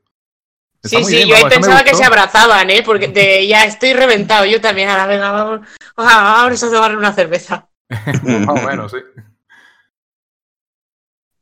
Está 0.84 0.98
Sí, 1.00 1.04
sí, 1.06 1.16
bien, 1.16 1.28
yo 1.30 1.36
ahí 1.36 1.44
pensaba 1.48 1.84
que 1.84 1.94
se 1.94 2.04
abrazaban, 2.04 2.70
¿eh? 2.72 2.82
Porque 2.84 3.08
de, 3.08 3.48
ya 3.48 3.66
estoy 3.66 3.94
reventado, 3.94 4.46
yo 4.46 4.60
también. 4.62 4.90
Ahora, 4.90 5.06
venga, 5.08 5.32
vamos, 5.32 5.68
ah, 5.98 6.44
vamos 6.44 6.64
a 6.64 6.70
tomar 6.72 6.98
una 6.98 7.14
cerveza. 7.14 7.68
Más 8.24 8.64
o 8.64 8.68
menos, 8.68 8.92
sí. 8.92 8.98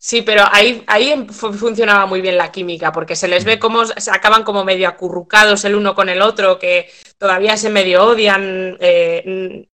Sí, 0.01 0.21
pero 0.21 0.43
ahí, 0.49 0.84
ahí 0.88 1.10
em- 1.12 1.27
fu- 1.27 1.51
funcionaba 1.53 2.05
muy 2.05 2.21
bien 2.21 2.38
la 2.38 2.51
química, 2.51 2.91
porque 2.91 3.15
se 3.17 3.27
les 3.27 3.43
ve 3.43 3.60
cómo 3.60 3.86
se 3.86 4.12
acaban 4.12 4.43
como 4.43 4.63
medio 4.63 4.88
acurrucados 4.88 5.65
el 5.65 5.75
uno 5.75 5.93
con 5.93 6.08
el 6.08 6.21
otro, 6.21 6.58
que 6.58 6.89
todavía 7.17 7.58
se 7.58 7.69
medio 7.69 8.05
odian. 8.05 8.77
eh, 8.79 9.23
mm, 9.25 9.69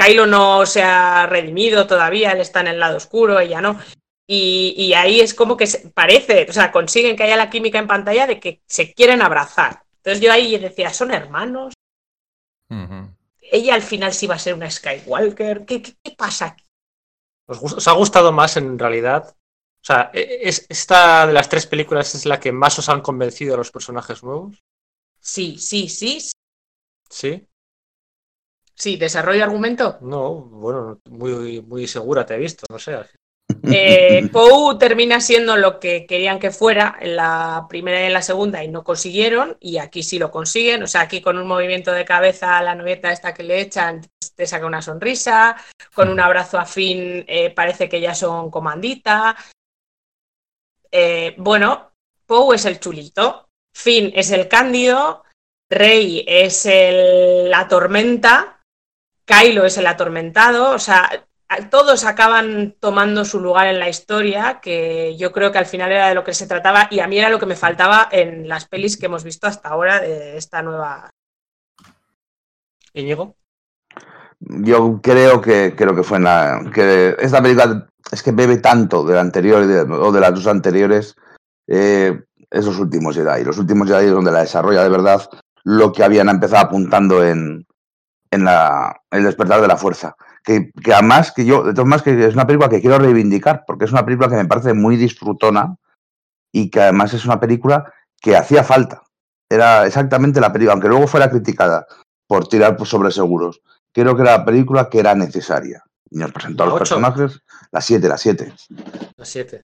Kylo 0.00 0.26
no 0.26 0.64
se 0.66 0.82
ha 0.82 1.26
redimido 1.26 1.86
todavía, 1.86 2.32
él 2.32 2.40
está 2.40 2.60
en 2.60 2.68
el 2.68 2.80
lado 2.80 2.96
oscuro, 2.96 3.38
ella 3.38 3.60
no. 3.60 3.78
Y, 4.26 4.74
y 4.76 4.94
ahí 4.94 5.20
es 5.20 5.34
como 5.34 5.56
que 5.56 5.66
se- 5.66 5.88
parece, 5.90 6.46
o 6.48 6.52
sea, 6.52 6.72
consiguen 6.72 7.16
que 7.16 7.24
haya 7.24 7.36
la 7.36 7.50
química 7.50 7.78
en 7.78 7.88
pantalla 7.88 8.26
de 8.26 8.38
que 8.40 8.62
se 8.66 8.94
quieren 8.94 9.22
abrazar. 9.22 9.82
Entonces 9.96 10.22
yo 10.22 10.32
ahí 10.32 10.56
decía, 10.56 10.92
¿son 10.94 11.10
hermanos? 11.12 11.74
Ella 13.40 13.74
al 13.74 13.82
final 13.82 14.12
sí 14.14 14.26
va 14.26 14.36
a 14.36 14.38
ser 14.38 14.54
una 14.54 14.70
Skywalker. 14.70 15.64
¿Qué, 15.66 15.82
qué, 15.82 15.94
qué 16.02 16.12
pasa 16.16 16.46
aquí? 16.46 16.64
¿Os, 17.46 17.86
ha 17.88 17.92
gustado 17.92 18.32
más 18.32 18.56
en 18.56 18.78
realidad? 18.78 19.36
O 19.82 19.84
sea, 19.84 20.10
e- 20.14 20.40
es, 20.48 20.66
esta 20.68 21.26
de 21.26 21.32
las 21.32 21.48
tres 21.48 21.66
películas 21.66 22.14
es 22.14 22.26
la 22.26 22.38
que 22.38 22.52
más 22.52 22.78
os 22.78 22.88
han 22.88 23.00
convencido 23.00 23.54
a 23.54 23.58
los 23.58 23.70
personajes 23.72 24.22
nuevos. 24.22 24.62
Sí, 25.20 25.58
sí, 25.58 25.88
sí, 25.88 26.20
sí. 26.20 26.32
¿Sí? 27.10 27.46
Sí, 28.80 28.96
desarrollo 28.96 29.44
argumento. 29.44 29.98
No, 30.00 30.32
bueno, 30.36 31.00
muy, 31.10 31.60
muy 31.60 31.86
segura 31.86 32.24
te 32.24 32.34
he 32.34 32.38
visto, 32.38 32.64
no 32.70 32.78
sé. 32.78 32.96
Eh, 33.72 34.28
Poe 34.32 34.78
termina 34.78 35.20
siendo 35.20 35.56
lo 35.56 35.80
que 35.80 36.06
querían 36.06 36.38
que 36.38 36.50
fuera 36.50 36.96
en 37.00 37.16
la 37.16 37.66
primera 37.68 38.00
y 38.00 38.06
en 38.06 38.12
la 38.14 38.22
segunda 38.22 38.64
y 38.64 38.68
no 38.68 38.84
consiguieron, 38.84 39.58
y 39.60 39.76
aquí 39.78 40.02
sí 40.02 40.18
lo 40.18 40.30
consiguen. 40.30 40.82
O 40.84 40.86
sea, 40.86 41.02
aquí 41.02 41.20
con 41.20 41.36
un 41.36 41.46
movimiento 41.46 41.92
de 41.92 42.04
cabeza 42.06 42.56
a 42.56 42.62
la 42.62 42.74
novieta 42.74 43.12
esta 43.12 43.34
que 43.34 43.42
le 43.42 43.60
echan, 43.60 44.00
te 44.34 44.46
saca 44.46 44.64
una 44.66 44.80
sonrisa, 44.80 45.56
con 45.94 46.08
un 46.08 46.20
abrazo 46.20 46.58
a 46.58 46.64
Finn 46.64 47.24
eh, 47.28 47.50
parece 47.50 47.88
que 47.88 48.00
ya 48.00 48.14
son 48.14 48.50
comandita. 48.50 49.36
Eh, 50.90 51.34
bueno, 51.36 51.90
Poe 52.26 52.56
es 52.56 52.64
el 52.64 52.80
chulito, 52.80 53.46
Finn 53.76 54.12
es 54.14 54.30
el 54.30 54.48
cándido, 54.48 55.24
Rey 55.70 56.24
es 56.26 56.66
el- 56.66 57.50
la 57.50 57.68
tormenta, 57.68 58.59
Kylo 59.30 59.64
es 59.64 59.78
el 59.78 59.86
atormentado, 59.86 60.72
o 60.72 60.78
sea, 60.78 61.08
todos 61.70 62.04
acaban 62.04 62.74
tomando 62.80 63.24
su 63.24 63.40
lugar 63.40 63.66
en 63.68 63.78
la 63.78 63.88
historia, 63.88 64.60
que 64.60 65.16
yo 65.16 65.30
creo 65.32 65.52
que 65.52 65.58
al 65.58 65.66
final 65.66 65.92
era 65.92 66.08
de 66.08 66.14
lo 66.14 66.24
que 66.24 66.34
se 66.34 66.46
trataba 66.46 66.88
y 66.90 67.00
a 67.00 67.06
mí 67.06 67.18
era 67.18 67.28
lo 67.28 67.38
que 67.38 67.46
me 67.46 67.56
faltaba 67.56 68.08
en 68.10 68.48
las 68.48 68.66
pelis 68.66 68.96
que 68.96 69.06
hemos 69.06 69.24
visto 69.24 69.46
hasta 69.46 69.68
ahora 69.68 70.00
de 70.00 70.36
esta 70.36 70.62
nueva. 70.62 71.10
Íñigo. 72.92 73.36
Yo 74.40 75.00
creo 75.02 75.40
que 75.40 75.74
creo 75.76 75.94
que 75.94 76.02
fue 76.02 76.18
en 76.18 76.24
la 76.24 76.62
que 76.72 77.14
esta 77.18 77.42
película 77.42 77.86
es 78.10 78.22
que 78.22 78.32
bebe 78.32 78.56
tanto 78.58 79.04
de 79.04 79.14
la 79.14 79.20
anterior 79.20 79.66
de- 79.66 79.82
o 79.82 80.10
de 80.10 80.20
las 80.20 80.34
dos 80.34 80.46
anteriores 80.46 81.14
eh, 81.68 82.20
esos 82.50 82.78
últimos 82.78 83.14
Jedi. 83.14 83.44
Los 83.44 83.58
últimos 83.58 83.88
Jedi 83.88 84.06
es 84.06 84.12
donde 84.12 84.32
la 84.32 84.40
desarrolla 84.40 84.82
de 84.82 84.88
verdad 84.88 85.28
lo 85.62 85.92
que 85.92 86.02
habían 86.02 86.28
empezado 86.28 86.64
apuntando 86.66 87.24
en, 87.24 87.66
en 88.30 88.44
la, 88.44 89.00
el 89.10 89.24
despertar 89.24 89.60
de 89.60 89.68
la 89.68 89.76
fuerza. 89.76 90.16
Que, 90.44 90.70
que 90.82 90.94
además 90.94 91.32
que 91.32 91.44
yo, 91.44 91.62
de 91.64 91.72
todas 91.72 91.86
maneras, 91.86 92.02
que 92.02 92.26
es 92.26 92.34
una 92.34 92.46
película 92.46 92.68
que 92.68 92.80
quiero 92.80 92.98
reivindicar, 92.98 93.64
porque 93.66 93.84
es 93.84 93.92
una 93.92 94.04
película 94.04 94.28
que 94.28 94.36
me 94.36 94.46
parece 94.46 94.72
muy 94.72 94.96
disfrutona 94.96 95.76
y 96.52 96.70
que 96.70 96.80
además 96.80 97.12
es 97.14 97.24
una 97.24 97.38
película 97.40 97.92
que 98.20 98.36
hacía 98.36 98.64
falta. 98.64 99.02
Era 99.50 99.86
exactamente 99.86 100.40
la 100.40 100.52
película, 100.52 100.72
aunque 100.74 100.88
luego 100.88 101.06
fuera 101.08 101.28
criticada 101.30 101.86
por 102.26 102.48
tirar 102.48 102.76
por 102.76 102.86
sobre 102.86 103.10
seguros. 103.10 103.60
Creo 103.92 104.14
que 104.14 104.22
era 104.22 104.38
la 104.38 104.44
película 104.44 104.88
que 104.88 105.00
era 105.00 105.14
necesaria. 105.14 105.82
Y 106.10 106.18
nos 106.18 106.32
presentó 106.32 106.62
a 106.62 106.66
los 106.66 106.74
ocho. 106.76 106.80
personajes, 107.00 107.40
las 107.72 107.84
siete, 107.84 108.08
las 108.08 108.20
siete. 108.20 108.52
La 109.16 109.24
7. 109.24 109.62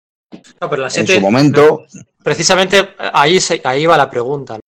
No, 0.61 0.69
pero 0.69 0.83
la 0.83 0.89
En 0.89 0.93
7. 0.93 1.15
su 1.15 1.21
momento, 1.21 1.85
Precisamente 2.23 2.95
ahí, 2.99 3.41
se- 3.41 3.61
ahí 3.65 3.87
va 3.87 3.97
la 3.97 4.11
pregunta. 4.11 4.59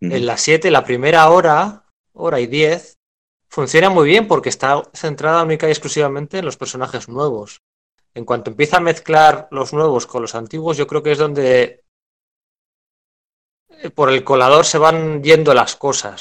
¿no? 0.00 0.14
En 0.14 0.26
la 0.26 0.36
7, 0.36 0.70
la 0.70 0.84
primera 0.84 1.28
hora, 1.30 1.84
hora 2.12 2.40
y 2.40 2.46
10, 2.48 2.96
funciona 3.54 3.88
muy 3.88 4.08
bien 4.08 4.26
porque 4.26 4.48
está 4.48 4.82
centrada 4.92 5.44
única 5.44 5.68
y 5.68 5.70
exclusivamente 5.70 6.38
en 6.38 6.44
los 6.44 6.56
personajes 6.56 7.08
nuevos. 7.08 7.62
En 8.12 8.24
cuanto 8.24 8.50
empieza 8.50 8.78
a 8.78 8.80
mezclar 8.80 9.46
los 9.52 9.72
nuevos 9.72 10.08
con 10.08 10.22
los 10.22 10.34
antiguos, 10.34 10.76
yo 10.76 10.88
creo 10.88 11.04
que 11.04 11.12
es 11.12 11.18
donde 11.18 11.84
eh, 13.68 13.90
por 13.90 14.10
el 14.10 14.24
colador 14.24 14.64
se 14.64 14.78
van 14.78 15.22
yendo 15.22 15.54
las 15.54 15.76
cosas. 15.76 16.20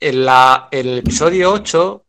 En, 0.00 0.24
la, 0.24 0.68
en 0.72 0.88
el 0.88 0.98
episodio 0.98 1.52
8 1.52 2.04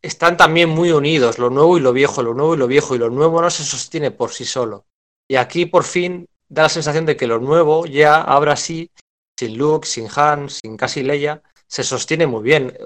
están 0.00 0.38
también 0.38 0.70
muy 0.70 0.90
unidos, 0.90 1.38
lo 1.38 1.50
nuevo 1.50 1.76
y 1.76 1.80
lo 1.80 1.92
viejo, 1.92 2.22
lo 2.22 2.32
nuevo 2.32 2.54
y 2.54 2.56
lo 2.56 2.66
viejo, 2.66 2.94
y 2.94 2.98
lo 2.98 3.10
nuevo 3.10 3.42
no 3.42 3.50
se 3.50 3.62
sostiene 3.62 4.10
por 4.10 4.30
sí 4.30 4.46
solo. 4.46 4.86
Y 5.28 5.36
aquí 5.36 5.66
por 5.66 5.84
fin 5.84 6.26
da 6.48 6.62
la 6.62 6.68
sensación 6.70 7.04
de 7.04 7.14
que 7.14 7.26
lo 7.26 7.40
nuevo 7.40 7.84
ya, 7.84 8.22
ahora 8.22 8.56
sí, 8.56 8.90
sin 9.38 9.58
Luke, 9.58 9.86
sin 9.86 10.08
Han, 10.16 10.48
sin 10.48 10.78
casi 10.78 11.02
Leia, 11.02 11.42
se 11.68 11.84
sostiene 11.84 12.26
muy 12.26 12.42
bien. 12.42 12.76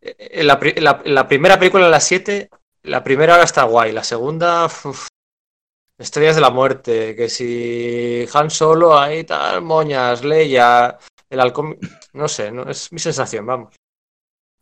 En 0.00 0.46
la, 0.46 0.60
la- 1.04 1.26
primera 1.28 1.58
película, 1.58 1.86
en 1.86 1.90
la 1.90 2.00
7, 2.00 2.48
la 2.84 3.02
primera 3.02 3.34
hora 3.34 3.44
está 3.44 3.64
guay, 3.64 3.90
la 3.92 4.04
segunda, 4.04 4.66
uf, 4.66 5.08
estrellas 5.98 6.36
de 6.36 6.40
la 6.40 6.50
muerte, 6.50 7.16
que 7.16 7.28
si 7.28 8.26
Han 8.32 8.50
Solo, 8.50 8.96
ahí 8.98 9.24
tal, 9.24 9.62
moñas, 9.62 10.24
Leia, 10.24 10.96
el 11.28 11.40
halcón, 11.40 11.78
no 12.12 12.28
sé, 12.28 12.52
no, 12.52 12.62
es 12.70 12.92
mi 12.92 12.98
sensación, 13.00 13.44
vamos. 13.44 13.74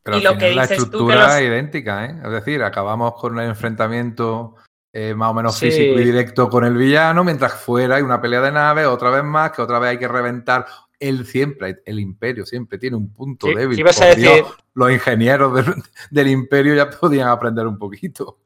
Pero 0.02 0.18
Y 0.18 0.22
lo 0.22 0.38
que 0.38 0.54
la 0.54 0.62
dices 0.62 0.78
tú, 0.78 0.82
que 0.84 0.84
estructura 0.84 1.26
los- 1.34 1.40
idéntica, 1.42 2.06
¿eh? 2.06 2.20
Es 2.24 2.30
decir, 2.30 2.62
acabamos 2.62 3.14
con 3.20 3.34
un 3.34 3.40
enfrentamiento 3.40 4.54
eh, 4.94 5.14
más 5.14 5.30
o 5.30 5.34
menos 5.34 5.56
Sí. 5.56 5.66
físico 5.66 5.98
y 5.98 6.04
directo 6.04 6.48
con 6.48 6.64
el 6.64 6.74
villano, 6.74 7.22
mientras 7.22 7.52
fuera 7.52 7.96
hay 7.96 8.02
una 8.02 8.18
pelea 8.22 8.40
de 8.40 8.52
naves, 8.52 8.86
otra 8.86 9.10
vez 9.10 9.24
más, 9.24 9.52
que 9.52 9.60
otra 9.60 9.78
vez 9.78 9.90
hay 9.90 9.98
que 9.98 10.08
reventar. 10.08 10.64
Él 10.98 11.26
siempre, 11.26 11.76
el 11.84 12.00
imperio 12.00 12.46
siempre 12.46 12.78
tiene 12.78 12.96
un 12.96 13.12
punto 13.12 13.48
¿Qué- 13.48 13.54
débil. 13.56 13.78
ibas 13.78 14.00
a 14.00 14.06
decir? 14.06 14.22
Dios, 14.24 14.56
los 14.74 14.90
ingenieros 14.92 15.54
del, 15.54 15.74
del 16.10 16.28
imperio 16.28 16.74
ya 16.74 16.88
podían 16.90 17.28
aprender 17.28 17.66
un 17.66 17.78
poquito. 17.78 18.38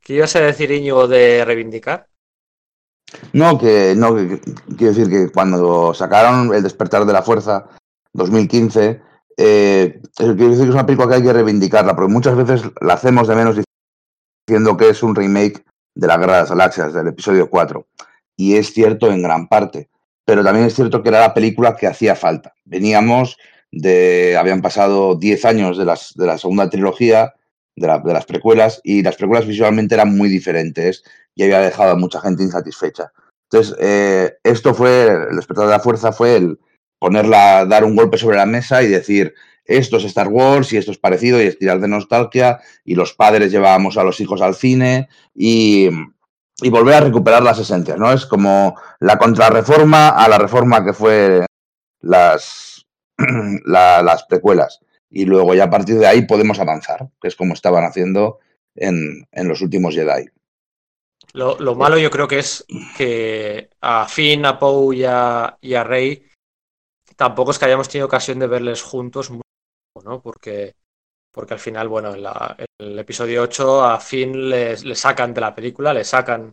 ¿Qué 0.00 0.14
ibas 0.14 0.34
a 0.36 0.40
decir, 0.40 0.70
Íñigo, 0.70 1.06
de 1.08 1.44
reivindicar? 1.44 2.06
no, 3.34 3.58
que 3.58 3.94
no, 3.96 4.14
que- 4.16 4.40
que- 4.40 4.52
quiero 4.76 4.94
decir 4.94 5.10
que 5.10 5.30
cuando 5.32 5.92
sacaron 5.92 6.54
El 6.54 6.62
despertar 6.62 7.04
de 7.04 7.12
la 7.12 7.22
fuerza 7.22 7.68
2015, 8.14 9.02
eh, 9.36 10.00
quiero 10.16 10.34
decir 10.34 10.46
que 10.64 10.68
es 10.68 10.74
una 10.74 10.86
película 10.86 11.08
que 11.08 11.14
hay 11.16 11.22
que 11.22 11.32
reivindicarla, 11.32 11.94
porque 11.94 12.12
muchas 12.12 12.36
veces 12.36 12.62
la 12.80 12.94
hacemos 12.94 13.28
de 13.28 13.34
menos 13.36 13.56
diciendo 14.46 14.76
que 14.76 14.88
es 14.90 15.02
un 15.02 15.14
remake 15.14 15.64
de 15.94 16.06
la 16.06 16.16
Guerra 16.16 16.34
de 16.36 16.40
las 16.40 16.50
Galaxias, 16.50 16.94
del 16.94 17.08
episodio 17.08 17.50
4. 17.50 17.86
Y 18.36 18.56
es 18.56 18.72
cierto 18.72 19.10
en 19.10 19.22
gran 19.22 19.46
parte. 19.46 19.90
Pero 20.24 20.44
también 20.44 20.66
es 20.66 20.74
cierto 20.74 21.02
que 21.02 21.08
era 21.08 21.20
la 21.20 21.34
película 21.34 21.76
que 21.76 21.86
hacía 21.86 22.14
falta. 22.14 22.54
Veníamos 22.64 23.36
de, 23.70 24.36
habían 24.38 24.62
pasado 24.62 25.16
10 25.16 25.44
años 25.44 25.78
de, 25.78 25.84
las, 25.84 26.14
de 26.14 26.26
la 26.26 26.38
segunda 26.38 26.70
trilogía, 26.70 27.34
de, 27.74 28.00
de, 28.04 28.12
las 28.12 28.26
precuelas, 28.26 28.80
y 28.84 29.02
las 29.02 29.16
precuelas 29.16 29.46
visualmente 29.46 29.94
eran 29.94 30.16
muy 30.16 30.28
diferentes 30.28 31.02
y 31.34 31.42
había 31.42 31.60
dejado 31.60 31.92
a 31.92 31.96
mucha 31.96 32.20
gente 32.20 32.42
insatisfecha. 32.42 33.12
Entonces, 33.50 33.76
eh, 33.80 34.34
esto 34.44 34.74
fue, 34.74 35.08
el 35.30 35.36
despertar 35.36 35.66
de 35.66 35.72
la 35.72 35.80
fuerza 35.80 36.12
fue 36.12 36.36
el 36.36 36.58
ponerla, 36.98 37.66
dar 37.66 37.84
un 37.84 37.96
golpe 37.96 38.16
sobre 38.16 38.36
la 38.36 38.46
mesa 38.46 38.82
y 38.82 38.88
decir, 38.88 39.34
esto 39.64 39.96
es 39.96 40.04
Star 40.04 40.28
Wars 40.28 40.72
y 40.72 40.76
esto 40.76 40.90
es 40.90 40.98
parecido 40.98 41.42
y 41.42 41.46
estirar 41.46 41.80
de 41.80 41.88
nostalgia 41.88 42.60
y 42.84 42.94
los 42.94 43.12
padres 43.12 43.52
llevábamos 43.52 43.96
a 43.96 44.04
los 44.04 44.20
hijos 44.20 44.40
al 44.40 44.54
cine 44.54 45.08
y, 45.34 45.88
y 46.62 46.70
volver 46.70 46.94
a 46.94 47.00
recuperar 47.00 47.42
las 47.42 47.58
esencias, 47.58 47.98
¿no? 47.98 48.12
Es 48.12 48.26
como 48.26 48.76
la 49.00 49.18
contrarreforma 49.18 50.10
a 50.10 50.28
la 50.28 50.38
reforma 50.38 50.84
que 50.84 50.92
fue 50.92 51.46
las, 52.00 52.86
la, 53.64 54.02
las 54.02 54.24
precuelas. 54.24 54.80
Y 55.10 55.24
luego 55.24 55.54
ya 55.54 55.64
a 55.64 55.70
partir 55.70 55.98
de 55.98 56.06
ahí 56.06 56.26
podemos 56.26 56.58
avanzar, 56.58 57.08
que 57.20 57.28
es 57.28 57.36
como 57.36 57.54
estaban 57.54 57.84
haciendo 57.84 58.38
en, 58.74 59.26
en 59.30 59.48
los 59.48 59.60
últimos 59.60 59.94
Jedi. 59.94 60.28
Lo, 61.34 61.58
lo, 61.58 61.74
malo 61.74 61.98
yo 61.98 62.10
creo 62.10 62.28
que 62.28 62.38
es 62.38 62.64
que 62.96 63.70
a 63.80 64.06
Finn, 64.06 64.44
a 64.44 64.58
Poe 64.58 64.96
y 64.96 65.04
a, 65.04 65.56
y 65.60 65.74
a 65.74 65.84
Rey 65.84 66.26
tampoco 67.16 67.50
es 67.50 67.58
que 67.58 67.64
hayamos 67.66 67.88
tenido 67.88 68.06
ocasión 68.06 68.38
de 68.38 68.46
verles 68.46 68.82
juntos, 68.82 69.30
¿no? 70.04 70.20
Porque, 70.20 70.74
porque 71.32 71.54
al 71.54 71.60
final, 71.60 71.88
bueno, 71.88 72.14
en, 72.14 72.22
la, 72.22 72.56
el 72.78 72.98
episodio 72.98 73.42
8 73.42 73.84
a 73.84 73.98
Finn 74.00 74.50
le, 74.50 74.76
sacan 74.94 75.32
de 75.32 75.40
la 75.40 75.54
película, 75.54 75.94
le 75.94 76.04
sacan 76.04 76.52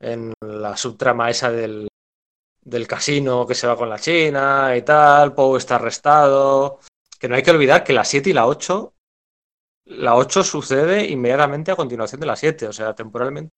en 0.00 0.34
la 0.40 0.76
subtrama 0.76 1.30
esa 1.30 1.50
del, 1.50 1.88
del 2.60 2.86
casino 2.86 3.46
que 3.46 3.54
se 3.54 3.66
va 3.66 3.76
con 3.76 3.88
la 3.88 3.98
China 3.98 4.76
y 4.76 4.82
tal, 4.82 5.34
Poe 5.34 5.58
está 5.58 5.76
arrestado. 5.76 6.80
Que 7.18 7.28
no 7.28 7.34
hay 7.36 7.42
que 7.42 7.50
olvidar 7.50 7.84
que 7.84 7.92
la 7.92 8.04
7 8.04 8.30
y 8.30 8.32
la 8.32 8.46
8, 8.46 8.94
la 9.86 10.16
8 10.16 10.44
sucede 10.44 11.06
inmediatamente 11.06 11.70
a 11.70 11.76
continuación 11.76 12.20
de 12.20 12.26
la 12.26 12.36
7, 12.36 12.68
o 12.68 12.72
sea, 12.72 12.94
temporalmente 12.94 13.52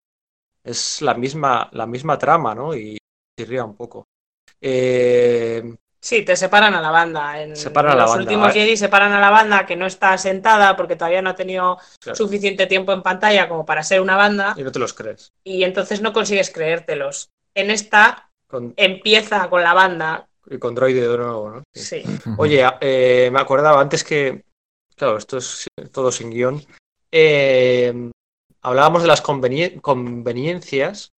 es 0.65 1.03
la 1.03 1.15
misma, 1.15 1.69
la 1.73 1.87
misma 1.87 2.19
trama, 2.19 2.55
¿no? 2.55 2.75
Y 2.75 2.99
ría 3.39 3.65
un 3.65 3.77
poco. 3.77 4.07
Eh, 4.61 5.63
Sí, 6.03 6.25
te 6.25 6.35
separan 6.35 6.75
a 6.75 6.81
la 6.81 6.91
banda. 6.91 7.43
En, 7.43 7.55
separan 7.55 7.93
en 7.93 7.93
a 7.93 7.97
la 7.99 8.03
los 8.05 8.11
banda, 8.17 8.23
últimos. 8.33 8.53
Jedi 8.55 8.77
separan 8.77 9.13
a 9.13 9.21
la 9.21 9.31
banda 9.31 9.67
que 9.67 9.77
no 9.77 9.87
está 9.87 10.17
sentada 10.17 10.75
porque 10.77 10.97
todavía 10.97 11.21
no 11.23 11.31
ha 11.31 11.35
tenido 11.35 11.79
Claro. 12.01 12.17
suficiente 12.17 12.67
tiempo 12.67 12.93
en 12.93 13.03
pantalla 13.03 13.49
como 13.49 13.67
para 13.67 13.83
ser 13.83 14.01
una 14.01 14.17
banda 14.17 14.55
y 14.57 14.63
no 14.63 14.73
te 14.73 14.79
los 14.79 14.95
crees. 14.95 15.33
y 15.45 15.63
entonces 15.65 16.01
no 16.01 16.13
consigues 16.13 16.51
creértelos. 16.51 17.29
En 17.55 17.71
esta 17.71 18.31
Con, 18.49 18.73
empieza 18.77 19.49
con 19.51 19.63
la 19.63 19.75
banda. 19.75 20.27
y 20.49 20.59
con 20.59 20.75
Droide 20.75 21.07
de 21.07 21.19
nuevo, 21.19 21.51
¿no? 21.51 21.63
Sí. 21.75 22.03
Oye, 22.39 22.67
eh, 22.81 23.29
me 23.31 23.41
acordaba 23.41 23.81
antes 23.81 24.03
que, 24.03 24.45
claro, 24.97 25.19
esto 25.19 25.37
es 25.37 25.67
todo 25.93 26.11
sin 26.11 26.31
guion. 26.31 26.65
Eh, 27.13 28.11
hablábamos 28.63 29.03
de 29.03 29.09
las 29.09 29.23
conveni- 29.23 29.81
conveniencias. 29.83 31.11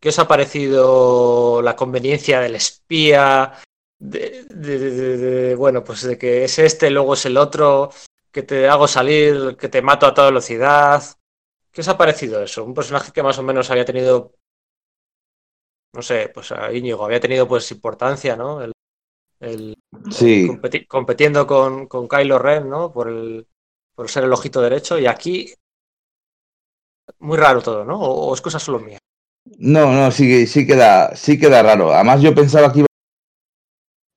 ¿Qué 0.00 0.10
os 0.10 0.18
ha 0.18 0.28
parecido 0.28 1.60
la 1.62 1.74
conveniencia 1.76 2.40
del 2.40 2.54
espía? 2.56 3.54
De, 3.98 4.44
de- 4.48 4.78
de- 4.78 4.90
de- 4.92 5.16
de- 5.18 5.54
bueno, 5.56 5.82
pues 5.84 6.02
de 6.02 6.16
que 6.18 6.44
es 6.44 6.58
este, 6.60 6.90
luego 6.90 7.14
es 7.14 7.26
el 7.26 7.36
otro, 7.36 7.90
que 8.30 8.42
te 8.44 8.68
hago 8.68 8.86
salir, 8.88 9.56
que 9.56 9.68
te 9.68 9.82
mato 9.82 10.06
a 10.06 10.14
toda 10.14 10.28
velocidad. 10.28 11.02
¿Qué 11.72 11.80
os 11.82 11.88
ha 11.88 11.98
parecido 11.98 12.42
eso? 12.42 12.64
Un 12.64 12.74
personaje 12.74 13.12
que 13.12 13.22
más 13.24 13.38
o 13.38 13.42
menos 13.42 13.70
había 13.70 13.84
tenido, 13.86 14.34
no 15.94 16.02
sé, 16.02 16.30
pues 16.34 16.52
a 16.52 16.72
Íñigo, 16.72 17.04
había 17.04 17.20
tenido 17.20 17.48
pues 17.48 17.70
importancia, 17.72 18.36
¿no? 18.36 18.62
El, 18.62 18.72
el- 19.40 19.76
Sí, 20.10 20.48
competi- 20.48 20.86
competiendo 20.88 21.46
con, 21.46 21.88
con 21.88 22.08
Kylo 22.08 22.38
Ren, 22.38 22.70
¿no? 22.70 22.92
Por 22.92 23.08
el 23.10 23.48
por 23.94 24.10
ser 24.10 24.24
el 24.24 24.32
ojito 24.34 24.62
derecho. 24.62 24.98
Y 24.98 25.06
aquí 25.06 25.54
muy 27.20 27.36
raro 27.38 27.62
todo, 27.62 27.84
¿no? 27.84 27.98
O, 28.00 28.30
o 28.30 28.34
es 28.34 28.40
cosa 28.40 28.58
solo 28.58 28.78
mía. 28.80 28.98
No, 29.58 29.92
no, 29.92 30.10
sí, 30.10 30.46
sí, 30.46 30.66
queda, 30.66 31.14
sí 31.16 31.38
queda 31.38 31.62
raro. 31.62 31.94
Además, 31.94 32.20
yo 32.20 32.34
pensaba 32.34 32.72
que 32.72 32.80
iba. 32.80 32.88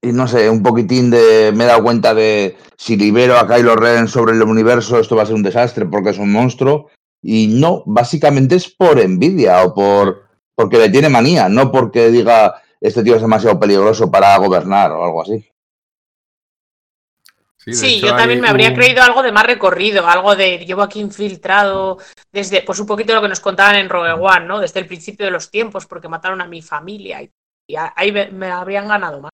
Y 0.03 0.13
no 0.13 0.27
sé, 0.27 0.49
un 0.49 0.63
poquitín 0.63 1.09
de. 1.09 1.51
Me 1.55 1.63
he 1.63 1.67
dado 1.67 1.83
cuenta 1.83 2.13
de 2.13 2.57
si 2.77 2.97
libero 2.97 3.37
a 3.37 3.47
Kylo 3.47 3.75
Ren 3.75 4.07
sobre 4.07 4.33
el 4.33 4.41
universo, 4.41 4.99
esto 4.99 5.15
va 5.15 5.23
a 5.23 5.25
ser 5.25 5.35
un 5.35 5.43
desastre 5.43 5.85
porque 5.85 6.09
es 6.09 6.17
un 6.17 6.31
monstruo. 6.31 6.89
Y 7.21 7.47
no, 7.47 7.83
básicamente 7.85 8.55
es 8.55 8.67
por 8.67 8.99
envidia 8.99 9.63
o 9.63 9.73
por. 9.73 10.23
porque 10.55 10.77
le 10.77 10.89
tiene 10.89 11.09
manía, 11.09 11.49
no 11.49 11.71
porque 11.71 12.09
diga 12.09 12.61
este 12.81 13.03
tío 13.03 13.15
es 13.15 13.21
demasiado 13.21 13.59
peligroso 13.59 14.09
para 14.09 14.35
gobernar 14.37 14.91
o 14.91 15.05
algo 15.05 15.21
así. 15.21 15.47
Sí, 17.63 18.01
yo 18.01 18.15
también 18.15 18.41
me 18.41 18.49
habría 18.49 18.73
creído 18.73 19.03
algo 19.03 19.21
de 19.21 19.31
más 19.31 19.45
recorrido, 19.45 20.07
algo 20.07 20.35
de 20.35 20.65
llevo 20.65 20.81
aquí 20.81 20.99
infiltrado 20.99 21.99
desde, 22.31 22.63
pues 22.63 22.79
un 22.79 22.87
poquito 22.87 23.13
lo 23.13 23.21
que 23.21 23.27
nos 23.27 23.39
contaban 23.39 23.75
en 23.75 23.87
Rogue 23.87 24.13
One, 24.13 24.47
¿no? 24.47 24.59
Desde 24.59 24.79
el 24.79 24.87
principio 24.87 25.27
de 25.27 25.31
los 25.31 25.51
tiempos, 25.51 25.85
porque 25.85 26.07
mataron 26.07 26.41
a 26.41 26.47
mi 26.47 26.63
familia 26.63 27.21
y, 27.21 27.31
y 27.67 27.75
ahí 27.75 28.11
me, 28.11 28.31
me 28.31 28.49
habrían 28.49 28.87
ganado 28.87 29.21
más. 29.21 29.31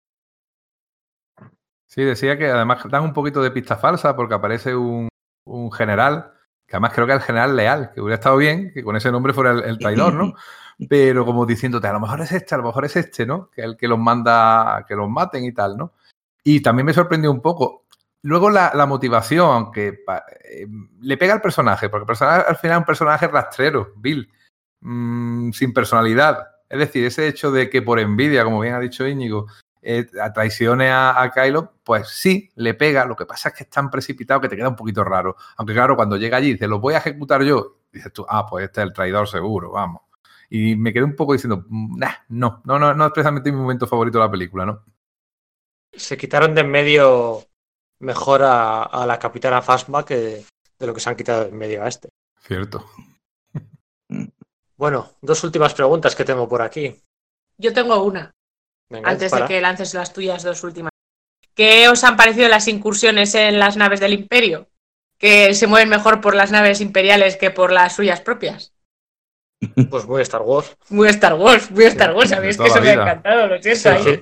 Sí, 1.85 2.03
decía 2.03 2.37
que 2.37 2.47
además 2.47 2.83
dan 2.89 3.03
un 3.03 3.13
poquito 3.13 3.41
de 3.41 3.51
pista 3.51 3.77
falsa 3.77 4.13
porque 4.15 4.35
aparece 4.35 4.75
un, 4.75 5.07
un 5.45 5.71
general, 5.71 6.33
que 6.67 6.75
además 6.75 6.91
creo 6.93 7.07
que 7.07 7.13
es 7.13 7.19
el 7.19 7.25
general 7.25 7.55
leal, 7.55 7.91
que 7.93 8.01
hubiera 8.01 8.15
estado 8.15 8.35
bien 8.35 8.73
que 8.73 8.83
con 8.83 8.97
ese 8.97 9.09
nombre 9.09 9.33
fuera 9.33 9.51
el, 9.51 9.63
el 9.63 9.77
traidor, 9.77 10.13
¿no? 10.13 10.33
Pero 10.89 11.25
como 11.25 11.45
diciéndote, 11.45 11.87
a 11.87 11.93
lo 11.93 12.01
mejor 12.01 12.21
es 12.21 12.31
este, 12.33 12.53
a 12.53 12.57
lo 12.57 12.65
mejor 12.65 12.83
es 12.85 12.95
este, 12.97 13.25
¿no? 13.25 13.49
Que 13.49 13.61
es 13.61 13.67
el 13.67 13.77
que 13.77 13.87
los 13.87 13.97
manda 13.97 14.75
a 14.75 14.85
que 14.85 14.95
los 14.95 15.09
maten 15.09 15.45
y 15.45 15.53
tal, 15.53 15.77
¿no? 15.77 15.93
Y 16.43 16.61
también 16.61 16.85
me 16.85 16.93
sorprendió 16.93 17.31
un 17.31 17.41
poco. 17.41 17.86
Luego 18.27 18.49
la, 18.49 18.85
motivación, 18.85 19.71
pa- 20.05 20.25
eh, 20.43 20.67
le 20.99 21.15
pega 21.15 21.33
al 21.33 21.41
personaje, 21.41 21.87
porque 21.87 22.01
el 22.03 22.07
personaje 22.07 22.43
al 22.45 22.57
final 22.57 22.75
es 22.75 22.79
un 22.81 22.85
personaje 22.85 23.27
rastrero, 23.29 23.93
Bill, 23.95 24.29
mm, 24.81 25.51
sin 25.53 25.71
personalidad. 25.73 26.45
Es 26.67 26.77
decir, 26.77 27.05
ese 27.05 27.25
hecho 27.29 27.51
de 27.53 27.69
que 27.69 27.81
por 27.81 28.01
envidia, 28.01 28.43
como 28.43 28.59
bien 28.59 28.73
ha 28.73 28.81
dicho 28.81 29.07
Íñigo, 29.07 29.47
eh, 29.81 30.05
a 30.21 31.31
Kylo, 31.33 31.75
pues 31.85 32.09
sí, 32.09 32.49
le 32.55 32.73
pega. 32.73 33.05
Lo 33.05 33.15
que 33.15 33.25
pasa 33.25 33.47
es 33.47 33.55
que 33.55 33.63
es 33.63 33.69
tan 33.69 33.89
precipitado 33.89 34.41
que 34.41 34.49
te 34.49 34.57
queda 34.57 34.67
un 34.67 34.75
poquito 34.75 35.05
raro. 35.05 35.37
Aunque 35.55 35.73
claro, 35.73 35.95
cuando 35.95 36.17
llega 36.17 36.35
allí 36.35 36.49
y 36.49 36.53
dice, 36.53 36.67
lo 36.67 36.81
voy 36.81 36.95
a 36.95 36.97
ejecutar 36.97 37.41
yo, 37.43 37.77
dices 37.93 38.11
tú, 38.11 38.25
ah, 38.27 38.45
pues 38.45 38.65
este 38.65 38.81
es 38.81 38.87
el 38.87 38.93
traidor 38.93 39.29
seguro, 39.29 39.71
vamos. 39.71 40.01
Y 40.49 40.75
me 40.75 40.91
quedé 40.91 41.05
un 41.05 41.15
poco 41.15 41.31
diciendo, 41.31 41.63
"Mm, 41.69 41.97
nah, 41.97 42.11
no, 42.27 42.61
no, 42.65 42.77
no, 42.77 42.93
no 42.93 43.05
es 43.05 43.11
precisamente 43.13 43.53
mi 43.53 43.57
momento 43.57 43.87
favorito 43.87 44.17
de 44.17 44.25
la 44.25 44.31
película, 44.31 44.65
¿no? 44.65 44.83
Se 45.93 46.17
quitaron 46.17 46.53
de 46.53 46.61
en 46.61 46.71
medio 46.71 47.47
mejor 47.99 48.43
a, 48.43 48.83
a 48.83 49.05
la 49.05 49.19
capitana 49.19 49.61
Fasma 49.61 50.05
que 50.05 50.45
de 50.79 50.87
lo 50.87 50.93
que 50.93 50.99
se 50.99 51.09
han 51.09 51.15
quitado 51.15 51.45
en 51.45 51.57
medio 51.57 51.83
a 51.83 51.87
este. 51.87 52.09
Cierto. 52.41 52.85
Bueno, 54.75 55.11
dos 55.21 55.43
últimas 55.43 55.73
preguntas 55.73 56.15
que 56.15 56.23
tengo 56.23 56.47
por 56.47 56.61
aquí. 56.61 56.95
Yo 57.57 57.73
tengo 57.73 58.03
una, 58.03 58.31
Venga, 58.89 59.09
antes 59.09 59.31
de 59.31 59.45
que 59.45 59.59
lances 59.59 59.93
las 59.93 60.13
tuyas 60.13 60.43
dos 60.43 60.63
últimas. 60.63 60.91
¿Qué 61.55 61.89
os 61.89 62.03
han 62.03 62.15
parecido 62.15 62.47
las 62.47 62.67
incursiones 62.67 63.33
en 63.33 63.57
las 63.57 63.75
naves 63.77 63.99
del 63.99 64.13
Imperio? 64.13 64.69
Que 65.17 65.55
se 65.55 65.65
mueven 65.65 65.89
mejor 65.89 66.21
por 66.21 66.35
las 66.35 66.51
naves 66.51 66.79
imperiales 66.79 67.37
que 67.37 67.49
por 67.49 67.71
las 67.71 67.95
suyas 67.95 68.21
propias. 68.21 68.73
Pues 69.89 70.05
muy 70.05 70.21
Star 70.21 70.43
Wars. 70.43 70.77
Muy 70.89 71.07
Star 71.09 71.33
Wars, 71.33 71.71
muy 71.71 71.85
Star 71.85 72.13
Wars. 72.13 72.29
de 72.29 72.35
A 72.35 72.41
mí 72.41 72.49
es 72.49 72.57
toda 72.57 72.69
que 72.69 72.73
eso 72.73 72.81
me 72.81 72.89
ha 72.89 72.93
encantado, 72.93 73.47
lo 73.47 73.61
siento. 73.61 74.03
Sí. 74.03 74.21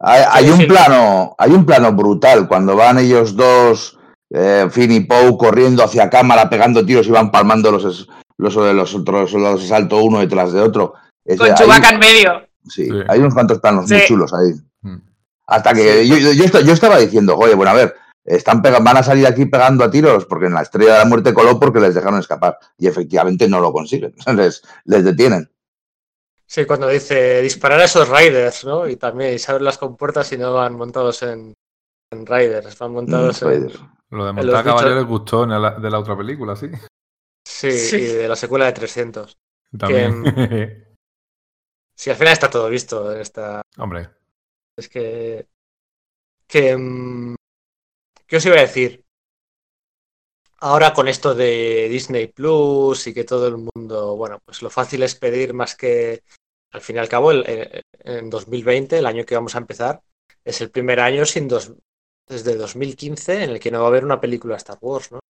Hay, 0.00 0.22
hay 0.30 0.50
un 0.50 0.66
plano, 0.66 1.34
hay 1.38 1.52
un 1.52 1.66
plano 1.66 1.92
brutal 1.92 2.48
cuando 2.48 2.74
van 2.74 2.98
ellos 2.98 3.36
dos, 3.36 3.98
eh, 4.30 4.66
Finn 4.70 4.92
y 4.92 5.00
Poe, 5.00 5.36
corriendo 5.36 5.84
hacia 5.84 6.08
cámara, 6.08 6.48
pegando 6.48 6.84
tiros 6.86 7.06
y 7.06 7.10
van 7.10 7.30
palmando 7.30 7.70
los, 7.70 7.84
es- 7.84 8.06
los, 8.38 8.54
los 8.56 8.94
otros 8.94 9.30
soldados 9.30 9.60
de 9.62 9.68
salto 9.68 10.02
uno 10.02 10.20
detrás 10.20 10.52
de 10.52 10.60
otro. 10.60 10.94
Con 11.36 11.54
Chewbacca 11.54 11.90
en 11.90 11.98
medio. 11.98 12.42
sí, 12.66 12.86
Sí. 12.86 12.90
hay 13.08 13.18
unos 13.20 13.34
cuantos 13.34 13.58
planos 13.60 13.88
muy 13.90 14.06
chulos 14.06 14.32
ahí. 14.32 14.54
Mm. 14.82 14.96
Hasta 15.46 15.74
que 15.74 16.06
yo, 16.06 16.16
yo, 16.16 16.32
yo 16.32 16.44
esta- 16.44 16.60
yo 16.62 16.72
estaba 16.72 16.96
diciendo, 16.98 17.36
oye, 17.36 17.54
bueno, 17.54 17.72
a 17.72 17.74
ver, 17.74 17.94
están 18.24 18.62
van 18.62 18.96
a 18.96 19.02
salir 19.02 19.26
aquí 19.26 19.44
pegando 19.46 19.84
a 19.84 19.90
tiros 19.90 20.24
porque 20.24 20.46
en 20.46 20.54
la 20.54 20.62
estrella 20.62 20.92
de 20.94 20.98
la 21.00 21.04
muerte 21.04 21.34
coló 21.34 21.58
porque 21.60 21.80
les 21.80 21.94
dejaron 21.94 22.20
escapar. 22.20 22.58
Y 22.78 22.86
efectivamente 22.86 23.48
no 23.48 23.60
lo 23.60 23.72
consiguen, 23.72 24.14
les, 24.34 24.62
les 24.86 25.04
detienen. 25.04 25.50
Sí, 26.50 26.64
cuando 26.66 26.88
dice 26.88 27.40
disparar 27.42 27.80
a 27.80 27.84
esos 27.84 28.08
Riders, 28.08 28.64
¿no? 28.64 28.88
Y 28.88 28.96
también 28.96 29.34
y 29.34 29.38
se 29.38 29.52
abren 29.52 29.64
las 29.66 29.78
compuertas 29.78 30.32
y 30.32 30.38
no 30.38 30.52
van 30.54 30.74
montados 30.74 31.22
en, 31.22 31.54
en 32.12 32.26
Riders, 32.26 32.76
van 32.76 32.92
montados 32.92 33.40
Mm, 33.40 33.44
en. 33.44 33.50
Raiders. 33.50 33.80
Lo 34.10 34.24
de 34.24 34.30
En 34.30 34.36
montar 34.36 34.64
caballo 34.64 34.96
les 34.96 35.04
gustó 35.04 35.44
en 35.44 35.50
la, 35.62 35.78
de 35.78 35.90
la 35.90 36.00
otra 36.00 36.16
película, 36.16 36.56
sí. 36.56 36.68
Sí, 37.46 37.70
Sí. 37.70 37.96
y 37.98 38.06
de 38.06 38.26
la 38.28 38.34
secuela 38.34 38.66
de 38.66 38.72
300. 38.72 39.38
También. 39.78 40.24
Sí, 41.94 42.10
al 42.10 42.16
final 42.16 42.32
está 42.32 42.50
todo 42.50 42.68
visto. 42.68 43.12
Está... 43.14 43.62
Hombre, 43.78 44.10
Es 44.76 44.88
que. 44.88 45.46
que 46.48 46.76
mm, 46.76 47.36
¿Qué 48.26 48.36
os 48.38 48.46
iba 48.46 48.56
a 48.56 48.60
decir? 48.62 49.04
Ahora 50.62 50.92
con 50.92 51.08
esto 51.08 51.34
de 51.34 51.88
Disney 51.88 52.26
Plus 52.26 53.06
y 53.06 53.14
que 53.14 53.24
todo 53.24 53.46
el 53.48 53.56
mundo, 53.56 54.16
bueno, 54.16 54.40
pues 54.44 54.60
lo 54.62 54.68
fácil 54.70 55.02
es 55.02 55.14
pedir 55.14 55.54
más 55.54 55.74
que, 55.74 56.22
al 56.70 56.80
fin 56.80 56.96
y 56.96 56.98
al 56.98 57.08
cabo, 57.08 57.32
el, 57.32 57.84
en 58.04 58.30
2020, 58.30 58.98
el 58.98 59.06
año 59.06 59.24
que 59.24 59.34
vamos 59.34 59.54
a 59.54 59.58
empezar, 59.58 60.02
es 60.44 60.60
el 60.60 60.70
primer 60.70 61.00
año 61.00 61.24
sin 61.26 61.48
dos, 61.48 61.72
desde 62.26 62.56
2015 62.56 63.44
en 63.44 63.50
el 63.50 63.60
que 63.60 63.70
no 63.70 63.80
va 63.80 63.86
a 63.86 63.88
haber 63.88 64.04
una 64.04 64.20
película 64.20 64.56
Star 64.56 64.78
Wars, 64.80 65.12
¿no? 65.12 65.20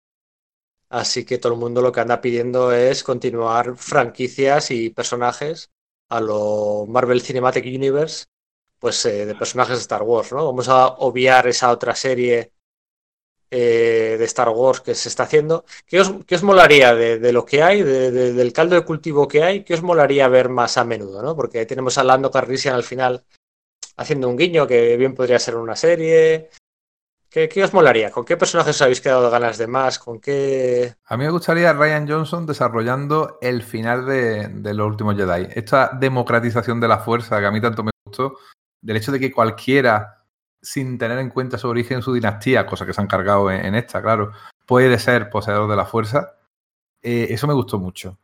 Así 0.91 1.25
que 1.25 1.39
todo 1.39 1.53
el 1.53 1.59
mundo 1.59 1.83
lo 1.83 1.93
que 1.93 2.01
anda 2.01 2.21
pidiendo 2.21 2.73
es 2.73 3.05
continuar 3.05 3.77
franquicias 3.77 4.71
y 4.71 4.91
personajes 4.91 5.71
a 6.09 6.21
lo 6.21 6.87
Marvel 6.89 7.23
Cinematic 7.23 7.65
Universe, 7.65 8.27
pues 8.79 9.05
eh, 9.07 9.25
de 9.27 9.35
personajes 9.37 9.77
de 9.77 9.83
Star 9.83 10.03
Wars, 10.03 10.33
¿no? 10.33 10.45
Vamos 10.45 10.69
a 10.69 10.89
obviar 10.89 11.47
esa 11.47 11.71
otra 11.71 11.95
serie 11.95 12.53
eh, 13.51 14.17
de 14.19 14.25
Star 14.27 14.49
Wars 14.51 14.81
que 14.81 14.95
se 14.95 15.09
está 15.09 15.25
haciendo. 15.25 15.65
¿Qué 15.87 16.01
os, 16.01 16.13
qué 16.27 16.37
os 16.37 16.43
molaría 16.43 16.95
de, 16.95 17.19
de, 17.19 17.33
lo 17.33 17.45
que 17.45 17.63
hay, 17.63 17.83
de, 17.83 18.11
de, 18.11 18.33
del 18.33 18.53
caldo 18.53 18.77
de 18.77 18.85
cultivo 18.85 19.27
que 19.27 19.43
hay? 19.43 19.65
¿Qué 19.65 19.75
os 19.75 19.83
molaría 19.83 20.29
ver 20.29 20.49
más 20.49 20.77
a 20.77 20.85
menudo, 20.85 21.23
¿no? 21.23 21.35
Porque 21.35 21.67
tenemos 21.67 21.99
a 21.99 22.05
Lando 22.05 22.31
Calrissian 22.31 22.75
al 22.75 22.85
final 22.85 23.25
haciendo 23.97 24.29
un 24.29 24.37
guiño 24.37 24.67
que 24.67 24.97
bien 24.97 25.15
podría 25.15 25.39
ser 25.39 25.57
una 25.57 25.77
serie. 25.77 26.51
¿Qué, 27.29 27.49
¿Qué, 27.49 27.63
os 27.63 27.73
molaría? 27.73 28.11
¿Con 28.11 28.25
qué 28.25 28.37
personajes 28.37 28.75
os 28.77 28.83
habéis 28.83 29.01
quedado 29.01 29.31
ganas 29.31 29.57
de 29.57 29.69
más? 29.69 29.99
¿Con 30.01 30.21
qué...? 30.21 30.95
A 31.05 31.17
mí 31.17 31.25
me 31.25 31.31
gustaría 31.31 31.73
Ryan 31.73 32.09
Johnson 32.09 32.45
desarrollando 32.45 33.39
el 33.41 33.63
final 33.63 34.05
de, 34.07 34.49
de, 34.49 34.75
los 34.75 34.89
últimos 34.89 35.17
Jedi. 35.17 35.47
Esta 35.55 35.91
democratización 35.93 36.81
de 36.81 36.89
la 36.89 36.99
fuerza 36.99 37.39
que 37.39 37.47
a 37.47 37.51
mí 37.53 37.61
tanto 37.61 37.85
me 37.85 37.91
gustó, 38.05 38.37
del 38.83 38.97
hecho 38.97 39.13
de 39.13 39.21
que 39.21 39.31
cualquiera, 39.31 40.20
sin 40.63 40.99
tener 40.99 41.19
en 41.19 41.31
cuenta 41.31 41.59
su 41.59 41.69
origen, 41.69 42.03
su 42.03 42.13
dinastía, 42.13 42.67
cosa 42.67 42.87
que 42.87 42.93
se 42.93 43.01
han 43.01 43.07
cargado 43.07 43.51
en, 43.51 43.75
esta, 43.75 44.03
claro, 44.03 44.33
puede 44.67 44.99
ser 44.99 45.31
poseedor 45.31 45.69
de 45.71 45.77
la 45.77 45.87
fuerza. 45.87 46.37
Eh, 47.03 47.29
eso 47.31 47.47
me 47.47 47.55
gustó 47.55 47.79
mucho. 47.79 48.19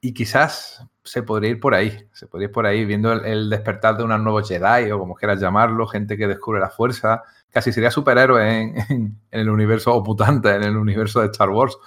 Y 0.00 0.12
quizás 0.12 0.86
se 1.04 1.22
podría 1.22 1.50
ir 1.50 1.60
por 1.60 1.74
ahí, 1.74 2.08
se 2.12 2.26
podría 2.26 2.46
ir 2.46 2.52
por 2.52 2.66
ahí, 2.66 2.84
viendo 2.84 3.12
el, 3.12 3.48
despertar 3.48 3.96
de 3.96 4.04
unos 4.04 4.20
nuevos 4.20 4.48
Jedi, 4.48 4.90
o 4.90 4.98
como 4.98 5.14
quieras 5.14 5.40
llamarlo, 5.40 5.86
gente 5.86 6.16
que 6.16 6.26
descubre 6.26 6.60
la 6.60 6.68
fuerza, 6.68 7.22
casi 7.50 7.72
sería 7.72 7.90
superhéroe 7.90 8.60
en, 8.60 9.20
el 9.30 9.48
universo, 9.48 9.94
o 9.94 10.16
en 10.24 10.62
el 10.62 10.76
universo 10.76 11.20
de 11.20 11.26
Star 11.26 11.50
Wars. 11.50 11.78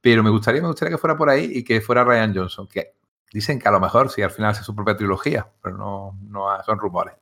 Pero 0.00 0.22
me 0.22 0.30
gustaría, 0.30 0.60
me 0.60 0.68
gustaría 0.68 0.94
que 0.94 0.98
fuera 0.98 1.16
por 1.16 1.30
ahí 1.30 1.50
y 1.52 1.64
que 1.64 1.80
fuera 1.80 2.04
Ryan 2.04 2.34
Johnson, 2.34 2.68
que 2.68 2.94
dicen 3.32 3.58
que 3.58 3.68
a 3.68 3.72
lo 3.72 3.80
mejor 3.80 4.10
sí 4.10 4.22
al 4.22 4.30
final 4.30 4.50
hace 4.50 4.62
su 4.62 4.74
propia 4.74 4.96
trilogía, 4.96 5.50
pero 5.62 5.76
no, 5.76 6.18
no 6.22 6.46
son 6.64 6.78
rumores. 6.78 7.14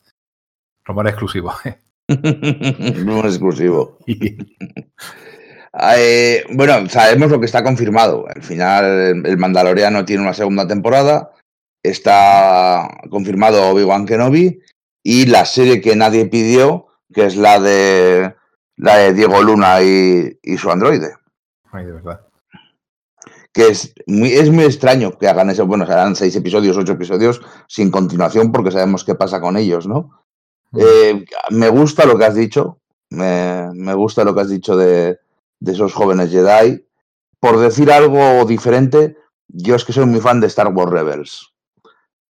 Rumores 0.85 1.12
exclusivos. 1.12 1.55
Rumores 2.09 3.34
exclusivo. 3.34 3.98
eh, 5.96 6.44
bueno, 6.52 6.88
sabemos 6.88 7.30
lo 7.30 7.40
que 7.40 7.46
está 7.46 7.62
confirmado. 7.62 8.26
Al 8.34 8.42
final, 8.42 9.24
el 9.24 9.38
Mandaloriano 9.38 10.05
tiene 10.05 10.22
una 10.22 10.34
segunda 10.34 10.66
temporada. 10.66 11.32
Está 11.82 12.88
confirmado 13.11 13.70
Obi-Wan 13.70 14.07
Kenobi. 14.07 14.61
Y 15.02 15.26
la 15.26 15.44
serie 15.44 15.80
que 15.80 15.96
nadie 15.96 16.26
pidió, 16.26 16.86
que 17.12 17.26
es 17.26 17.36
la 17.36 17.61
de 17.61 18.34
la 18.76 18.96
de 18.96 19.12
Diego 19.14 19.42
Luna 19.42 19.82
y, 19.82 20.38
y 20.42 20.57
su 20.57 20.70
androide. 20.70 21.14
Ay, 21.70 21.84
de 21.86 21.92
verdad. 21.92 22.20
Que 23.52 23.68
es 23.68 23.94
muy, 24.07 24.32
es 24.32 24.50
muy 24.50 24.64
extraño 24.64 25.16
que 25.18 25.28
hagan 25.28 25.50
eso. 25.50 25.66
Bueno, 25.66 25.86
serán 25.86 26.16
seis 26.16 26.34
episodios, 26.34 26.76
ocho 26.76 26.92
episodios 26.92 27.40
sin 27.68 27.90
continuación, 27.90 28.50
porque 28.50 28.72
sabemos 28.72 29.05
qué 29.05 29.14
pasa 29.14 29.40
con 29.40 29.57
ellos, 29.57 29.86
¿no? 29.86 30.24
Eh, 30.77 31.25
me 31.51 31.68
gusta 31.68 32.07
lo 32.07 32.18
que 32.18 32.25
has 32.25 32.35
dicho. 32.35 32.79
Me, 33.11 33.95
gusta 33.95 34.25
lo 34.25 34.35
que 34.35 34.41
has 34.41 34.49
dicho 34.49 34.77
de, 34.77 35.18
esos 35.64 35.93
jóvenes 35.93 36.31
Jedi. 36.31 36.85
Por 37.39 37.59
decir 37.59 37.93
algo 37.93 38.45
diferente, 38.45 39.16
yo 39.49 39.75
es 39.77 39.85
que 39.85 39.93
soy 39.93 40.07
muy 40.07 40.20
fan 40.20 40.41
de 40.41 40.47
Star 40.47 40.68
Wars 40.68 40.91
Rebels. 40.91 41.53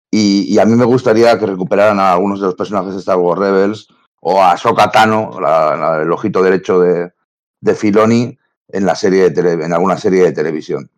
Y, 0.09 0.57
a 0.59 0.65
mí 0.65 0.75
me 0.75 0.85
gustaría 0.85 1.39
que 1.39 1.45
recuperaran 1.45 1.99
a 1.99 2.13
algunos 2.13 2.39
de 2.41 2.47
los 2.47 2.55
personajes 2.55 2.93
de 2.93 2.99
Star 2.99 3.17
Wars 3.17 3.39
Rebels 3.39 3.87
o 4.19 4.43
a 4.43 4.57
Sokatano, 4.57 5.39
la, 5.39 5.75
la, 5.75 6.01
el 6.01 6.11
ojito 6.11 6.43
derecho 6.43 6.79
de, 6.79 7.13
de 7.61 7.75
Filoni, 7.75 8.37
en, 8.67 8.85
la 8.85 8.95
serie 8.95 9.23
de 9.23 9.31
tele, 9.31 9.51
en 9.53 9.73
alguna 9.73 9.97
serie 9.97 10.23
de 10.23 10.31
televisión. 10.31 10.89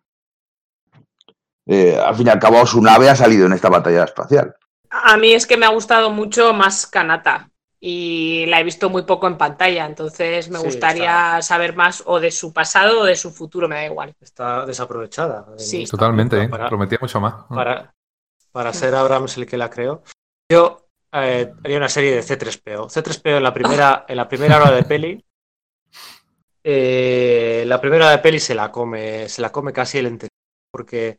Eh, 1.66 1.98
al 1.98 2.14
fin 2.14 2.26
y 2.26 2.30
al 2.30 2.38
cabo, 2.38 2.66
su 2.66 2.82
nave 2.82 3.08
ha 3.08 3.16
salido 3.16 3.46
en 3.46 3.52
esta 3.52 3.68
batalla 3.68 4.04
espacial. 4.04 4.54
A 5.02 5.16
mí 5.16 5.32
es 5.32 5.46
que 5.46 5.56
me 5.56 5.66
ha 5.66 5.70
gustado 5.70 6.10
mucho 6.10 6.52
más 6.52 6.86
Kanata 6.86 7.50
y 7.80 8.46
la 8.46 8.60
he 8.60 8.64
visto 8.64 8.88
muy 8.88 9.02
poco 9.02 9.26
en 9.26 9.36
pantalla, 9.36 9.84
entonces 9.84 10.48
me 10.48 10.58
sí, 10.58 10.64
gustaría 10.64 11.38
está. 11.38 11.42
saber 11.42 11.76
más 11.76 12.02
o 12.06 12.18
de 12.18 12.30
su 12.30 12.52
pasado 12.52 13.00
o 13.00 13.04
de 13.04 13.16
su 13.16 13.30
futuro, 13.30 13.68
me 13.68 13.74
da 13.74 13.84
igual. 13.84 14.14
Está 14.20 14.64
desaprovechada. 14.64 15.46
Sí, 15.58 15.84
totalmente, 15.84 16.44
¿eh? 16.44 16.48
para, 16.48 16.68
prometía 16.68 16.98
mucho 17.00 17.20
más. 17.20 17.44
Para, 17.48 17.92
para 18.52 18.72
ser 18.72 18.94
Abrams 18.94 19.36
el 19.36 19.46
que 19.46 19.58
la 19.58 19.68
creó. 19.68 20.02
Yo 20.50 20.86
eh, 21.12 21.52
haría 21.62 21.76
una 21.76 21.88
serie 21.88 22.14
de 22.14 22.22
C3PO. 22.22 22.88
C3PO 22.88 23.36
en 23.36 23.42
la 23.42 23.52
primera, 23.52 24.04
en 24.08 24.16
la 24.16 24.28
primera 24.28 24.56
hora 24.56 24.70
de 24.70 24.84
peli. 24.84 25.24
Eh, 26.62 27.64
la 27.66 27.80
primera 27.80 28.06
hora 28.06 28.16
de 28.16 28.22
peli 28.22 28.40
se 28.40 28.54
la 28.54 28.72
come, 28.72 29.28
se 29.28 29.42
la 29.42 29.52
come 29.52 29.72
casi 29.72 29.98
el 29.98 30.06
entero. 30.06 30.30
Porque 30.70 31.18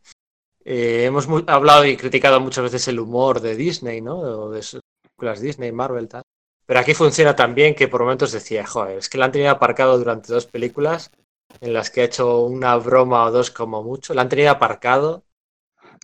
eh, 0.68 1.04
hemos 1.04 1.28
muy, 1.28 1.44
hablado 1.46 1.84
y 1.84 1.96
criticado 1.96 2.40
muchas 2.40 2.64
veces 2.64 2.88
el 2.88 2.98
humor 2.98 3.40
de 3.40 3.54
Disney, 3.54 4.00
¿no? 4.00 4.18
O 4.18 4.50
de 4.50 4.60
películas 5.00 5.40
Disney, 5.40 5.70
Marvel, 5.70 6.08
tal. 6.08 6.22
Pero 6.66 6.80
aquí 6.80 6.92
funciona 6.92 7.36
tan 7.36 7.54
bien 7.54 7.76
que 7.76 7.86
por 7.86 8.00
momentos 8.02 8.32
decía, 8.32 8.66
joder, 8.66 8.98
es 8.98 9.08
que 9.08 9.16
la 9.16 9.26
han 9.26 9.32
tenido 9.32 9.52
aparcado 9.52 9.96
durante 9.96 10.32
dos 10.32 10.46
películas 10.46 11.12
en 11.60 11.72
las 11.72 11.90
que 11.90 12.00
ha 12.00 12.04
hecho 12.04 12.40
una 12.40 12.74
broma 12.78 13.26
o 13.26 13.30
dos 13.30 13.52
como 13.52 13.84
mucho. 13.84 14.12
La 14.12 14.22
han 14.22 14.28
tenido 14.28 14.50
aparcado. 14.50 15.22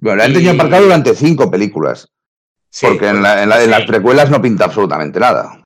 Bueno, 0.01 0.19
la 0.19 0.25
han 0.27 0.33
tenido 0.33 0.53
y... 0.53 0.57
aparcado 0.57 0.85
durante 0.85 1.17
cinco 1.17 1.51
películas. 1.51 2.07
Sí, 2.71 2.87
porque 2.87 3.09
en, 3.09 3.21
la, 3.21 3.43
en, 3.43 3.49
la, 3.49 3.57
en 3.57 3.65
sí. 3.65 3.71
las 3.71 3.85
precuelas 3.85 4.31
no 4.31 4.41
pinta 4.41 4.67
absolutamente 4.67 5.19
nada. 5.19 5.61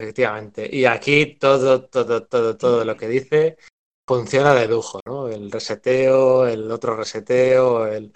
Efectivamente. 0.00 0.68
Y 0.68 0.84
aquí 0.84 1.36
todo, 1.36 1.84
todo, 1.84 2.24
todo, 2.24 2.56
todo 2.56 2.84
lo 2.84 2.96
que 2.96 3.06
dice 3.06 3.56
funciona 4.04 4.52
de 4.52 4.66
lujo, 4.66 4.98
¿no? 5.06 5.28
El 5.28 5.48
reseteo, 5.48 6.48
el 6.48 6.68
otro 6.72 6.96
reseteo, 6.96 7.86
el, 7.86 8.12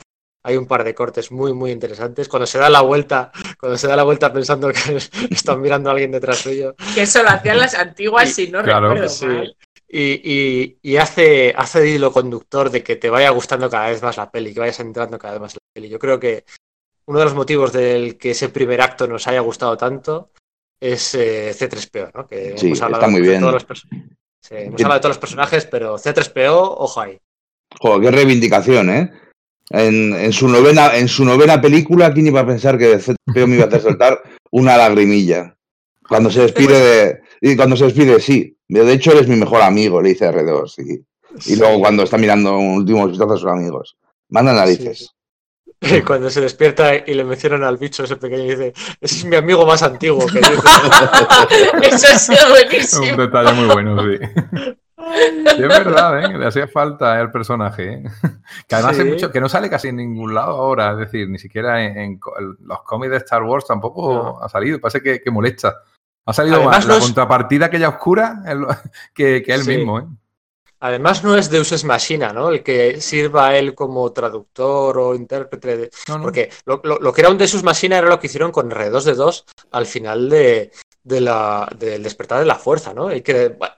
hay 0.47 0.57
un 0.57 0.66
par 0.66 0.84
de 0.84 0.94
cortes 0.94 1.32
muy, 1.32 1.53
muy 1.53 1.72
interesantes. 1.72 2.28
Cuando 2.28 2.47
se 2.47 2.59
da 2.59 2.70
la 2.70 2.80
vuelta, 2.80 3.32
cuando 3.59 3.76
se 3.76 3.88
da 3.88 3.97
la 3.97 4.05
vuelta 4.05 4.32
pensando 4.32 4.70
que 4.70 4.97
están 5.30 5.61
mirando 5.61 5.90
a 5.90 5.92
alguien 5.92 6.12
detrás 6.12 6.38
suyo. 6.38 6.76
Que 6.94 7.03
eso 7.03 7.20
lo 7.24 7.30
hacían 7.30 7.59
las 7.59 7.74
antiguas, 7.74 8.30
y, 8.30 8.32
si 8.32 8.53
no 8.53 8.62
claro, 8.62 8.90
recuerdo 8.90 9.09
sí. 9.09 9.26
mal. 9.26 9.57
Y, 9.88 10.20
y, 10.22 10.78
y, 10.82 10.97
hace, 10.99 11.53
hace 11.57 11.80
de 11.80 11.90
hilo 11.90 12.12
conductor 12.12 12.70
de 12.70 12.84
que 12.84 12.94
te 12.94 13.11
vaya 13.11 13.30
gustando 13.30 13.68
cada 13.68 13.88
vez 13.88 14.01
más 14.03 14.16
la 14.16 14.30
peli, 14.30 14.55
que 14.55 14.61
vayas 14.61 14.78
entrando 14.78 15.18
cada 15.18 15.34
vez 15.34 15.40
más 15.40 15.55
la 15.55 15.61
peli. 15.74 15.88
Yo 15.88 15.99
creo 15.99 16.20
que 16.20 16.44
uno 17.07 17.18
de 17.18 17.24
los 17.24 17.34
motivos 17.34 17.72
del 17.72 18.16
que 18.16 18.30
ese 18.30 18.49
primer 18.49 18.80
acto 18.80 19.09
nos 19.09 19.26
haya 19.26 19.40
gustado 19.40 19.76
tanto 19.76 20.30
es 20.80 21.12
eh, 21.16 21.51
C3PO, 21.55 22.12
¿no? 22.14 22.26
Que 22.28 22.57
sí, 22.57 22.66
hemos 22.66 22.82
hablado 22.82 23.03
está 23.03 23.11
muy 23.11 23.20
bien. 23.20 23.40
De 23.40 23.40
todos 23.40 23.66
los 23.68 23.86
sí, 24.40 24.55
hemos 24.55 24.80
hablado 24.80 24.94
de 24.94 25.01
todos 25.01 25.16
los 25.16 25.18
personajes, 25.18 25.66
pero 25.66 25.97
C3PO, 25.97 26.74
ojo 26.78 27.01
ahí. 27.01 27.18
Joder, 27.80 28.01
qué 28.01 28.11
reivindicación, 28.16 28.90
¿eh? 28.90 29.25
En, 29.70 30.14
en, 30.14 30.32
su 30.32 30.48
novena, 30.48 30.96
en 30.96 31.08
su 31.08 31.24
novena 31.24 31.60
película, 31.60 32.12
¿quién 32.12 32.28
iba 32.28 32.40
a 32.40 32.46
pensar 32.46 32.78
que 32.78 32.98
C3PO 32.98 33.46
me 33.46 33.56
iba 33.56 33.64
a 33.64 33.68
hacer 33.68 33.82
soltar 33.82 34.22
una 34.50 34.76
lagrimilla? 34.76 35.56
Cuando 36.08 36.30
se 36.30 36.42
despide 36.42 36.78
de. 36.78 37.20
Y 37.40 37.56
cuando 37.56 37.76
se 37.76 37.84
despide, 37.84 38.20
sí. 38.20 38.56
De 38.68 38.92
hecho, 38.92 39.12
eres 39.12 39.28
mi 39.28 39.36
mejor 39.36 39.62
amigo, 39.62 40.00
le 40.00 40.10
dice 40.10 40.30
R2. 40.30 40.74
Y, 40.78 41.52
y 41.52 41.56
luego 41.56 41.80
cuando 41.80 42.04
está 42.04 42.16
mirando 42.16 42.56
un 42.56 42.76
último 42.76 43.08
vistazo 43.08 43.34
a 43.34 43.38
sus 43.38 43.50
amigos. 43.50 43.96
Manda 44.28 44.52
narices. 44.52 44.98
Sí. 44.98 45.06
Y 45.80 46.02
cuando 46.06 46.30
se 46.30 46.40
despierta 46.40 46.96
y 46.96 47.14
le 47.14 47.24
mencionan 47.24 47.64
al 47.64 47.76
bicho 47.76 48.04
ese 48.04 48.16
pequeño 48.16 48.44
y 48.44 48.50
dice, 48.50 48.72
ese 49.00 49.16
es 49.16 49.24
mi 49.24 49.36
amigo 49.36 49.66
más 49.66 49.82
antiguo. 49.82 50.26
Que 50.26 50.38
Eso 51.88 52.06
ha 52.08 52.18
sido 52.18 52.48
buenísimo. 52.50 53.10
Un 53.10 53.16
detalle 53.16 53.52
muy 53.52 53.66
bueno, 53.66 54.02
sí. 54.02 54.18
Sí, 55.16 55.62
es 55.62 55.68
verdad, 55.68 56.24
¿eh? 56.24 56.38
le 56.38 56.46
hacía 56.46 56.68
falta 56.68 57.20
el 57.20 57.30
personaje. 57.30 57.94
¿eh? 57.94 58.04
Que 58.68 58.74
además 58.74 58.96
sí. 58.96 59.04
mucho, 59.04 59.30
que 59.30 59.40
no 59.40 59.48
sale 59.48 59.70
casi 59.70 59.88
en 59.88 59.96
ningún 59.96 60.34
lado 60.34 60.52
ahora, 60.52 60.92
es 60.92 60.98
decir, 60.98 61.28
ni 61.28 61.38
siquiera 61.38 61.84
en, 61.84 61.96
en 61.96 62.20
los 62.60 62.82
cómics 62.82 63.10
de 63.10 63.16
Star 63.18 63.42
Wars 63.42 63.66
tampoco 63.66 64.12
no. 64.12 64.40
ha 64.42 64.48
salido, 64.48 64.80
parece 64.80 65.02
que, 65.02 65.20
que, 65.20 65.30
molesta. 65.30 65.82
Ha 66.26 66.32
salido 66.32 66.62
más 66.64 66.86
la 66.86 66.96
es... 66.96 67.04
contrapartida 67.04 67.66
aquella 67.66 67.88
oscura 67.88 68.42
que, 69.14 69.42
que 69.42 69.54
él 69.54 69.62
sí. 69.62 69.76
mismo. 69.76 70.00
¿eh? 70.00 70.04
Además 70.80 71.24
no 71.24 71.36
es 71.36 71.48
Deus 71.48 71.72
Ex 71.72 71.84
Machina, 71.84 72.32
¿no? 72.32 72.50
El 72.50 72.62
que 72.62 73.00
sirva 73.00 73.48
a 73.48 73.58
él 73.58 73.74
como 73.74 74.12
traductor 74.12 74.98
o 74.98 75.14
intérprete. 75.14 75.76
De... 75.76 75.90
No, 76.08 76.18
no. 76.18 76.24
Porque 76.24 76.50
lo, 76.66 76.80
lo, 76.84 76.98
lo, 76.98 77.12
que 77.12 77.22
era 77.22 77.30
un 77.30 77.38
Deus 77.38 77.54
Ex 77.54 77.62
Machina 77.62 77.96
era 77.96 78.08
lo 78.08 78.20
que 78.20 78.26
hicieron 78.26 78.52
con 78.52 78.70
R2D2 78.70 79.44
al 79.70 79.86
final 79.86 80.28
de, 80.28 80.70
de 81.02 81.20
la, 81.20 81.68
del 81.78 82.02
despertar 82.02 82.40
de 82.40 82.46
la 82.46 82.56
fuerza, 82.56 82.92
¿no? 82.92 83.14
Y 83.14 83.22
que, 83.22 83.48
bueno, 83.48 83.74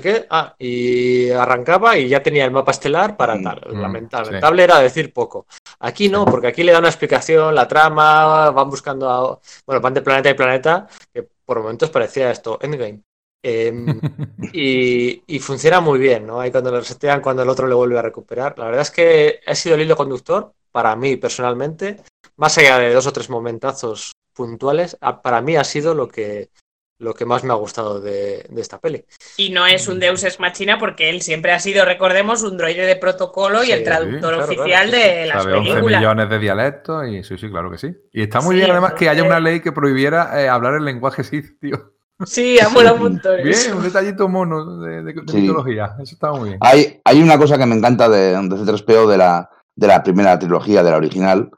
¿qué? 0.00 0.26
Ah, 0.30 0.54
y 0.58 1.30
arrancaba 1.30 1.96
y 1.96 2.08
ya 2.08 2.22
tenía 2.22 2.44
el 2.44 2.50
mapa 2.50 2.72
estelar 2.72 3.16
para 3.16 3.36
mm, 3.36 3.42
tal. 3.42 3.60
Mm, 3.68 3.80
lamentable, 3.80 4.26
lamentable 4.26 4.62
sí. 4.62 4.64
era 4.64 4.78
decir 4.80 5.12
poco. 5.12 5.46
Aquí 5.80 6.08
no, 6.08 6.24
porque 6.24 6.48
aquí 6.48 6.62
le 6.62 6.72
da 6.72 6.78
una 6.78 6.88
explicación, 6.88 7.54
la 7.54 7.68
trama, 7.68 8.50
van 8.50 8.70
buscando 8.70 9.10
a. 9.10 9.38
Bueno, 9.66 9.80
van 9.80 9.94
de 9.94 10.02
planeta 10.02 10.30
y 10.30 10.34
planeta, 10.34 10.86
que 11.12 11.26
por 11.44 11.60
momentos 11.60 11.90
parecía 11.90 12.30
esto, 12.30 12.58
Endgame. 12.60 13.02
Eh, 13.42 13.72
y, 14.52 15.22
y, 15.26 15.38
funciona 15.38 15.80
muy 15.80 15.98
bien, 15.98 16.26
¿no? 16.26 16.40
Ahí 16.40 16.50
cuando 16.50 16.70
lo 16.70 16.80
resetean, 16.80 17.20
cuando 17.20 17.42
el 17.42 17.48
otro 17.48 17.68
le 17.68 17.74
vuelve 17.74 17.98
a 17.98 18.02
recuperar. 18.02 18.58
La 18.58 18.66
verdad 18.66 18.82
es 18.82 18.90
que 18.90 19.40
ha 19.46 19.54
sido 19.54 19.76
el 19.76 19.82
hilo 19.82 19.96
conductor 19.96 20.52
para 20.72 20.96
mí 20.96 21.16
personalmente, 21.16 22.02
más 22.36 22.58
allá 22.58 22.78
de 22.78 22.92
dos 22.92 23.06
o 23.06 23.12
tres 23.12 23.30
momentazos 23.30 24.12
puntuales, 24.32 24.96
para 25.22 25.40
mí 25.42 25.56
ha 25.56 25.64
sido 25.64 25.94
lo 25.94 26.08
que, 26.08 26.50
lo 26.98 27.14
que 27.14 27.24
más 27.24 27.44
me 27.44 27.52
ha 27.52 27.56
gustado 27.56 28.00
de, 28.00 28.44
de 28.50 28.60
esta 28.60 28.80
peli. 28.80 29.04
Y 29.36 29.50
no 29.50 29.66
es 29.66 29.86
un 29.88 30.00
Deus 30.00 30.24
Ex 30.24 30.40
Machina 30.40 30.78
porque 30.78 31.10
él 31.10 31.22
siempre 31.22 31.52
ha 31.52 31.60
sido, 31.60 31.84
recordemos, 31.84 32.42
un 32.42 32.56
droide 32.56 32.86
de 32.86 32.96
protocolo 32.96 33.62
y 33.62 33.70
el 33.70 33.84
traductor 33.84 34.34
claro, 34.34 34.44
oficial 34.44 34.90
claro, 34.90 34.90
sí, 34.90 34.98
de 34.98 35.26
las 35.26 35.42
Sabe 35.44 35.54
11 35.54 35.70
películas. 35.70 36.00
millones 36.00 36.30
de 36.30 36.38
dialectos 36.40 37.08
y 37.08 37.22
sí, 37.24 37.38
sí, 37.38 37.48
claro 37.50 37.70
que 37.70 37.78
sí. 37.78 37.96
Y 38.12 38.22
está 38.22 38.40
muy 38.40 38.54
Sí, 38.56 38.60
bien 38.60 38.70
además 38.72 38.94
que 38.94 39.08
haya 39.08 39.22
una 39.22 39.38
ley 39.40 39.60
que 39.60 39.70
prohibiera 39.72 40.42
eh, 40.42 40.48
hablar 40.48 40.74
el 40.74 40.84
lenguaje 40.84 41.22
Sith, 41.22 41.58
tío. 41.60 41.92
Sí, 42.26 42.58
molado 42.72 42.96
un 42.96 43.02
montón. 43.02 43.36
Bien, 43.44 43.74
un 43.76 43.82
detallito 43.84 44.28
mono 44.28 44.80
de, 44.80 45.02
de- 45.04 45.12
de 45.12 45.22
Sí. 45.32 45.36
mitología. 45.42 45.94
Eso 46.02 46.14
está 46.14 46.32
muy 46.32 46.48
bien. 46.48 46.58
Hay, 46.62 47.00
hay 47.04 47.22
una 47.22 47.38
cosa 47.38 47.56
que 47.56 47.64
me 47.66 47.76
encanta 47.76 48.08
de, 48.08 48.30
de 48.32 48.56
C3PO 48.56 49.06
de 49.08 49.18
la, 49.18 49.48
de 49.76 49.86
la 49.86 50.02
primera 50.02 50.36
trilogía, 50.36 50.82
de 50.82 50.90
la 50.90 50.96
original, 50.96 51.48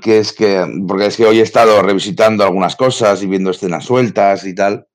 que 0.00 0.18
es 0.18 0.32
que, 0.32 0.64
porque 0.86 1.06
es 1.06 1.16
que 1.16 1.26
hoy 1.26 1.40
he 1.40 1.42
estado 1.42 1.80
revisitando 1.82 2.44
algunas 2.44 2.76
cosas 2.76 3.22
y 3.22 3.26
viendo 3.26 3.50
escenas 3.50 3.84
sueltas 3.84 4.44
y 4.44 4.54
tal, 4.54 4.86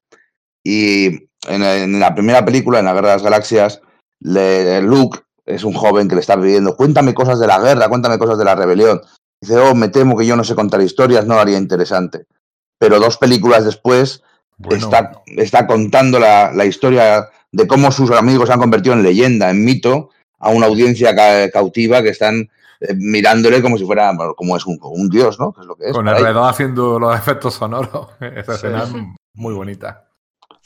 y 0.64 1.06
en, 1.47 1.64
en 1.64 2.00
la 2.00 2.14
primera 2.14 2.43
película, 2.43 2.80
en 2.80 2.86
la 2.86 2.93
Guerra 2.93 3.10
de 3.10 3.16
las 3.16 3.24
Galaxias, 3.24 3.82
le- 4.20 4.82
Luke 4.82 5.20
es 5.45 5.64
un 5.64 5.74
joven 5.74 6.08
que 6.08 6.16
le 6.16 6.22
está 6.22 6.39
pidiendo, 6.39 6.76
cuéntame 6.76 7.14
cosas 7.14 7.39
de 7.39 7.47
la 7.47 7.60
guerra, 7.60 7.88
cuéntame 7.89 8.20
cosas 8.20 8.38
de 8.38 8.45
la 8.45 8.56
rebelión. 8.56 9.02
Dice, 9.41 9.58
oh, 9.58 9.74
me 9.74 9.88
temo 9.88 10.18
que 10.18 10.26
yo 10.26 10.36
no 10.36 10.43
sé 10.43 10.54
contar 10.54 10.82
historias, 10.82 11.26
no 11.26 11.36
lo 11.36 11.39
haría 11.41 11.58
interesante. 11.58 12.26
Pero 12.78 13.00
dos 13.00 13.18
películas 13.18 13.66
después 13.66 14.22
Bueno, 14.58 14.84
está, 14.84 15.12
está 15.38 15.66
contando 15.66 16.20
la, 16.20 16.52
la 16.54 16.66
historia 16.66 17.30
de 17.52 17.66
cómo 17.68 17.91
sus 17.91 18.12
amigos 18.12 18.47
se 18.47 18.54
han 18.54 18.60
convertido 18.60 18.93
en 18.93 19.02
leyenda, 19.04 19.50
en 19.50 19.64
mito, 19.66 20.10
a 20.38 20.50
una 20.50 20.68
audiencia 20.68 21.16
ca- 21.16 21.50
cautiva 21.52 22.04
que 22.04 22.10
están 22.10 22.50
eh, 22.82 22.93
mirándole 22.95 23.61
como 23.61 23.77
si 23.77 23.86
fuera, 23.86 24.11
bueno, 24.15 24.34
como 24.36 24.55
es 24.57 24.65
un, 24.65 24.77
un 24.82 25.09
dios, 25.09 25.39
¿no? 25.39 25.51
Que 25.53 25.61
es 25.61 25.67
lo 25.67 25.75
que 25.75 25.86
es. 25.89 25.93
con 25.93 26.07
el. 26.07 26.15
R2 26.15 26.49
haciendo 26.49 26.99
los 26.99 27.15
efectos 27.15 27.55
sonoros. 27.55 28.09
Esa 28.19 28.53
Sí. 28.57 28.67
escena 28.67 28.84
es 28.84 28.89
muy 29.36 29.53
bonita. 29.53 30.05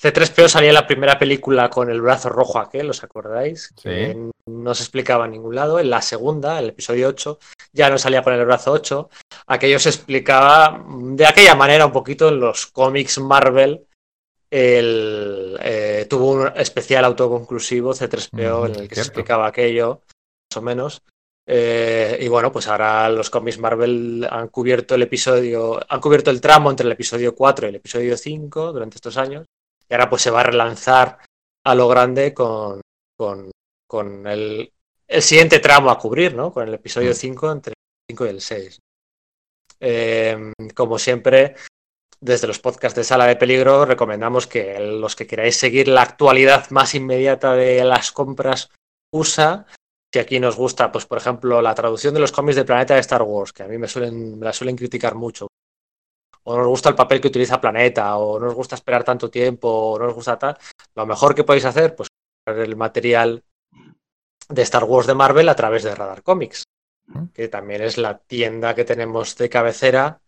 C3PO 0.02 0.48
salía 0.50 0.70
en 0.70 0.76
la 0.76 0.88
primera 0.88 1.18
película 1.18 1.70
con 1.70 1.90
el 1.90 2.02
brazo 2.02 2.28
rojo 2.30 2.60
aquel, 2.60 2.90
¿os 2.90 3.04
acordáis? 3.04 3.70
Sí. 3.78 3.84
Que 3.90 4.30
no 4.48 4.74
se 4.74 4.84
explicaba 4.84 5.26
en 5.26 5.32
ningún 5.32 5.56
lado. 5.56 5.80
En 5.80 5.90
la 5.90 6.02
segunda, 6.02 6.60
el 6.60 6.70
episodio 6.70 7.08
8, 7.10 7.40
ya 7.72 7.90
no 7.90 7.98
salía 7.98 8.22
con 8.24 8.34
el 8.34 8.44
brazo 8.46 8.72
8. 8.74 9.10
Aquello 9.48 9.80
se 9.80 9.90
explicaba 9.90 10.84
de 10.90 11.26
aquella 11.26 11.56
manera 11.56 11.86
un 11.86 11.92
poquito 11.94 12.28
en 12.30 12.40
los 12.40 12.66
cómics 12.68 13.20
Marvel. 13.20 13.86
El, 14.52 15.58
eh, 15.62 16.06
tuvo 16.10 16.32
un 16.32 16.52
especial 16.56 17.06
autoconclusivo 17.06 17.94
C3PO 17.94 18.62
Mm, 18.62 18.66
en 18.66 18.76
el 18.82 18.88
que 18.88 18.96
se 18.96 19.02
explicaba 19.02 19.48
aquello, 19.48 20.02
más 20.52 20.58
o 20.58 20.62
menos. 20.62 21.02
Eh, 21.46 22.18
y 22.22 22.28
bueno, 22.28 22.52
pues 22.52 22.68
ahora 22.68 23.10
los 23.10 23.30
cómics 23.30 23.60
Marvel 23.60 24.26
han 24.30 24.48
cubierto 24.48 24.96
el 24.96 25.02
episodio, 25.02 25.80
han 25.88 26.00
cubierto 26.00 26.30
el 26.32 26.40
tramo 26.40 26.70
entre 26.70 26.86
el 26.86 26.94
episodio 26.94 27.36
4 27.36 27.66
y 27.66 27.70
el 27.70 27.76
episodio 27.76 28.16
5 28.16 28.72
durante 28.72 28.96
estos 28.98 29.18
años. 29.18 29.46
Y 29.90 29.94
ahora 29.94 30.10
pues 30.10 30.22
se 30.22 30.32
va 30.32 30.40
a 30.42 30.44
relanzar 30.44 31.20
a 31.66 31.76
lo 31.76 31.88
grande 31.88 32.34
con, 32.34 32.82
con, 33.18 33.52
con 33.88 34.26
el, 34.28 34.72
el 35.08 35.22
siguiente 35.22 35.60
tramo 35.60 35.92
a 35.92 35.98
cubrir, 36.00 36.34
¿no? 36.34 36.52
Con 36.52 36.68
el 36.68 36.74
episodio 36.74 37.12
Mm. 37.12 37.16
5 37.16 37.52
entre 37.52 37.72
el 37.72 37.76
5 38.12 38.26
y 38.26 38.30
el 38.30 38.42
6. 38.42 38.80
Eh, 39.80 40.54
como 40.74 40.98
siempre, 40.98 41.56
desde 42.22 42.48
los 42.48 42.60
podcasts 42.60 42.96
de 42.96 43.04
Sala 43.04 43.28
de 43.28 43.36
Peligro, 43.36 43.86
recomendamos 43.86 44.48
que 44.48 44.80
los 44.80 45.16
que 45.16 45.28
queráis 45.28 45.58
seguir 45.58 45.90
la 45.90 46.04
actualidad 46.04 46.70
más 46.70 46.96
inmediata 46.96 47.54
de 47.54 47.84
las 47.84 48.14
compras 48.14 48.70
USA, 49.12 49.66
si 50.14 50.20
aquí 50.20 50.40
nos 50.40 50.56
gusta, 50.56 50.92
pues 50.92 51.08
por 51.08 51.18
ejemplo, 51.18 51.60
la 51.60 51.74
traducción 51.74 52.14
de 52.14 52.20
los 52.20 52.32
cómics 52.32 52.56
del 52.56 52.66
planeta 52.66 52.94
de 52.94 53.00
Star 53.00 53.24
Wars, 53.24 53.52
que 53.52 53.64
a 53.64 53.68
mí 53.68 53.80
me 53.80 53.88
suelen, 53.88 54.38
me 54.38 54.46
la 54.46 54.54
suelen 54.54 54.76
criticar 54.76 55.16
mucho. 55.16 55.48
O 56.44 56.56
nos 56.56 56.68
gusta 56.68 56.90
el 56.90 56.96
papel 56.96 57.20
que 57.20 57.30
utiliza 57.30 57.60
Planeta, 57.60 58.16
o 58.18 58.38
no 58.38 58.46
nos 58.46 58.54
gusta 58.54 58.76
esperar 58.76 59.04
tanto 59.04 59.32
tiempo, 59.32 59.68
o 59.68 59.98
no 59.98 60.06
nos 60.06 60.14
gusta 60.14 60.38
tal. 60.38 60.56
Lo 60.94 61.08
mejor 61.08 61.34
que 61.34 61.44
podéis 61.44 61.66
hacer, 61.66 61.96
pues 61.96 62.10
comprar 62.46 62.64
el 62.64 62.76
material 62.76 63.44
de 64.50 64.62
Star 64.62 64.84
Wars 64.84 65.08
de 65.08 65.16
Marvel 65.16 65.50
a 65.50 65.56
través 65.56 65.82
de 65.82 65.96
Radar 65.96 66.22
Comics, 66.22 66.64
que 67.34 67.48
también 67.48 67.82
es 67.82 67.98
la 67.98 68.20
tienda 68.20 68.76
que 68.76 68.86
tenemos 68.86 69.36
de 69.38 69.50
cabecera, 69.50 70.20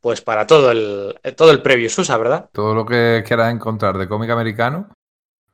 pues 0.00 0.20
para 0.20 0.46
todo 0.46 0.72
el, 0.72 1.18
todo 1.36 1.52
el 1.52 1.62
previo 1.62 1.86
USA, 1.86 2.18
¿verdad? 2.18 2.50
Todo 2.52 2.74
lo 2.74 2.84
que 2.84 3.24
quieras 3.26 3.50
encontrar 3.50 3.96
de 3.96 4.08
cómic 4.08 4.28
americano, 4.28 4.90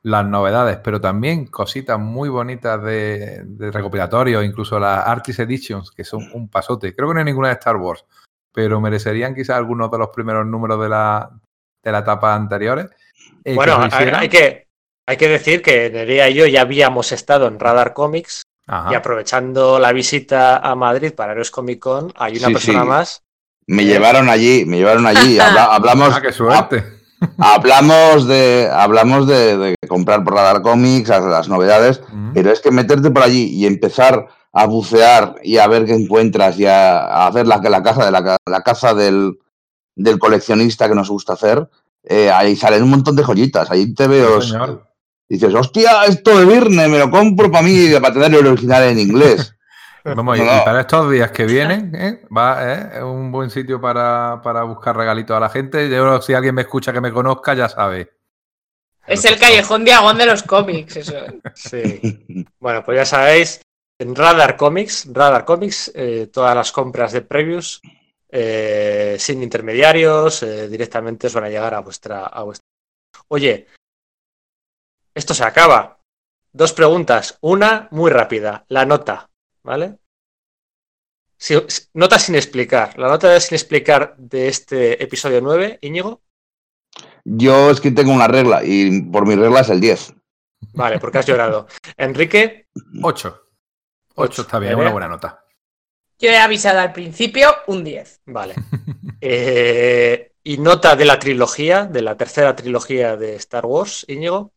las 0.03 0.25
novedades, 0.25 0.77
pero 0.83 1.01
también 1.01 1.45
cositas 1.47 1.99
muy 1.99 2.29
bonitas 2.29 2.81
de, 2.83 3.41
de 3.45 3.71
recopilatorio, 3.71 4.41
incluso 4.41 4.79
las 4.79 5.05
Artist 5.05 5.39
Editions, 5.41 5.91
que 5.91 6.03
son 6.05 6.29
un 6.33 6.47
pasote. 6.49 6.95
Creo 6.95 7.09
que 7.09 7.13
no 7.15 7.19
hay 7.19 7.25
ninguna 7.25 7.49
de 7.49 7.55
Star 7.55 7.75
Wars, 7.75 8.05
pero 8.53 8.79
merecerían 8.79 9.35
quizás 9.35 9.57
algunos 9.57 9.91
de 9.91 9.97
los 9.97 10.09
primeros 10.09 10.45
números 10.45 10.81
de 10.81 10.89
la, 10.89 11.29
de 11.83 11.91
la 11.91 11.99
etapa 11.99 12.33
anteriores. 12.33 12.87
eh, 13.43 13.55
bueno, 13.55 13.77
hay, 13.91 14.29
que, 14.29 14.67
hay 15.05 15.17
que 15.17 15.27
decir 15.27 15.61
que 15.61 15.89
Nerea 15.89 16.29
y 16.29 16.33
yo 16.35 16.45
ya 16.45 16.61
habíamos 16.61 17.11
estado 17.11 17.47
en 17.47 17.59
Radar 17.59 17.93
Comics 17.93 18.43
Ajá. 18.67 18.91
y 18.91 18.95
aprovechando 18.95 19.79
la 19.79 19.91
visita 19.91 20.57
a 20.59 20.75
Madrid 20.75 21.13
para 21.13 21.33
Eros 21.33 21.51
Comic 21.51 21.79
Con, 21.79 22.13
hay 22.15 22.37
una 22.37 22.47
Sí, 22.47 22.53
persona 22.53 22.81
sí. 22.83 22.87
más. 22.87 23.21
Me 23.67 23.83
llevaron 23.85 24.29
allí, 24.29 24.63
me 24.65 24.77
llevaron 24.77 25.05
allí. 25.05 25.37
habla- 25.39 25.75
hablamos, 25.75 26.15
Ah, 26.15 26.21
qué 26.21 26.31
suerte. 26.31 26.98
Hablamos 27.37 28.27
de, 28.27 28.69
hablamos 28.71 29.27
de, 29.27 29.57
de 29.57 29.75
comprar 29.87 30.23
por 30.23 30.33
Radar 30.33 30.61
Comics, 30.61 31.09
las, 31.09 31.23
las 31.23 31.49
novedades, 31.49 32.01
pero 32.33 32.51
es 32.51 32.59
que 32.59 32.71
meterte 32.71 33.11
por 33.11 33.23
allí 33.23 33.45
y 33.45 33.65
empezar 33.65 34.27
a 34.51 34.65
bucear 34.65 35.35
y 35.43 35.57
a 35.57 35.67
ver 35.67 35.85
qué 35.85 35.93
encuentras 35.93 36.57
y 36.59 36.65
a, 36.65 36.99
a 36.99 37.27
hacer 37.27 37.47
la, 37.47 37.57
la 37.57 37.83
caza 37.83 38.05
de 38.05 38.11
la, 38.11 38.37
la 38.45 38.61
caza 38.61 38.93
del, 38.93 39.37
del 39.95 40.19
coleccionista 40.19 40.87
que 40.87 40.95
nos 40.95 41.09
gusta 41.09 41.33
hacer, 41.33 41.69
eh, 42.03 42.31
ahí 42.31 42.55
salen 42.55 42.83
un 42.83 42.89
montón 42.89 43.15
de 43.15 43.23
joyitas. 43.23 43.69
Ahí 43.71 43.93
te 43.93 44.07
veo. 44.07 44.41
Sí. 44.41 44.55
Dices, 45.27 45.53
hostia, 45.53 46.05
esto 46.05 46.39
de 46.39 46.45
Virne, 46.45 46.87
me 46.87 46.97
lo 46.97 47.11
compro 47.11 47.51
para 47.51 47.63
mí 47.63 47.89
para 48.01 48.13
tener 48.13 48.33
el 48.33 48.47
original 48.47 48.83
en 48.83 48.99
inglés. 48.99 49.55
Vamos, 50.03 50.37
y, 50.37 50.41
No, 50.41 50.45
y 50.45 50.57
no. 50.57 50.63
para 50.65 50.81
estos 50.81 51.11
días 51.11 51.31
que 51.31 51.45
vienen, 51.45 51.93
¿eh? 51.95 52.25
va, 52.35 52.73
¿eh? 52.73 52.89
es 52.97 53.03
un 53.03 53.31
buen 53.31 53.49
sitio 53.49 53.79
para, 53.79 54.41
para 54.43 54.63
buscar 54.63 54.95
regalitos 54.95 55.35
a 55.35 55.39
la 55.39 55.49
gente. 55.49 55.89
Yo, 55.89 56.21
si 56.21 56.33
alguien 56.33 56.55
me 56.55 56.61
escucha 56.61 56.93
que 56.93 57.01
me 57.01 57.11
conozca, 57.11 57.53
ya 57.53 57.69
sabe. 57.69 58.13
Es 59.07 59.25
el 59.25 59.39
callejón 59.39 59.83
diagón 59.83 60.17
de 60.17 60.25
los 60.27 60.43
cómics, 60.43 60.97
eso. 60.97 61.15
Sí. 61.55 62.45
Bueno, 62.59 62.83
pues 62.83 62.97
ya 62.97 63.05
sabéis, 63.05 63.61
en 63.97 64.15
Radar 64.15 64.55
Comics, 64.55 65.07
Radar 65.11 65.45
Comics, 65.45 65.91
eh, 65.95 66.29
todas 66.31 66.55
las 66.55 66.71
compras 66.71 67.11
de 67.11 67.21
previews 67.21 67.81
eh, 68.29 69.17
sin 69.19 69.41
intermediarios, 69.41 70.43
eh, 70.43 70.67
directamente 70.67 71.27
os 71.27 71.33
van 71.33 71.45
a 71.45 71.49
llegar 71.49 71.73
a 71.73 71.79
vuestra, 71.79 72.25
a 72.27 72.43
vuestra. 72.43 72.67
Oye, 73.29 73.67
esto 75.13 75.33
se 75.33 75.43
acaba. 75.43 75.99
Dos 76.51 76.73
preguntas. 76.73 77.37
Una 77.41 77.87
muy 77.91 78.11
rápida. 78.11 78.65
La 78.69 78.85
nota, 78.85 79.28
¿vale? 79.63 79.97
Si- 81.37 81.55
nota 81.93 82.19
sin 82.19 82.35
explicar. 82.35 82.97
La 82.97 83.07
nota 83.07 83.39
sin 83.39 83.55
explicar 83.55 84.15
de 84.17 84.47
este 84.49 85.01
episodio 85.03 85.41
9, 85.41 85.79
Íñigo. 85.81 86.21
Yo 87.23 87.69
es 87.71 87.79
que 87.79 87.91
tengo 87.91 88.11
una 88.11 88.27
regla 88.27 88.61
y 88.63 89.03
por 89.03 89.25
mi 89.27 89.35
regla 89.35 89.61
es 89.61 89.69
el 89.69 89.79
10. 89.79 90.13
Vale, 90.73 90.99
porque 90.99 91.19
has 91.19 91.25
llorado. 91.25 91.67
Enrique, 91.95 92.67
8. 93.03 93.29
8 93.33 93.41
Ocho. 94.15 94.41
está 94.41 94.59
bien, 94.59 94.75
una 94.75 94.91
buena 94.91 95.07
nota. 95.07 95.45
Yo 96.17 96.29
he 96.29 96.37
avisado 96.37 96.79
al 96.79 96.91
principio 96.91 97.49
un 97.67 97.83
10. 97.83 98.21
Vale. 98.25 98.55
Eh, 99.21 100.33
y 100.43 100.57
nota 100.57 100.95
de 100.95 101.05
la 101.05 101.19
trilogía, 101.19 101.85
de 101.85 102.01
la 102.01 102.17
tercera 102.17 102.55
trilogía 102.55 103.15
de 103.15 103.35
Star 103.35 103.65
Wars, 103.65 104.05
Íñigo. 104.09 104.53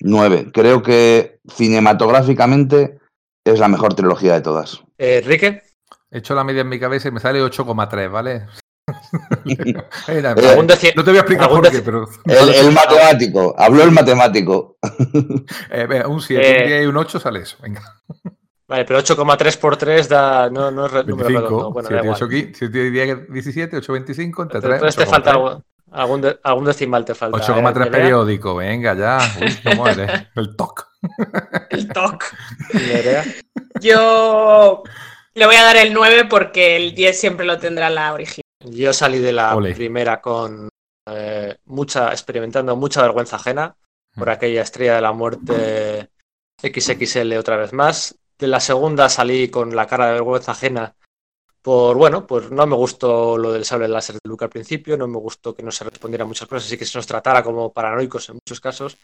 9. 0.00 0.50
Creo 0.52 0.82
que 0.82 1.40
cinematográficamente 1.48 2.98
es 3.44 3.58
la 3.58 3.68
mejor 3.68 3.94
trilogía 3.94 4.34
de 4.34 4.40
todas. 4.40 4.82
Eh, 4.98 5.20
Enrique, 5.22 5.62
He 6.10 6.18
hecho 6.18 6.34
la 6.34 6.42
media 6.44 6.62
en 6.62 6.68
mi 6.70 6.80
cabeza 6.80 7.08
y 7.08 7.10
me 7.12 7.20
sale 7.20 7.42
8,3, 7.42 8.10
¿vale? 8.10 8.46
Mira, 9.44 9.84
Eh, 10.08 10.22
algún 10.26 10.66
deci- 10.66 10.94
no 10.96 11.04
te 11.04 11.10
voy 11.10 11.18
a 11.18 11.20
explicar 11.20 11.44
algún 11.44 11.60
por 11.60 11.70
qué, 11.70 11.78
deci- 11.78 11.84
pero 11.84 12.08
El, 12.24 12.54
el 12.54 12.72
matemático, 12.72 13.54
habló 13.58 13.82
el 13.82 13.90
matemático. 13.90 14.78
eh, 15.70 15.86
venga, 15.86 16.08
un 16.08 16.20
7, 16.22 16.42
Eh, 16.48 16.62
un 16.62 16.66
10 16.68 16.82
y 16.82 16.86
un 16.86 16.96
8 16.96 17.20
sale 17.20 17.40
eso. 17.40 17.56
Venga. 17.60 17.82
Vale, 18.66 18.84
pero 18.86 18.98
8,3 19.00 19.58
por 19.58 19.76
3 19.76 20.08
da. 20.08 20.48
No, 20.50 20.70
no 20.70 20.86
es 20.86 20.92
re- 20.92 21.04
número 21.04 21.28
25, 21.28 21.40
redondo. 21.48 21.72
Bueno, 21.72 21.88
da 21.90 22.00
7, 22.02 22.04
igual. 22.06 22.22
8, 22.22 22.52
7, 22.58 22.90
10, 22.90 23.28
17, 23.32 23.76
8, 23.76 23.92
25, 23.92 24.42
entre 24.42 24.60
3. 24.60 24.72
Entonces 24.74 24.96
te 24.96 25.06
falta 25.06 25.30
algo- 25.32 25.62
algún, 25.92 26.20
de- 26.22 26.38
algún 26.42 26.64
decimal 26.64 27.04
te 27.04 27.14
falta. 27.14 27.38
8,3 27.38 27.58
¿eh, 27.58 27.72
Nerea? 27.72 27.90
periódico, 27.90 28.54
venga 28.56 28.94
ya. 28.94 29.18
Uy, 29.40 29.54
cómo 29.70 29.88
eres. 29.88 30.10
El 30.34 30.56
TOC. 30.56 30.87
El 31.70 31.88
TOC. 31.88 32.24
Yo 33.80 34.82
le 35.34 35.46
voy 35.46 35.56
a 35.56 35.62
dar 35.62 35.76
el 35.76 35.92
9 35.92 36.26
porque 36.28 36.76
el 36.76 36.94
10 36.94 37.18
siempre 37.18 37.46
lo 37.46 37.58
tendrá 37.58 37.90
la 37.90 38.12
original. 38.12 38.42
Yo 38.64 38.92
salí 38.92 39.18
de 39.18 39.32
la 39.32 39.54
Ole. 39.54 39.74
primera 39.74 40.20
con 40.20 40.68
eh, 41.10 41.56
mucha, 41.66 42.10
experimentando 42.10 42.76
mucha 42.76 43.02
vergüenza 43.02 43.36
ajena 43.36 43.76
por 44.14 44.28
Mm. 44.28 44.30
aquella 44.30 44.62
estrella 44.62 44.96
de 44.96 45.00
la 45.00 45.12
muerte 45.12 46.10
XXL 46.60 47.36
otra 47.38 47.56
vez 47.56 47.72
más. 47.72 48.16
De 48.38 48.46
la 48.48 48.60
segunda 48.60 49.08
salí 49.08 49.48
con 49.48 49.74
la 49.74 49.86
cara 49.86 50.06
de 50.06 50.12
vergüenza 50.14 50.52
ajena 50.52 50.94
Por 51.62 51.96
bueno, 51.96 52.26
pues 52.26 52.50
no 52.50 52.66
me 52.66 52.76
gustó 52.76 53.36
lo 53.36 53.52
del 53.52 53.64
sable 53.64 53.88
láser 53.88 54.14
de 54.14 54.20
Luke 54.28 54.44
al 54.44 54.50
principio, 54.50 54.96
no 54.96 55.06
me 55.08 55.18
gustó 55.18 55.54
que 55.54 55.62
no 55.62 55.70
se 55.72 55.84
respondiera 55.84 56.24
a 56.24 56.26
muchas 56.26 56.48
cosas, 56.48 56.66
así 56.66 56.78
que 56.78 56.84
se 56.86 56.96
nos 56.98 57.06
tratara 57.06 57.42
como 57.42 57.72
paranoicos 57.72 58.28
en 58.28 58.36
muchos 58.36 58.60
casos. 58.60 58.96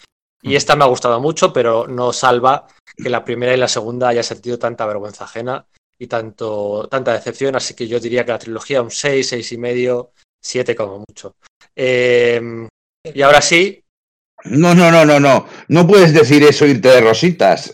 Y 0.42 0.56
esta 0.56 0.76
me 0.76 0.84
ha 0.84 0.88
gustado 0.88 1.20
mucho, 1.20 1.52
pero 1.52 1.86
no 1.86 2.12
salva 2.12 2.66
que 2.96 3.08
la 3.08 3.24
primera 3.24 3.54
y 3.54 3.56
la 3.56 3.68
segunda 3.68 4.08
haya 4.08 4.22
sentido 4.22 4.58
tanta 4.58 4.86
vergüenza 4.86 5.24
ajena 5.24 5.66
y 5.98 6.06
tanto, 6.06 6.86
tanta 6.90 7.12
decepción, 7.12 7.56
así 7.56 7.74
que 7.74 7.86
yo 7.88 7.98
diría 8.00 8.24
que 8.24 8.32
la 8.32 8.38
trilogía 8.38 8.82
un 8.82 8.90
6, 8.90 9.26
6 9.28 9.52
y 9.52 9.58
medio, 9.58 10.10
7 10.42 10.74
como 10.74 10.98
mucho. 11.08 11.36
Eh, 11.74 12.40
y 13.04 13.22
ahora 13.22 13.40
sí, 13.40 13.80
No, 14.44 14.74
no, 14.74 14.90
no, 14.90 15.04
no, 15.06 15.18
no. 15.18 15.46
No 15.68 15.86
puedes 15.86 16.12
decir 16.12 16.42
eso, 16.42 16.66
irte 16.66 16.88
de 16.88 17.00
rositas. 17.00 17.72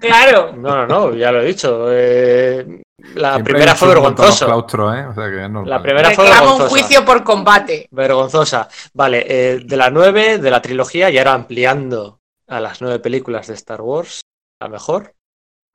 Claro. 0.00 0.52
no, 0.56 0.86
no, 0.86 1.10
no, 1.10 1.16
ya 1.16 1.32
lo 1.32 1.42
he 1.42 1.46
dicho. 1.46 1.86
eh, 1.90 2.82
la 3.14 3.34
Siempre 3.34 3.52
primera 3.54 3.74
fue 3.74 3.88
de 3.88 3.94
vergonzosa. 3.94 4.46
claustros, 4.46 4.94
¿eh? 4.96 5.06
O 5.06 5.14
sea 5.14 5.30
que 5.30 5.44
es 5.44 5.50
normal. 5.50 5.70
La 5.70 5.82
primera 5.82 6.10
fue 6.10 6.24
Reclamo 6.24 6.42
un 6.52 6.58
vergonzosa. 6.58 6.68
juicio 6.70 7.04
por 7.04 7.24
combate. 7.24 7.88
Vergonzosa. 7.90 8.68
Vale, 8.92 9.24
eh, 9.28 9.60
de 9.64 9.76
la 9.76 9.90
9, 9.90 10.38
de 10.38 10.50
la 10.50 10.60
trilogía, 10.62 11.10
y 11.10 11.18
ahora 11.18 11.34
ampliando 11.34 12.20
a 12.48 12.60
las 12.60 12.80
nueve 12.82 12.98
películas 12.98 13.46
de 13.46 13.54
Star 13.54 13.80
Wars, 13.80 14.20
la 14.60 14.68
mejor. 14.68 15.14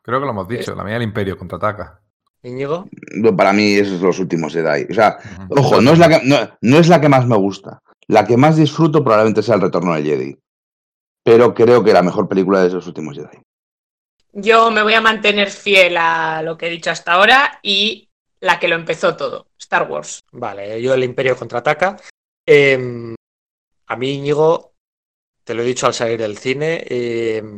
Creo 0.04 0.20
que 0.20 0.26
lo 0.26 0.32
hemos 0.32 0.48
dicho. 0.48 0.76
La 0.76 0.84
mía 0.84 0.94
del 0.96 1.04
Imperio 1.04 1.38
contraataca. 1.38 2.02
Íñigo. 2.42 2.88
Para 3.36 3.52
mí, 3.54 3.74
esos 3.74 3.98
son 4.00 4.08
los 4.08 4.20
últimos 4.20 4.54
Jedi. 4.54 4.88
O 4.90 4.94
sea, 4.94 5.18
ojo, 5.50 5.82
no 5.82 5.92
es, 5.92 6.00
la 6.00 6.08
que, 6.08 6.22
no, 6.26 6.38
no 6.62 6.78
es 6.78 6.88
la 6.88 7.02
que 7.02 7.10
más 7.10 7.26
me 7.28 7.36
gusta. 7.36 7.82
La 8.08 8.26
que 8.26 8.38
más 8.38 8.56
disfruto 8.56 9.04
probablemente 9.04 9.44
sea 9.44 9.56
El 9.56 9.62
Retorno 9.62 9.94
del 9.94 10.06
Jedi. 10.06 10.38
Pero 11.24 11.54
creo 11.54 11.84
que 11.84 11.92
la 11.94 12.02
mejor 12.02 12.28
película 12.30 12.62
de 12.62 12.68
esos 12.70 12.88
últimos 12.88 13.16
Jedi. 13.16 13.42
Yo 14.32 14.72
me 14.72 14.84
voy 14.84 14.94
a 14.94 15.02
mantener 15.02 15.50
fiel 15.50 15.98
a 15.98 16.42
lo 16.42 16.58
que 16.58 16.68
he 16.68 16.70
dicho 16.70 16.92
hasta 16.92 17.14
ahora 17.14 17.60
y 17.64 18.10
la 18.40 18.60
que 18.60 18.68
lo 18.68 18.76
empezó 18.76 19.16
todo, 19.16 19.48
Star 19.58 19.90
Wars. 19.90 20.22
Vale, 20.32 20.82
yo 20.82 20.94
el 20.94 21.04
Imperio 21.04 21.36
contraataca. 21.36 21.98
Eh, 22.46 23.16
a 23.88 23.96
mí, 23.96 24.12
Íñigo, 24.12 24.74
te 25.44 25.54
lo 25.54 25.64
he 25.64 25.66
dicho 25.66 25.88
al 25.88 25.94
salir 25.94 26.20
del 26.20 26.38
cine, 26.38 26.86
eh, 26.88 27.58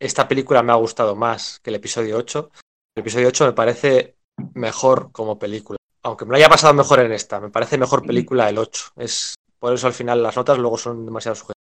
esta 0.00 0.26
película 0.26 0.62
me 0.62 0.72
ha 0.72 0.76
gustado 0.76 1.14
más 1.14 1.60
que 1.60 1.70
el 1.70 1.76
episodio 1.76 2.16
8. 2.16 2.50
El 2.96 3.00
episodio 3.02 3.28
8 3.28 3.46
me 3.46 3.52
parece 3.52 4.16
mejor 4.54 5.12
como 5.12 5.38
película. 5.38 5.76
Aunque 6.02 6.24
me 6.24 6.30
lo 6.30 6.36
haya 6.36 6.48
pasado 6.48 6.72
mejor 6.72 7.00
en 7.00 7.12
esta, 7.12 7.38
me 7.38 7.50
parece 7.50 7.76
mejor 7.76 8.06
película 8.06 8.48
el 8.48 8.56
8. 8.56 8.92
Es, 8.96 9.34
por 9.58 9.74
eso 9.74 9.86
al 9.86 9.92
final 9.92 10.22
las 10.22 10.36
notas 10.36 10.58
luego 10.58 10.78
son 10.78 11.04
demasiado 11.04 11.34
sujetas. 11.34 11.59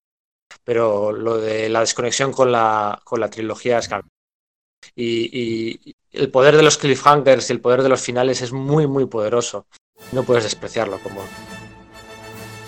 Pero 0.66 1.12
lo 1.12 1.38
de 1.38 1.68
la 1.68 1.78
desconexión 1.78 2.32
con 2.32 2.50
la, 2.50 3.00
con 3.04 3.20
la 3.20 3.30
trilogía 3.30 3.78
es. 3.78 3.88
Y, 4.96 5.30
y 5.32 5.94
el 6.10 6.28
poder 6.32 6.56
de 6.56 6.64
los 6.64 6.76
cliffhangers 6.76 7.48
y 7.48 7.52
el 7.52 7.60
poder 7.60 7.84
de 7.84 7.88
los 7.88 8.00
finales 8.00 8.42
es 8.42 8.52
muy, 8.52 8.88
muy 8.88 9.06
poderoso. 9.06 9.66
No 10.10 10.24
puedes 10.24 10.42
despreciarlo 10.42 10.98
como. 10.98 11.20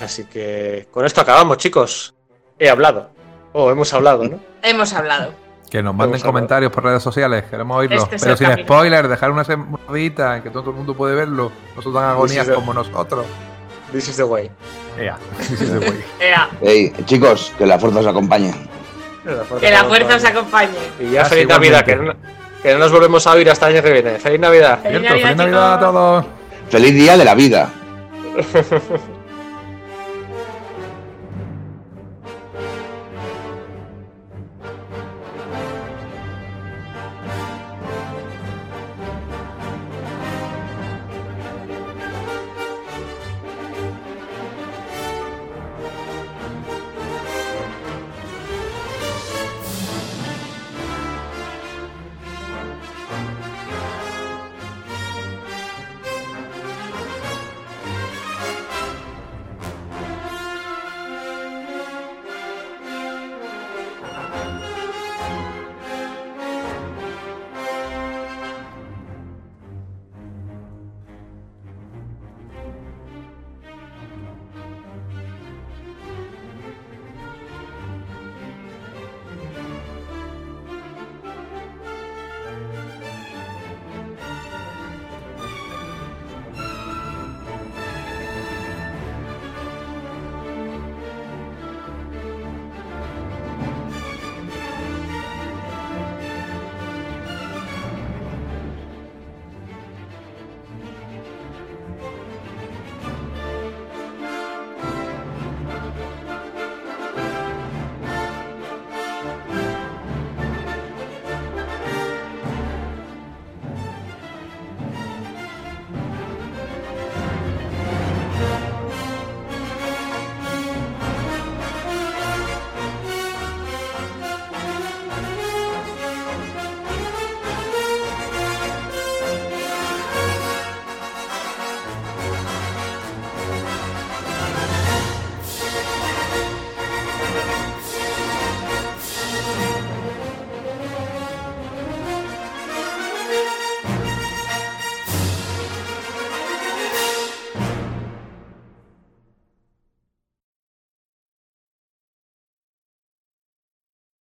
Así 0.01 0.26
que 0.26 0.86
con 0.92 1.05
esto 1.05 1.22
acabamos, 1.22 1.57
chicos. 1.57 2.14
He 2.57 2.70
hablado. 2.70 3.11
Oh, 3.53 3.68
hemos 3.72 3.92
hablado, 3.92 4.28
¿no? 4.28 4.38
Hemos 4.62 4.92
hablado. 4.92 5.34
Que 5.68 5.82
nos 5.82 5.92
manden 5.92 6.20
comentarios 6.20 6.70
por 6.70 6.84
redes 6.84 7.03
sociales, 7.03 7.44
queremos 7.51 7.78
oírlos. 7.78 8.05
Este 8.05 8.18
Pero 8.18 8.36
sin 8.36 8.46
camino. 8.46 8.64
spoilers, 8.64 9.09
dejar 9.09 9.32
una 9.32 9.42
semanita 9.42 10.36
en 10.36 10.44
que 10.44 10.51
todo 10.51 10.70
el 10.70 10.76
mundo 10.76 10.94
puede 10.94 11.16
verlo. 11.16 11.51
No 11.74 11.82
son 11.82 11.94
tan 11.94 12.05
agonías 12.05 12.49
como 12.49 12.72
nosotros. 12.72 13.26
This 13.90 14.09
is 14.09 14.16
the 14.16 14.24
way. 14.24 14.51
Ea. 14.99 15.16
Ea, 16.20 16.49
Ey, 16.61 16.92
chicos, 17.05 17.53
que 17.57 17.66
la 17.66 17.78
fuerza 17.78 18.01
os 18.01 18.07
acompañe. 18.07 18.53
que 19.61 19.70
la 19.70 19.84
fuerza 19.84 20.16
os 20.16 20.24
acompañe. 20.24 20.70
Y 21.01 21.11
ya 21.12 21.24
feliz 21.24 21.46
Navidad, 21.49 21.84
que 21.84 21.96
no, 21.96 22.14
que 22.62 22.72
no 22.72 22.78
nos 22.78 22.92
volvemos 22.92 23.26
a 23.26 23.32
oír 23.32 23.49
hasta 23.51 23.68
el 23.68 23.76
año 23.76 23.84
que 23.84 23.92
viene. 23.92 24.18
Feliz 24.18 24.40
Navidad. 24.40 24.80
Feliz 24.82 25.01
Cierto, 25.01 25.09
Navidad, 25.09 25.28
feliz 25.28 25.36
Navidad 25.36 25.74
a 25.74 25.80
todos. 25.80 26.24
Feliz 26.70 26.94
día 26.94 27.16
de 27.16 27.24
la 27.24 27.34
vida. 27.34 27.70